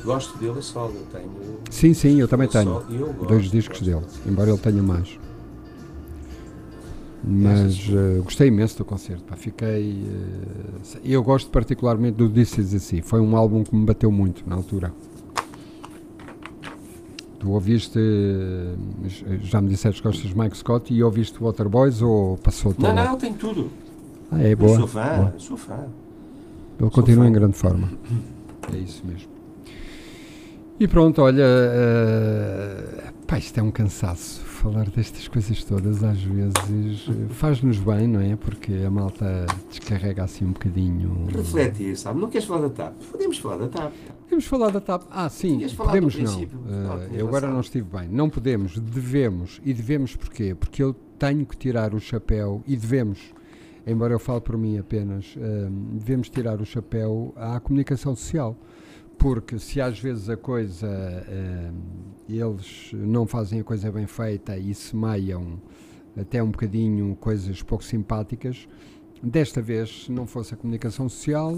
Gosto 0.03 0.37
dele 0.39 0.59
a 0.59 0.61
solo, 0.61 0.93
eu 0.93 1.05
tenho. 1.19 1.29
Sim, 1.69 1.93
sim, 1.93 2.19
eu 2.19 2.27
também 2.27 2.49
tenho. 2.49 2.83
eu 2.89 3.13
gosto, 3.13 3.27
dois 3.27 3.49
discos 3.49 3.79
gosto. 3.79 4.01
dele, 4.01 4.05
embora 4.25 4.49
ele 4.49 4.59
tenha 4.59 4.83
mais. 4.83 5.17
Mas 7.23 7.89
eh, 7.89 8.19
gostei 8.23 8.47
imenso 8.47 8.77
do 8.77 8.85
concerto. 8.85 9.23
Pá. 9.23 9.35
Fiquei. 9.35 10.05
eh, 10.07 10.99
eu 11.03 11.21
gosto 11.21 11.49
particularmente 11.51 12.15
do 12.17 12.29
This 12.29 12.57
Is 12.57 12.73
Assim. 12.73 13.01
Foi 13.01 13.19
um 13.19 13.35
álbum 13.35 13.63
que 13.63 13.75
me 13.75 13.85
bateu 13.85 14.11
muito 14.11 14.43
na 14.47 14.55
altura. 14.55 14.93
Tu 17.39 17.49
ouviste. 17.51 17.99
eh, 17.99 19.37
Já 19.43 19.61
me 19.61 19.69
disseste 19.69 20.01
que 20.01 20.07
gostas 20.07 20.29
de 20.29 20.37
Mike 20.37 20.57
Scott 20.57 20.93
e 20.93 21.03
ouviste 21.03 21.37
Waterboys 21.41 22.01
ou 22.01 22.37
passou-te 22.37 22.81
Não, 22.81 22.93
não, 22.93 23.17
tem 23.17 23.33
tudo. 23.33 23.69
Ah, 24.31 24.41
é 24.41 24.53
Eu 24.53 24.57
boa. 24.57 24.77
sou 24.77 24.87
fã, 24.87 25.15
boa. 25.17 25.33
sou 25.37 25.57
fã. 25.57 25.87
Ele 26.79 26.89
continua 26.89 27.23
fã. 27.25 27.29
em 27.29 27.33
grande 27.33 27.57
forma. 27.57 27.89
É 28.73 28.77
isso 28.77 29.03
mesmo. 29.05 29.27
E 30.79 30.87
pronto, 30.87 31.21
olha, 31.21 31.43
eh, 31.43 33.11
pá, 33.27 33.37
isto 33.37 33.57
é 33.59 33.63
um 33.63 33.71
cansaço. 33.71 34.41
Falar 34.59 34.89
destas 34.89 35.25
coisas 35.29 35.63
todas 35.63 36.03
às 36.03 36.21
vezes 36.21 37.07
eh, 37.07 37.29
faz-nos 37.29 37.77
bem, 37.77 38.09
não 38.09 38.19
é? 38.19 38.35
Porque 38.35 38.73
a 38.85 38.91
malta 38.91 39.45
descarrega 39.69 40.25
assim 40.25 40.43
um 40.43 40.51
bocadinho. 40.51 41.27
Refletir, 41.33 41.95
sabe? 41.95 42.19
Não 42.19 42.29
queres 42.29 42.45
falar 42.45 42.67
da 42.67 42.69
TAP? 42.69 42.93
Podemos 43.09 43.37
falar 43.37 43.57
da 43.57 43.67
TAP. 43.69 43.93
Podemos 44.23 44.45
falar 44.45 44.69
da 44.69 44.81
TAP? 44.81 45.03
Ah, 45.09 45.29
sim, 45.29 45.65
podemos 45.77 46.17
não. 46.17 46.35
tinhas 46.35 46.51
eu 47.13 47.25
agora 47.25 47.47
não 47.47 47.61
estive 47.61 47.87
bem. 47.89 48.09
Não 48.09 48.29
podemos, 48.29 48.77
devemos. 48.77 49.61
E 49.63 49.73
devemos 49.73 50.17
porquê? 50.17 50.53
Porque 50.53 50.83
eu 50.83 50.93
tenho 51.17 51.45
que 51.45 51.55
tirar 51.55 51.93
o 51.93 51.99
chapéu 52.01 52.61
e 52.67 52.75
devemos, 52.75 53.33
embora 53.87 54.13
eu 54.13 54.19
fale 54.19 54.41
por 54.41 54.57
mim 54.57 54.77
apenas, 54.77 55.37
eh, 55.37 55.69
devemos 55.93 56.29
tirar 56.29 56.59
o 56.59 56.65
chapéu 56.65 57.33
à 57.37 57.61
comunicação 57.61 58.13
social. 58.13 58.57
Porque 59.19 59.59
se 59.59 59.81
às 59.81 59.99
vezes 59.99 60.29
a 60.29 60.37
coisa, 60.37 60.87
eh, 60.87 61.71
eles 62.27 62.91
não 62.93 63.27
fazem 63.27 63.59
a 63.59 63.63
coisa 63.63 63.91
bem 63.91 64.07
feita 64.07 64.57
e 64.57 64.73
semeiam 64.73 65.61
até 66.17 66.41
um 66.41 66.49
bocadinho 66.49 67.15
coisas 67.19 67.61
pouco 67.61 67.83
simpáticas, 67.83 68.67
desta 69.21 69.61
vez, 69.61 70.05
se 70.05 70.11
não 70.11 70.25
fosse 70.25 70.53
a 70.53 70.57
comunicação 70.57 71.09
social, 71.09 71.53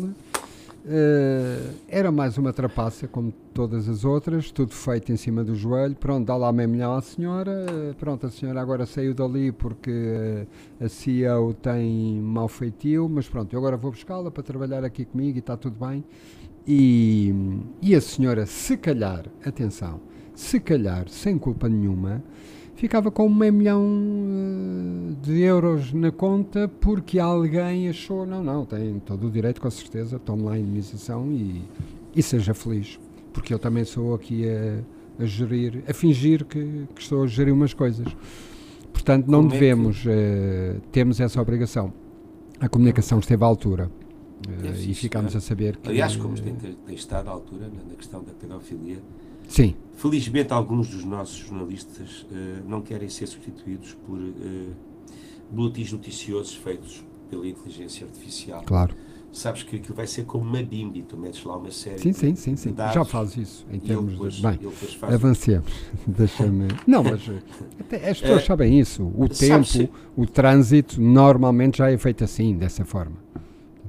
eh, 0.83 1.73
era 1.87 2.11
mais 2.11 2.37
uma 2.39 2.51
trapaça, 2.51 3.07
como 3.07 3.31
todas 3.53 3.87
as 3.87 4.03
outras, 4.03 4.49
tudo 4.49 4.73
feito 4.73 5.11
em 5.11 5.17
cima 5.17 5.43
do 5.43 5.55
joelho. 5.55 5.95
Pronto, 5.95 6.25
dá 6.25 6.35
lá 6.35 6.51
meio 6.51 6.67
milhão 6.67 6.95
à 6.95 7.01
senhora. 7.01 7.65
Pronto, 7.99 8.25
a 8.25 8.31
senhora 8.31 8.59
agora 8.59 8.85
saiu 8.85 9.13
dali 9.13 9.51
porque 9.51 9.91
eh, 9.91 10.47
a 10.83 10.89
CEO 10.89 11.53
tem 11.53 12.19
mau 12.19 12.47
feitio, 12.47 13.07
mas 13.07 13.29
pronto, 13.29 13.53
eu 13.53 13.59
agora 13.59 13.77
vou 13.77 13.91
buscá-la 13.91 14.31
para 14.31 14.41
trabalhar 14.41 14.83
aqui 14.83 15.05
comigo 15.05 15.37
e 15.37 15.39
está 15.39 15.55
tudo 15.55 15.77
bem. 15.85 16.03
E, 16.67 17.33
e 17.81 17.95
a 17.95 18.01
senhora, 18.01 18.45
se 18.45 18.77
calhar, 18.77 19.25
atenção, 19.43 19.99
se 20.33 20.59
calhar, 20.59 21.07
sem 21.09 21.37
culpa 21.37 21.67
nenhuma, 21.67 22.23
ficava 22.75 23.09
com 23.11 23.27
meio 23.29 23.51
milhão 23.53 23.83
eh, 23.83 25.15
de 25.21 25.41
euros 25.41 25.91
na 25.91 26.11
conta 26.11 26.67
porque 26.79 27.19
alguém 27.19 27.89
achou, 27.89 28.25
não, 28.25 28.43
não, 28.43 28.65
tem 28.65 28.99
todo 28.99 29.27
o 29.27 29.31
direito, 29.31 29.59
com 29.59 29.69
certeza, 29.69 30.19
tome 30.19 30.43
lá 30.43 30.53
a 30.53 30.59
indemnização 30.59 31.31
e, 31.31 31.63
e 32.15 32.21
seja 32.23 32.53
feliz. 32.53 32.99
Porque 33.33 33.53
eu 33.53 33.59
também 33.59 33.83
sou 33.83 34.13
aqui 34.13 34.43
a, 34.47 35.23
a 35.23 35.25
gerir, 35.25 35.83
a 35.87 35.93
fingir 35.93 36.45
que, 36.45 36.85
que 36.93 37.01
estou 37.01 37.23
a 37.23 37.27
gerir 37.27 37.53
umas 37.53 37.73
coisas. 37.73 38.05
Portanto, 38.93 39.27
não 39.27 39.39
Como 39.43 39.49
é 39.49 39.53
que- 39.53 39.59
devemos, 39.59 40.03
eh, 40.07 40.75
temos 40.91 41.19
essa 41.19 41.41
obrigação. 41.41 41.91
A 42.59 42.69
comunicação 42.69 43.17
esteve 43.19 43.43
à 43.43 43.47
altura 43.47 43.89
sim, 44.75 44.91
e 44.91 44.93
ficámos 44.93 45.35
a 45.35 45.41
saber 45.41 45.77
que. 45.77 45.89
Aliás, 45.89 46.15
como 46.15 46.39
tem, 46.39 46.55
tem 46.55 46.95
estado 46.95 47.29
à 47.29 47.31
altura 47.31 47.69
na, 47.69 47.95
questão 47.95 48.23
da 48.23 48.33
pedofilia, 48.33 49.01
Sim, 49.47 49.75
felizmente 49.97 50.53
alguns 50.53 50.87
dos 50.87 51.03
nossos 51.03 51.35
jornalistas 51.35 52.25
eh, 52.31 52.61
não 52.65 52.81
querem 52.81 53.09
ser 53.09 53.27
substituídos 53.27 53.93
por 54.05 54.17
eh, 54.19 54.69
boletins 55.51 55.91
noticiosos 55.91 56.55
feitos 56.55 57.03
pela 57.29 57.47
inteligência 57.47 58.05
artificial. 58.05 58.63
claro. 58.65 58.95
Sabes 59.33 59.63
que 59.63 59.77
aquilo 59.77 59.95
vai 59.95 60.05
ser 60.07 60.25
como 60.25 60.43
uma 60.43 60.61
bimbi, 60.61 61.03
tu 61.03 61.15
metes 61.15 61.41
lá 61.45 61.55
uma 61.55 61.71
série 61.71 61.99
Sim, 61.99 62.11
sim, 62.11 62.35
sim, 62.35 62.57
sim. 62.57 62.73
dados 62.73 62.95
Já 62.95 63.05
faz 63.05 63.37
isso 63.37 63.65
em 63.71 63.79
termos 63.79 64.11
depois, 64.11 64.33
de. 64.33 64.41
Bem, 64.41 64.59
avancemos. 65.03 65.71
Deixa-me. 66.05 66.67
Não, 66.85 67.01
mas 67.01 67.21
até 67.79 68.09
as 68.09 68.19
pessoas 68.19 68.43
sabem 68.43 68.77
isso. 68.77 69.09
O 69.15 69.29
tempo, 69.29 69.89
o 70.17 70.25
trânsito, 70.25 70.99
normalmente 70.99 71.77
já 71.77 71.89
é 71.89 71.97
feito 71.97 72.25
assim, 72.25 72.57
dessa 72.57 72.83
forma. 72.83 73.15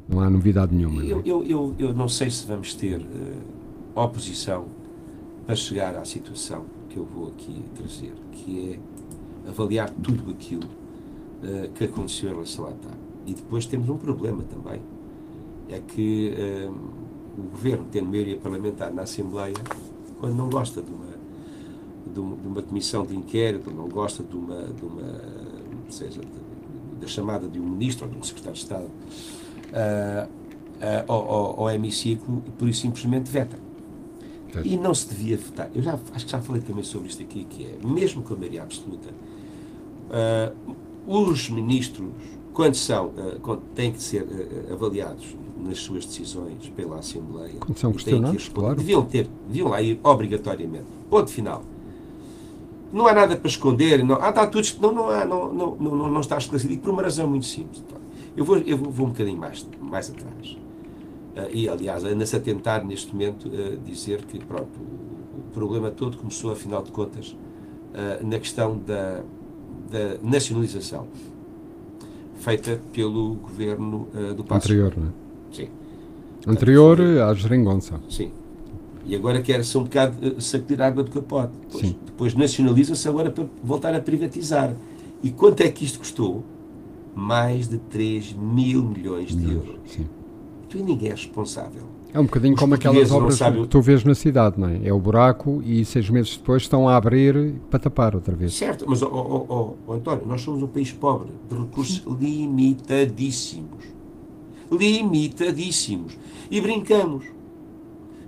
Não 0.09 0.21
há 0.21 0.29
novidade 0.29 0.75
nenhuma. 0.75 1.03
Eu, 1.03 1.19
é? 1.19 1.23
eu, 1.25 1.45
eu, 1.45 1.75
eu 1.79 1.95
não 1.95 2.09
sei 2.09 2.31
se 2.31 2.47
vamos 2.47 2.75
ter 2.75 3.01
eh, 3.01 4.01
oposição 4.01 4.67
para 5.47 5.55
chegar 5.55 5.97
à 5.97 6.05
situação 6.05 6.65
que 6.89 6.97
eu 6.97 7.05
vou 7.05 7.29
aqui 7.29 7.65
trazer, 7.75 8.13
que 8.33 8.75
é 8.75 9.49
avaliar 9.49 9.91
tudo 9.91 10.31
aquilo 10.31 10.69
eh, 11.43 11.71
que 11.75 11.85
aconteceu 11.85 12.31
em 12.31 12.33
relação 12.35 12.67
à 12.67 12.71
TAP. 12.71 12.95
E 13.27 13.35
depois 13.35 13.67
temos 13.67 13.89
um 13.89 13.97
problema 13.97 14.43
também, 14.43 14.81
é 15.69 15.81
que 15.81 16.35
eh, 16.37 16.71
o 17.39 17.43
governo, 17.43 17.87
tendo 17.91 18.07
maioria 18.07 18.37
parlamentar 18.37 18.93
na 18.93 19.03
Assembleia, 19.03 19.55
quando 20.21 20.35
não 20.35 20.51
gosta 20.51 20.83
de 20.83 20.91
uma, 20.91 21.07
de 22.13 22.21
uma, 22.21 22.37
de 22.37 22.49
uma 22.49 22.63
comissão 22.63 23.07
de 23.07 23.17
inquérito, 23.17 23.71
não 23.71 23.89
gosta 23.89 24.23
de 24.23 24.37
uma, 24.37 24.65
de 24.65 24.85
uma 24.85 25.21
seja, 25.93 26.21
da 27.01 27.07
chamada 27.07 27.49
de 27.49 27.61
um 27.61 27.69
ministro 27.69 28.07
ou 28.07 28.13
de 28.13 28.19
um 28.19 28.23
secretário 28.23 28.55
de 28.55 28.63
Estado 28.63 28.91
ah, 29.73 30.29
ah, 30.81 31.05
ao, 31.09 31.31
ao, 31.31 31.61
ao 31.61 31.70
hemiciclo, 31.70 32.43
por 32.59 32.68
isso 32.68 32.81
simplesmente 32.83 33.31
veta. 33.31 33.59
Pois. 34.53 34.66
E 34.66 34.77
não 34.77 34.93
se 34.95 35.09
devia 35.09 35.37
votar. 35.39 35.70
Eu 35.75 35.83
já, 35.83 35.99
acho 36.14 36.27
que 36.27 36.33
já 36.33 36.41
falei 36.41 36.61
também 36.61 36.85
sobre 36.85 37.09
isto 37.09 37.23
aqui, 37.23 37.45
que 37.45 37.64
é, 37.64 37.79
mesmo 37.87 38.23
com 38.23 38.35
a 38.35 38.37
maioria 38.37 38.62
absoluta, 38.62 39.09
ah, 40.11 40.53
os 41.07 41.49
ministros, 41.51 42.09
quando 42.53 42.75
são, 42.75 43.12
ah, 43.16 43.37
quando 43.43 43.62
têm 43.75 43.93
que 43.93 44.03
ser 44.03 44.27
ah, 44.70 44.73
avaliados 44.75 45.37
nas 45.57 45.79
suas 45.79 46.05
decisões 46.05 46.68
pela 46.75 46.99
Assembleia, 46.99 47.55
Quando 47.61 47.79
são 47.79 47.91
e 47.91 47.95
questionados, 47.95 48.49
claro. 48.49 48.75
deviam 48.77 49.05
ter, 49.05 49.29
deviam 49.47 49.68
lá 49.68 49.81
ir 49.81 49.99
obrigatoriamente. 50.03 50.87
Ponto 51.09 51.31
final. 51.31 51.62
Não 52.93 53.07
há 53.07 53.14
nada 53.14 53.37
para 53.37 53.49
esconder. 53.49 54.05
Não, 54.05 54.16
ah, 54.20 54.29
está 54.29 54.47
tudo. 54.47 54.66
Não, 54.81 54.93
não, 54.93 55.09
há, 55.09 55.25
não, 55.25 55.53
não, 55.53 55.77
não, 55.77 55.97
não- 55.97 56.11
não 56.11 56.20
está 56.20 56.37
esclarecido. 56.37 56.75
E 56.75 56.79
por 56.79 56.91
uma 56.91 57.03
razão 57.03 57.27
muito 57.27 57.47
simples. 57.47 57.83
Então, 57.87 57.99
Eu 58.37 58.45
vou, 58.45 58.59
eu 58.59 58.76
vou, 58.76 59.07
um 59.07 59.11
bocadinho 59.11 59.39
mais, 59.39 59.66
mais 59.80 60.11
atrás. 60.11 60.57
Ah, 61.37 61.49
e, 61.53 61.68
aliás, 61.68 62.05
anda-se 62.05 62.37
a 62.37 62.41
tentar, 62.41 62.85
neste 62.85 63.12
momento, 63.12 63.51
ah, 63.53 63.76
dizer 63.85 64.24
que 64.24 64.39
pronto, 64.39 64.80
o, 64.80 65.39
o 65.39 65.43
problema 65.53 65.91
todo 65.91 66.16
começou, 66.16 66.53
afinal 66.53 66.83
de 66.83 66.91
contas, 66.91 67.37
ah, 67.95 68.18
na 68.22 68.39
questão 68.39 68.78
da, 68.78 69.22
da 69.91 70.18
nacionalização 70.22 71.07
feita 72.37 72.80
pelo 72.93 73.35
governo 73.37 74.09
ah, 74.14 74.33
do 74.33 74.45
Passo. 74.45 74.66
Anterior, 74.66 74.95
não 74.97 75.09
é? 75.09 75.11
Sim. 75.53 75.68
Anterior 76.47 77.01
à 77.01 77.35
geringonça. 77.35 78.01
Sim. 78.09 78.33
E 79.05 79.14
agora 79.14 79.43
quer-se 79.43 79.76
um 79.76 79.83
bocado 79.83 80.41
sacudir 80.41 80.80
a 80.80 80.87
água 80.87 81.03
do 81.03 81.11
capote. 81.11 81.53
Depois, 81.66 81.97
depois 82.07 82.35
nacionaliza-se 82.35 83.09
agora 83.09 83.30
para 83.30 83.45
voltar 83.62 83.95
a 83.95 84.01
privatizar. 84.01 84.74
E 85.22 85.30
quanto 85.30 85.61
é 85.61 85.68
que 85.70 85.85
isto 85.85 85.99
custou? 85.99 86.45
Mais 87.15 87.69
de 87.69 87.79
3 87.79 88.33
mil 88.35 88.83
milhões 88.83 89.37
de 89.37 89.53
euros. 89.53 89.79
Sim. 89.87 90.07
Então 90.67 90.81
e 90.81 90.85
ninguém 90.85 91.09
é 91.09 91.13
responsável. 91.13 91.83
É 92.15 92.21
um 92.21 92.25
bocadinho 92.25 92.55
Os 92.55 92.61
como 92.61 92.75
aquelas 92.75 93.11
obras 93.11 93.39
que 93.39 93.67
tu 93.69 93.81
vês 93.81 94.05
na 94.05 94.15
cidade, 94.15 94.61
não 94.61 94.69
é? 94.69 94.81
É 94.85 94.93
o 94.93 94.99
buraco 94.99 95.63
e 95.65 95.83
seis 95.85 96.11
meses 96.11 96.37
depois 96.37 96.63
estão 96.63 96.87
a 96.87 96.97
abrir 96.97 97.55
para 97.71 97.79
tapar 97.79 98.15
outra 98.15 98.35
vez. 98.35 98.53
Certo, 98.53 98.85
mas, 98.87 99.03
ó, 99.03 99.09
ó, 99.09 99.75
ó, 99.87 99.95
António, 99.95 100.27
nós 100.27 100.43
somos 100.43 100.63
um 100.63 100.67
país 100.67 100.93
pobre, 100.93 101.31
de 101.49 101.57
recursos 101.57 102.03
limitadíssimos. 102.21 103.85
Limitadíssimos. 104.71 106.19
E 106.51 106.61
brincamos. 106.61 107.25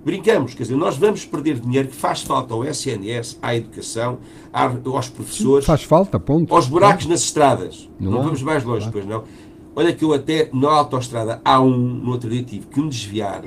Brincamos, 0.05 0.53
quer 0.53 0.63
dizer, 0.63 0.75
nós 0.75 0.97
vamos 0.97 1.25
perder 1.25 1.59
dinheiro 1.59 1.87
que 1.87 1.95
faz 1.95 2.21
falta 2.21 2.53
ao 2.53 2.63
SNS, 2.63 3.39
à 3.41 3.55
educação, 3.55 4.19
aos 4.53 5.09
professores, 5.09 5.65
Faz 5.65 5.81
falta, 5.81 6.19
ponto. 6.19 6.53
aos 6.53 6.67
buracos 6.67 7.07
nas 7.07 7.21
estradas. 7.21 7.89
Não 7.99 8.11
Não, 8.11 8.23
vamos 8.23 8.43
mais 8.43 8.63
longe, 8.63 8.81
claro. 8.81 8.91
pois 8.93 9.05
não. 9.07 9.23
Olha 9.75 9.91
que 9.93 10.05
eu 10.05 10.13
até 10.13 10.47
na 10.53 10.69
autoestrada 10.71 11.41
há 11.43 11.59
um, 11.59 11.75
no 11.75 12.11
outro 12.11 12.29
dia 12.29 12.43
tive 12.43 12.67
que 12.67 12.79
me 12.79 12.87
desviar. 12.87 13.43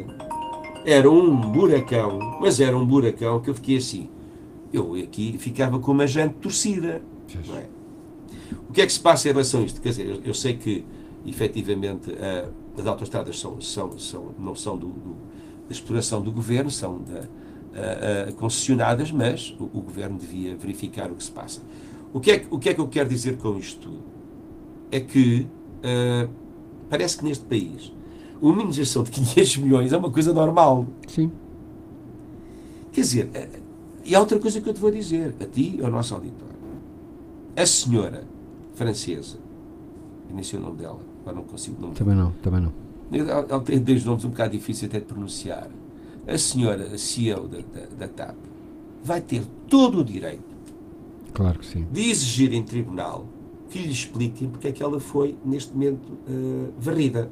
Era 0.85 1.09
um 1.09 1.37
buracão, 1.53 2.19
mas 2.41 2.59
era 2.59 2.77
um 2.77 2.85
buracão 2.85 3.41
que 3.41 3.49
eu 3.51 3.55
fiquei 3.55 3.77
assim. 3.77 4.09
Eu 4.73 4.95
aqui 4.97 5.37
ficava 5.39 5.79
com 5.79 5.93
uma 5.93 6.07
jante 6.09 6.35
torcida. 6.41 7.01
não 7.49 7.57
é? 7.57 7.67
O 8.69 8.73
que 8.73 8.83
é 8.83 8.87
que 8.87 8.93
se 8.93 9.01
passa 9.01 9.29
em 9.29 9.33
relação 9.33 9.61
a 9.61 9.65
isto? 9.65 9.81
Quer 9.81 9.91
dizer, 9.91 10.07
eu, 10.07 10.21
eu 10.25 10.35
sei 10.35 10.55
que 10.55 10.85
efetivamente 11.25 12.11
as 12.77 12.87
autoestradas 12.87 13.39
são, 13.39 13.61
são, 13.61 13.97
são, 13.99 14.35
não 14.39 14.55
são 14.55 14.77
do, 14.77 14.89
do- 14.89 15.28
exploração 15.73 16.21
do 16.23 16.31
governo, 16.33 16.71
são 16.71 16.99
da, 17.03 17.21
ah, 17.75 18.29
ah, 18.29 18.33
concessionadas, 18.33 19.11
mas 19.13 19.55
o, 19.59 19.65
o 19.65 19.81
governo 19.83 20.19
devia 20.19 20.57
verificar 20.57 21.11
o 21.11 21.15
que 21.15 21.25
se 21.25 21.31
passa. 21.31 21.61
O 22.13 22.21
que, 22.21 22.31
é, 22.31 22.39
que- 22.39 22.47
o 22.51 22.59
que 22.59 22.69
é 22.71 22.75
que 22.75 22.81
eu 22.81 22.89
quero 22.89 23.09
dizer 23.09 23.37
com 23.37 23.59
isto 23.59 23.81
tudo? 23.81 24.03
É 24.91 25.01
que 25.01 25.47
ah, 25.83 26.29
parece 26.89 27.19
que 27.19 27.25
neste 27.25 27.45
país 27.45 27.93
uma 28.41 28.53
minimização 28.55 29.03
de 29.03 29.11
500 29.13 29.57
milhões 29.59 29.93
é 29.93 29.97
uma 29.97 30.11
coisa 30.11 30.33
normal. 30.33 30.87
Sim. 31.07 31.31
Quer 32.93 33.01
dizer, 33.03 33.31
eh, 33.35 33.49
e 34.05 34.15
há 34.15 34.21
outra 34.21 34.39
coisa 34.39 34.61
que 34.61 34.69
eu 34.69 34.73
te 34.75 34.81
vou 34.81 34.91
dizer, 34.91 35.35
a 35.41 35.45
ti 35.45 35.77
e 35.79 35.85
ao 35.85 35.91
nosso 35.91 36.15
auditório. 36.15 36.57
A 37.57 37.67
senhora 37.67 38.25
francesa, 38.75 39.37
eu 40.31 40.35
nem 40.35 40.43
sei 40.45 40.59
o 40.59 40.63
nome 40.63 40.77
dela, 40.79 40.99
agora 41.23 41.37
não 41.37 41.43
consigo 41.45 41.77
o 41.79 41.81
nome 41.83 41.95
dela. 41.95 42.05
Também 42.11 42.17
não, 42.25 42.33
também 42.41 42.61
não. 42.61 42.73
Ela 43.13 43.61
tem 43.61 43.79
dois 43.79 44.05
nomes 44.05 44.25
um 44.25 44.31
bocado 44.31 44.53
difíceis 44.53 44.91
até 44.91 45.01
de 45.01 45.07
pronunciar. 45.07 45.69
A 46.27 46.37
senhora 46.37 46.97
CEO 46.99 47.49
da, 47.49 47.59
da, 47.59 47.87
da 48.01 48.09
TAP 48.09 48.37
vai 49.03 49.21
ter 49.21 49.43
todo 49.67 50.01
o 50.01 50.05
direito 50.05 50.59
Claro 51.33 51.59
que 51.59 51.67
sim. 51.67 51.87
de 51.91 52.11
exigir 52.11 52.53
em 52.53 52.63
tribunal 52.63 53.27
que 53.71 53.79
lhe 53.79 53.93
expliquem 53.93 54.49
porque 54.49 54.69
é 54.69 54.73
que 54.73 54.83
ela 54.83 54.99
foi, 54.99 55.37
neste 55.45 55.73
momento, 55.73 56.19
eh, 56.27 56.71
varrida. 56.79 57.31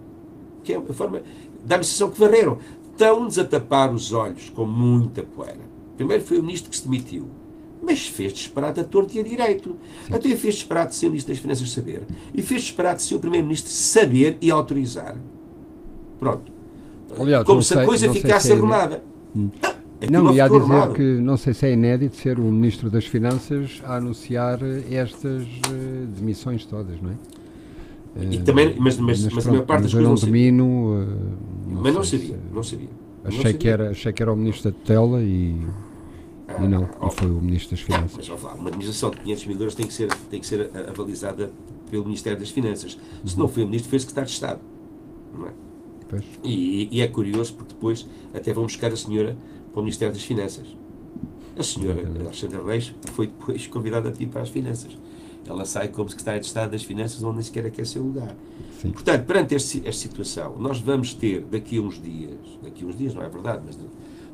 Que 0.63 0.75
é 0.75 0.77
a 0.77 0.83
forma. 0.93 1.23
Dá-me 1.65 1.81
a 1.81 1.85
sensação 1.85 2.11
que 2.11 2.21
varreram. 2.21 2.59
Estão-nos 2.93 3.39
a 3.39 3.45
tapar 3.45 3.93
os 3.93 4.13
olhos 4.13 4.51
com 4.51 4.65
muita 4.67 5.23
poeira. 5.23 5.61
Primeiro 5.97 6.23
foi 6.23 6.39
o 6.39 6.43
ministro 6.43 6.71
que 6.71 6.77
se 6.77 6.85
demitiu. 6.85 7.29
Mas 7.83 8.07
fez 8.07 8.33
disparate 8.33 8.81
a 8.81 8.85
torto 8.85 9.17
e 9.17 9.21
a 9.21 9.23
direito. 9.23 9.77
Até 10.11 10.35
fez 10.37 10.57
disparate 10.57 10.95
sem 10.95 11.09
o 11.09 11.13
ministro 11.13 11.33
das 11.33 11.41
Finanças 11.41 11.71
saber. 11.71 12.03
E 12.35 12.43
fez 12.43 12.63
disparate 12.63 13.03
sem 13.03 13.17
o 13.17 13.21
primeiro-ministro 13.21 13.71
saber 13.71 14.37
e 14.41 14.51
autorizar. 14.51 15.17
Pronto. 16.19 16.53
Aliás, 17.19 17.45
Como 17.45 17.57
não 17.57 17.63
se 17.63 17.75
a 17.75 17.77
sei- 17.79 17.87
coisa 17.87 18.07
não 18.07 18.13
sei 18.13 18.23
ficasse 18.23 18.47
se 18.49 18.53
é- 18.53 18.57
arrumada. 18.57 19.03
Aquilo 20.01 20.25
Não, 20.25 20.35
e 20.35 20.41
a 20.41 20.45
ficou 20.45 20.61
dizer 20.61 20.73
arrumado. 20.73 20.95
que 20.95 21.03
não 21.03 21.37
sei 21.39 21.55
se 21.55 21.67
é 21.67 21.73
inédito 21.73 22.17
ser 22.17 22.39
o 22.39 22.43
Ministro 22.45 22.91
das 22.91 23.07
Finanças 23.07 23.81
a 23.85 23.97
anunciar 23.97 24.59
estas 24.91 25.43
eh, 25.45 26.07
demissões 26.19 26.67
todas, 26.67 27.01
não 27.01 27.11
é? 27.11 27.15
E 28.31 28.37
Eh, 28.37 28.41
também, 28.43 28.75
mas, 28.79 28.99
mas, 28.99 29.23
mas, 29.27 29.47
a 29.47 29.51
maior 29.51 29.65
parte 29.67 29.83
das 29.85 29.95
mas 29.95 30.03
coisas 30.03 30.03
não 30.03 30.15
não 30.15 30.15
domino. 30.15 31.07
eh, 31.69 31.77
Mas 31.83 31.95
não 31.95 32.05
sabia, 32.05 32.27
se- 32.29 32.41
não 32.53 32.63
sabia. 32.63 32.89
Não 32.89 33.29
Achei 33.29 33.43
sabia. 33.43 33.59
que, 33.59 33.69
era, 33.69 33.91
achei 33.91 34.13
que 34.13 34.23
era 34.23 34.33
o 34.33 34.37
Ministro 34.37 34.71
da 34.71 34.79
Tutela 34.79 35.21
e, 35.23 35.57
e 36.61 36.69
não, 36.69 36.89
Ah, 37.01 37.07
e 37.07 37.11
foi 37.13 37.31
o 37.31 37.41
Ministro 37.41 37.71
das 37.77 37.81
Não, 37.89 37.97
Finanças. 37.97 38.17
mas 38.19 38.29
vamos 38.29 38.43
lá, 38.45 38.55
uma 38.55 38.69
indemnização 38.69 39.11
de 39.11 39.17
500 39.19 39.47
mil 39.47 39.57
euros 39.59 39.75
tem 39.75 39.87
que 39.87 39.93
ser, 39.95 40.09
tem 40.31 40.41
que 40.41 40.47
ser 40.47 40.71
a- 40.75 40.91
avalizada 40.91 41.51
pelo 41.91 42.05
Ministério 42.05 42.39
das 42.39 42.51
Finanças. 42.51 42.99
Se 43.25 43.39
não 43.39 43.49
foi 43.49 43.63
o 43.63 43.67
Ministro, 43.67 43.89
foi 43.91 43.97
o 43.97 44.01
Secretário 44.01 44.29
de 44.29 44.35
Estado. 44.35 44.61
Não 45.39 45.47
é? 45.47 45.51
E, 46.45 46.89
e 46.91 47.01
é 47.01 47.09
curioso 47.09 47.55
porque 47.55 47.75
depois 47.75 48.07
até 48.35 48.53
vão 48.53 48.65
buscar 48.65 48.93
a 48.93 48.97
senhora 48.97 49.37
para 49.73 49.81
o 49.81 49.83
Ministério 49.83 50.15
das 50.15 50.23
Finanças. 50.23 50.67
A 51.59 51.63
senhora 51.63 52.03
Alexandra 52.21 52.63
Reis 52.65 52.95
foi 53.13 53.27
depois 53.29 53.67
convidada 53.69 54.09
a 54.17 54.23
ir 54.23 54.27
para 54.27 54.43
as 54.43 54.49
Finanças. 54.49 54.97
Ela 55.49 55.65
sai 55.65 55.89
como 55.89 56.09
Secretária 56.09 56.41
de 56.41 56.47
Estado 56.47 56.73
das 56.73 56.83
Finanças, 56.83 57.23
onde 57.23 57.35
nem 57.37 57.43
sequer 57.43 57.71
quer 57.71 57.87
seu 57.87 58.03
lugar. 58.03 58.35
Sim. 58.81 58.91
Portanto, 58.91 59.25
perante 59.25 59.55
este- 59.55 59.79
esta 59.87 60.03
situação, 60.03 60.57
nós 60.59 60.81
vamos 60.81 61.15
ter 61.15 61.43
daqui 61.43 61.79
a 61.79 61.81
uns 61.81 62.03
dias, 62.03 62.37
daqui 62.63 62.85
a 62.85 62.87
uns 62.87 62.97
dias 62.99 63.15
não 63.15 63.23
é 63.23 63.29
verdade, 63.29 63.63
mas 63.65 63.79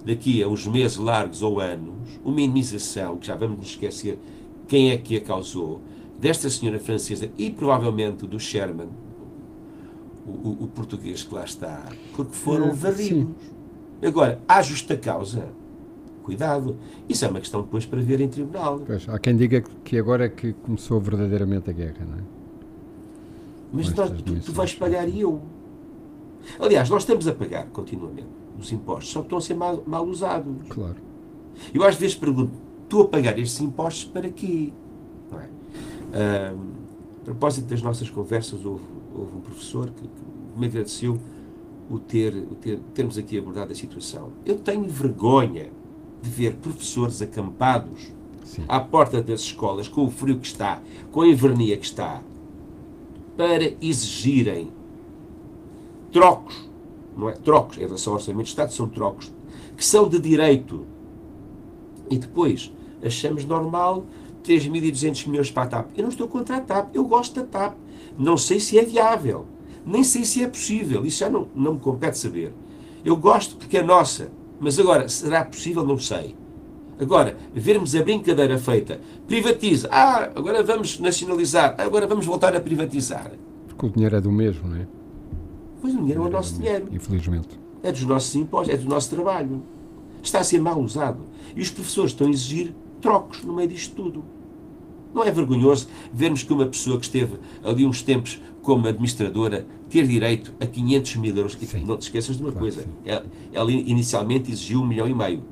daqui 0.04 0.42
a 0.42 0.48
uns 0.48 0.66
meses 0.66 0.96
largos 0.96 1.42
ou 1.42 1.60
anos, 1.60 1.94
uma 2.24 2.34
minimização, 2.34 3.18
que 3.18 3.26
já 3.26 3.36
vamos 3.36 3.58
nos 3.58 3.68
esquecer 3.68 4.18
quem 4.66 4.90
é 4.90 4.96
que 4.96 5.16
a 5.16 5.20
causou, 5.20 5.82
desta 6.18 6.48
senhora 6.48 6.78
francesa 6.78 7.28
e 7.36 7.50
provavelmente 7.50 8.26
do 8.26 8.40
Sherman, 8.40 8.88
o, 10.26 10.30
o- 10.30 10.58
o 10.64 10.68
português 10.68 11.22
que 11.22 11.34
lá 11.34 11.44
está, 11.44 11.82
porque 12.16 12.32
foram 12.32 12.68
Eh, 12.68 12.72
varridos. 12.74 13.34
Agora, 14.04 14.40
há 14.48 14.62
justa 14.62 14.96
causa? 14.96 15.46
Cuidado. 16.22 16.76
Isso 17.08 17.24
é 17.24 17.28
uma 17.28 17.40
questão 17.40 17.62
depois 17.62 17.84
para 17.84 18.00
ver 18.00 18.20
em 18.20 18.28
tribunal. 18.28 18.80
Pois, 18.86 19.08
há 19.08 19.18
quem 19.18 19.36
diga 19.36 19.60
que 19.84 19.98
agora 19.98 20.26
é 20.26 20.28
que 20.28 20.52
começou 20.52 21.00
verdadeiramente 21.00 21.68
a 21.68 21.72
guerra, 21.72 22.06
não 22.08 22.18
é? 22.18 22.22
Mas 23.72 23.92
nós- 23.94 24.10
tu, 24.22 24.40
tu 24.40 24.52
vais 24.52 24.74
pagar 24.74 25.08
e 25.08 25.20
eu. 25.20 25.40
Aliás, 26.60 26.88
nós 26.90 27.02
estamos 27.02 27.26
a 27.26 27.32
pagar 27.34 27.66
continuamente 27.66 28.26
os 28.58 28.70
impostos, 28.72 29.10
só 29.12 29.20
que 29.20 29.26
estão 29.26 29.38
a 29.38 29.40
ser 29.40 29.54
mal, 29.54 29.82
mal 29.86 30.04
usados. 30.06 30.52
Claro. 30.68 30.96
Eu 31.72 31.82
às 31.84 31.96
vezes 31.96 32.14
pergunto, 32.14 32.52
tu 32.88 33.00
a 33.02 33.08
pagar 33.08 33.38
estes 33.38 33.60
impostos 33.60 34.04
para 34.04 34.28
quê? 34.28 34.72
Não 35.30 35.40
é? 35.40 35.48
A 36.12 37.24
propósito 37.24 37.66
das 37.68 37.80
nossas 37.82 38.10
conversas, 38.10 38.64
houve, 38.64 38.82
houve 39.14 39.36
um 39.36 39.40
professor 39.40 39.90
que, 39.90 40.02
que 40.02 40.58
me 40.58 40.66
agradeceu 40.66 41.18
o 41.90 41.98
ter, 41.98 42.34
o 42.34 42.54
ter, 42.54 42.78
termos 42.94 43.18
aqui 43.18 43.38
abordado 43.38 43.72
a 43.72 43.74
situação. 43.74 44.32
Eu 44.44 44.58
tenho 44.58 44.84
vergonha 44.88 45.70
de 46.22 46.30
ver 46.30 46.54
professores 46.56 47.20
acampados 47.20 48.12
Sim. 48.44 48.64
à 48.68 48.80
porta 48.80 49.22
das 49.22 49.40
escolas, 49.40 49.88
com 49.88 50.04
o 50.04 50.10
frio 50.10 50.38
que 50.38 50.46
está, 50.46 50.80
com 51.10 51.22
a 51.22 51.28
invernia 51.28 51.76
que 51.76 51.84
está, 51.84 52.22
para 53.36 53.74
exigirem 53.80 54.70
trocos, 56.10 56.68
não 57.16 57.28
é? 57.28 57.32
Trocos, 57.32 57.78
em 57.78 57.82
relação 57.82 58.12
ao 58.12 58.18
Orçamento 58.18 58.44
de 58.44 58.50
Estado, 58.50 58.72
são 58.72 58.88
trocos, 58.88 59.32
que 59.76 59.84
são 59.84 60.08
de 60.08 60.18
direito. 60.18 60.86
E 62.10 62.18
depois, 62.18 62.72
achamos 63.02 63.44
normal 63.44 64.04
3.200 64.44 65.26
milhões 65.28 65.50
para 65.50 65.62
a 65.62 65.66
TAP. 65.66 65.90
Eu 65.96 66.02
não 66.02 66.10
estou 66.10 66.28
contra 66.28 66.56
a 66.56 66.60
TAP, 66.60 66.94
eu 66.94 67.04
gosto 67.04 67.34
da 67.34 67.46
TAP. 67.46 67.76
Não 68.18 68.36
sei 68.36 68.60
se 68.60 68.78
é 68.78 68.84
viável, 68.84 69.46
nem 69.84 70.04
sei 70.04 70.24
se 70.24 70.42
é 70.42 70.48
possível, 70.48 71.04
isso 71.04 71.18
já 71.20 71.30
não, 71.30 71.48
não 71.54 71.74
me 71.74 71.80
compete 71.80 72.18
saber. 72.18 72.52
Eu 73.04 73.16
gosto 73.16 73.56
porque 73.56 73.78
é 73.78 73.82
nossa, 73.82 74.30
mas 74.60 74.78
agora, 74.78 75.08
será 75.08 75.44
possível? 75.44 75.84
Não 75.84 75.98
sei. 75.98 76.36
Agora, 77.00 77.36
vermos 77.52 77.96
a 77.96 78.02
brincadeira 78.02 78.58
feita, 78.58 79.00
privatiza, 79.26 79.88
ah, 79.90 80.30
agora 80.36 80.62
vamos 80.62 81.00
nacionalizar, 81.00 81.74
agora 81.78 82.06
vamos 82.06 82.24
voltar 82.26 82.54
a 82.54 82.60
privatizar. 82.60 83.32
Porque 83.66 83.86
o 83.86 83.90
dinheiro 83.90 84.14
é 84.16 84.20
do 84.20 84.30
mesmo, 84.30 84.68
não 84.68 84.76
é? 84.76 84.86
Pois 85.80 85.94
o 85.94 85.98
dinheiro 85.98 86.22
é 86.22 86.26
o 86.26 86.30
nosso 86.30 86.54
dinheiro, 86.54 86.86
Infelizmente. 86.92 87.58
é 87.82 87.90
dos 87.90 88.04
nossos 88.04 88.34
impostos, 88.36 88.72
é 88.72 88.76
do 88.76 88.88
nosso 88.88 89.10
trabalho. 89.10 89.62
Está 90.22 90.38
a 90.38 90.44
ser 90.44 90.60
mal 90.60 90.78
usado. 90.80 91.18
E 91.56 91.60
os 91.60 91.70
professores 91.70 92.12
estão 92.12 92.28
a 92.28 92.30
exigir 92.30 92.72
trocos 93.00 93.42
no 93.42 93.52
meio 93.54 93.68
disto 93.68 93.96
tudo. 93.96 94.22
Não 95.14 95.22
é 95.24 95.30
vergonhoso 95.30 95.88
vermos 96.12 96.42
que 96.42 96.52
uma 96.52 96.66
pessoa 96.66 96.98
que 96.98 97.04
esteve 97.04 97.34
ali 97.62 97.84
uns 97.86 98.02
tempos 98.02 98.40
como 98.62 98.86
administradora 98.86 99.66
ter 99.90 100.06
direito 100.06 100.52
a 100.60 100.66
500 100.66 101.16
mil 101.16 101.36
euros? 101.36 101.58
Sim. 101.60 101.84
Não 101.84 101.96
te 101.96 102.02
esqueças 102.02 102.36
de 102.36 102.42
uma 102.42 102.52
Claro 102.52 102.66
coisa. 102.66 102.86
Ela, 103.04 103.24
ela 103.52 103.70
inicialmente 103.72 104.50
exigiu 104.50 104.80
um 104.80 104.86
milhão 104.86 105.08
e 105.08 105.14
meio. 105.14 105.42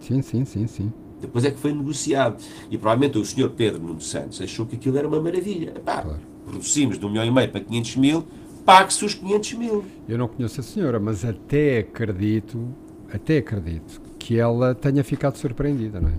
Sim, 0.00 0.20
sim, 0.22 0.44
sim, 0.44 0.66
sim. 0.66 0.92
Depois 1.20 1.44
é 1.44 1.50
que 1.50 1.58
foi 1.58 1.72
negociado. 1.72 2.42
E 2.70 2.76
provavelmente 2.76 3.18
o 3.18 3.24
senhor 3.24 3.50
Pedro 3.50 3.82
Nuno 3.82 4.00
Santos 4.00 4.40
achou 4.42 4.66
que 4.66 4.76
aquilo 4.76 4.98
era 4.98 5.08
uma 5.08 5.20
maravilha. 5.20 5.70
Epá, 5.76 6.02
Claro. 6.02 6.20
Reduzimos 6.46 6.98
de 6.98 7.04
um 7.06 7.08
milhão 7.08 7.24
e 7.24 7.30
meio 7.30 7.50
para 7.50 7.60
500 7.60 7.96
mil, 7.96 8.24
pague-se 8.64 9.04
os 9.04 9.14
500 9.14 9.52
mil. 9.54 9.84
Eu 10.08 10.18
não 10.18 10.28
conheço 10.28 10.60
a 10.60 10.62
senhora, 10.62 11.00
mas 11.00 11.24
até 11.24 11.78
acredito, 11.78 12.68
até 13.12 13.38
acredito 13.38 14.00
que 14.18 14.38
ela 14.38 14.74
tenha 14.74 15.02
ficado 15.02 15.36
surpreendida, 15.36 16.00
não 16.00 16.08
é? 16.08 16.14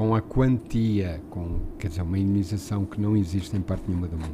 Com 0.00 0.14
a 0.14 0.22
quantia, 0.22 1.20
com, 1.28 1.60
quer 1.78 1.88
dizer, 1.88 2.00
uma 2.00 2.18
indenização 2.18 2.86
que 2.86 2.98
não 2.98 3.14
existe 3.14 3.54
em 3.54 3.60
parte 3.60 3.82
nenhuma 3.86 4.06
do 4.08 4.16
mundo. 4.16 4.32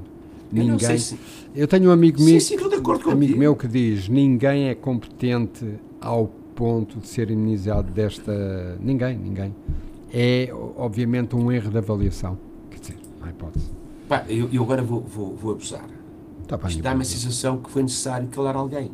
Eu 0.54 0.62
Ninguém. 0.62 0.78
sei 0.78 0.96
se- 0.96 1.18
Eu 1.56 1.66
tenho 1.66 1.88
um 1.88 1.92
amigo 1.92 2.20
Sim, 2.20 2.30
meu, 2.30 2.40
sim, 2.40 2.54
acordo 2.54 3.10
amigo 3.10 3.36
meu 3.36 3.56
que 3.56 3.66
diz: 3.66 4.08
ninguém 4.08 4.68
é 4.68 4.76
competente 4.76 5.68
ao 6.00 6.28
ponto 6.54 7.00
de 7.00 7.08
ser 7.08 7.32
indenizado 7.32 7.90
desta. 7.90 8.78
Ninguém, 8.80 9.18
ninguém. 9.18 9.52
É, 10.14 10.50
obviamente, 10.76 11.34
um 11.34 11.50
erro 11.50 11.68
de 11.68 11.78
avaliação. 11.78 12.38
Quer 12.70 12.78
dizer, 12.78 12.96
não 13.18 13.26
há 13.26 13.30
hipótese. 13.30 13.66
Pá, 14.08 14.24
eu, 14.28 14.48
eu 14.52 14.62
agora 14.62 14.84
vou, 14.84 15.00
vou, 15.00 15.34
vou 15.34 15.50
abusar. 15.50 15.88
Está 16.44 16.56
bem. 16.56 16.68
Isto 16.68 16.78
eu 16.78 16.82
dá-me 16.84 17.02
a 17.02 17.04
sensação 17.04 17.58
que 17.58 17.68
foi 17.72 17.82
necessário 17.82 18.28
calar 18.28 18.54
alguém. 18.54 18.92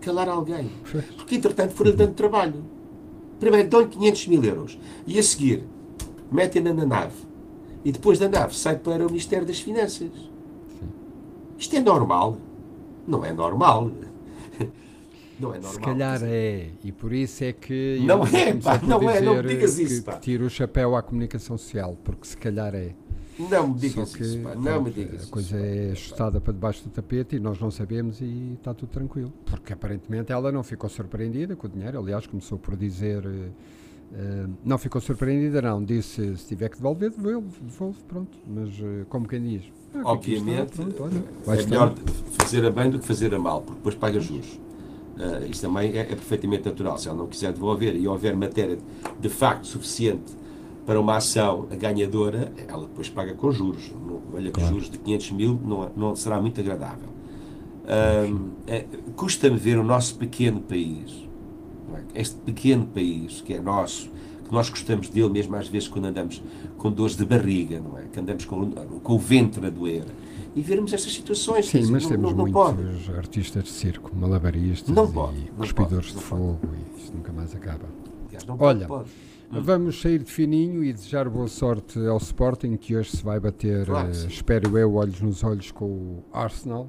Calar 0.00 0.28
alguém. 0.28 0.72
Porque, 1.16 1.36
entretanto, 1.36 1.70
foram 1.72 1.94
dando 1.94 2.14
trabalho. 2.14 2.74
Primeiro 3.38 3.68
dão-lhe 3.68 3.88
500 3.88 4.26
mil 4.28 4.44
euros. 4.44 4.78
E 5.06 5.18
a 5.18 5.22
seguir, 5.22 5.64
metem-na 6.32 6.72
na 6.72 6.86
nave. 6.86 7.14
E 7.84 7.92
depois 7.92 8.18
da 8.18 8.28
nave 8.28 8.54
sai 8.56 8.76
para 8.78 9.02
o 9.04 9.06
Ministério 9.06 9.46
das 9.46 9.60
Finanças. 9.60 10.10
Isto 11.58 11.76
é 11.76 11.80
normal? 11.80 12.38
Não 13.06 13.24
é 13.24 13.32
normal. 13.32 13.90
Não 15.38 15.50
é 15.54 15.58
normal. 15.58 15.72
Se 15.72 15.80
calhar 15.80 16.20
é, 16.24 16.70
e 16.82 16.90
por 16.90 17.12
isso 17.12 17.44
é 17.44 17.52
que. 17.52 18.00
Não 18.02 18.24
é, 18.26 18.54
pá, 18.54 18.80
não 18.82 19.08
é, 19.10 19.20
não 19.20 19.36
me 19.36 19.42
digas 19.42 19.76
que- 19.76 19.82
isso, 19.82 19.96
que 20.00 20.06
pá. 20.10 20.18
tiro 20.18 20.46
o 20.46 20.50
chapéu 20.50 20.96
à 20.96 21.02
comunicação 21.02 21.58
social, 21.58 21.94
porque 22.02 22.26
se 22.26 22.36
calhar 22.38 22.74
é. 22.74 22.94
Não 23.38 23.68
me 23.68 23.74
que 24.14 24.22
isso, 24.22 24.38
pá. 24.40 24.54
Não 24.54 24.62
pronto, 24.62 24.82
me 24.84 24.90
digas 24.92 25.12
a 25.12 25.16
isso. 25.16 25.30
coisa 25.30 25.56
é 25.58 25.90
ajustada 25.92 26.40
para 26.40 26.52
debaixo 26.52 26.82
do 26.84 26.90
tapete 26.90 27.36
e 27.36 27.40
nós 27.40 27.58
não 27.60 27.70
sabemos 27.70 28.20
e 28.20 28.54
está 28.58 28.72
tudo 28.72 28.88
tranquilo. 28.90 29.32
Porque 29.44 29.72
aparentemente 29.72 30.32
ela 30.32 30.50
não 30.50 30.62
ficou 30.62 30.88
surpreendida 30.88 31.54
com 31.54 31.66
o 31.66 31.70
dinheiro, 31.70 31.98
aliás, 31.98 32.26
começou 32.26 32.58
por 32.58 32.76
dizer. 32.76 33.24
eh, 34.14 34.46
não 34.64 34.78
ficou 34.78 35.00
surpreendida, 35.00 35.60
não. 35.60 35.82
Disse 35.84 36.36
se 36.36 36.46
tiver 36.46 36.68
que 36.70 36.76
devolver, 36.76 37.10
devolve, 37.10 37.48
devolve 37.60 37.98
pronto. 38.08 38.38
Mas 38.46 38.70
eh, 38.80 39.04
como 39.08 39.28
quem 39.28 39.42
diz. 39.42 39.64
ah, 39.94 40.00
Obviamente, 40.04 40.72
pronto, 40.76 41.02
olha, 41.02 41.24
vai 41.44 41.60
é 41.60 41.66
melhor 41.66 41.94
fazer 42.38 42.64
a 42.64 42.70
bem 42.70 42.90
do 42.90 42.98
que 42.98 43.06
fazer 43.06 43.34
a 43.34 43.38
mal, 43.38 43.60
porque 43.62 43.76
depois 43.78 43.94
paga 43.94 44.18
juros. 44.20 44.58
Ah, 45.18 45.40
isto 45.46 45.62
também 45.62 45.92
é, 45.92 46.00
é 46.00 46.04
perfeitamente 46.04 46.66
natural. 46.66 46.96
Se 46.98 47.08
ela 47.08 47.18
não 47.18 47.26
quiser 47.26 47.52
devolver 47.52 47.94
e 47.96 48.06
houver 48.08 48.34
matéria 48.36 48.78
de 49.20 49.28
facto 49.28 49.66
suficiente 49.66 50.32
para 50.86 51.00
uma 51.00 51.16
ação 51.16 51.66
ganhadora, 51.78 52.52
ela 52.68 52.82
depois 52.86 53.08
paga 53.10 53.34
com 53.34 53.50
juros. 53.50 53.90
Não, 53.92 54.22
olha 54.32 54.50
que 54.50 54.60
Claro. 54.60 54.74
juros 54.74 54.88
de 54.88 54.98
500 54.98 55.30
mil 55.32 55.60
não, 55.64 55.90
não 55.96 56.16
será 56.16 56.40
muito 56.40 56.60
agradável. 56.60 57.08
É, 58.66 58.84
Custa-me 59.16 59.56
ver 59.56 59.78
o 59.78 59.84
nosso 59.84 60.16
pequeno 60.16 60.60
país, 60.60 61.24
é? 62.14 62.20
este 62.20 62.36
pequeno 62.36 62.86
país 62.86 63.40
que 63.40 63.54
é 63.54 63.60
nosso, 63.60 64.10
que 64.46 64.52
nós 64.52 64.68
gostamos 64.70 65.08
dele 65.08 65.28
mesmo 65.28 65.54
às 65.56 65.68
vezes 65.68 65.88
quando 65.88 66.06
andamos 66.06 66.42
com 66.76 66.90
dores 66.90 67.16
de 67.16 67.24
barriga, 67.24 67.80
não 67.80 67.98
é? 67.98 68.02
Que 68.12 68.18
andamos 68.20 68.44
com, 68.44 68.70
com 68.70 69.12
o 69.14 69.18
ventre 69.18 69.64
a 69.66 69.70
doer. 69.70 70.04
E 70.54 70.62
vermos 70.62 70.92
estas 70.92 71.12
situações. 71.12 71.66
Sim, 71.66 71.90
mas 71.90 72.04
não, 72.04 72.10
temos 72.10 72.32
não, 72.34 72.46
não 72.46 72.52
pode. 72.52 72.82
muitos 72.82 73.10
artistas 73.14 73.64
de 73.64 73.70
circo, 73.70 74.10
malabaristas 74.16 74.94
Não 74.94 75.10
pode, 75.10 75.36
e 75.36 75.50
não 75.50 75.56
cuspidores 75.58 76.06
pode, 76.08 76.18
de 76.18 76.24
fogo 76.24 76.58
e 76.96 77.00
isto 77.00 77.14
nunca 77.14 77.30
mais 77.32 77.54
acaba. 77.54 77.84
Aliás, 78.28 78.44
Olha, 78.58 78.88
pode. 79.48 79.64
Vamos 79.64 80.00
sair 80.00 80.18
de 80.22 80.30
fininho 80.30 80.82
e 80.84 80.92
desejar 80.92 81.28
boa 81.28 81.48
sorte 81.48 81.98
ao 82.06 82.16
Sporting, 82.18 82.76
que 82.76 82.96
hoje 82.96 83.10
se 83.16 83.22
vai 83.24 83.38
bater, 83.40 83.86
Claro 83.86 84.10
que 84.10 84.18
eh, 84.18 84.26
espero 84.26 84.78
eu, 84.78 84.94
olhos 84.94 85.20
nos 85.20 85.42
olhos 85.44 85.70
com 85.70 85.84
o 85.84 86.24
Arsenal 86.32 86.88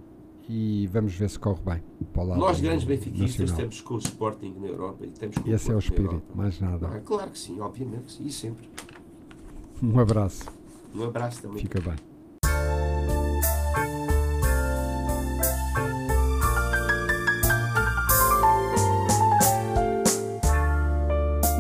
e 0.49 0.87
vamos 0.87 1.13
ver 1.13 1.29
se 1.29 1.37
corre 1.37 1.61
bem. 1.65 1.83
O 2.15 2.35
Nós, 2.37 2.59
grandes 2.61 2.85
benfiquistas, 2.85 3.51
temos 3.51 3.81
com 3.81 3.95
o 3.95 3.97
Sporting 3.99 4.55
na 4.59 4.67
Europa 4.67 5.05
e 5.05 5.11
temos 5.11 5.37
com 5.37 5.49
Esse 5.49 5.69
é 5.71 5.75
o 5.75 5.77
Porto 5.77 5.89
na 5.89 5.95
espírito, 5.95 6.37
mais 6.37 6.59
nada. 6.59 6.87
É? 6.95 6.99
Claro 6.99 7.31
que 7.31 7.39
sim, 7.39 7.59
obviamente 7.59 8.03
que 8.05 8.11
sim, 8.13 8.25
e 8.25 8.31
sempre. 8.31 8.69
Um 9.81 9.99
abraço, 9.99 10.45
Um 10.95 11.03
abraço 11.03 11.41
também. 11.41 11.59
fica 11.59 11.79
bem. 11.81 11.95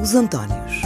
Os 0.01 0.15
Antónios. 0.15 0.76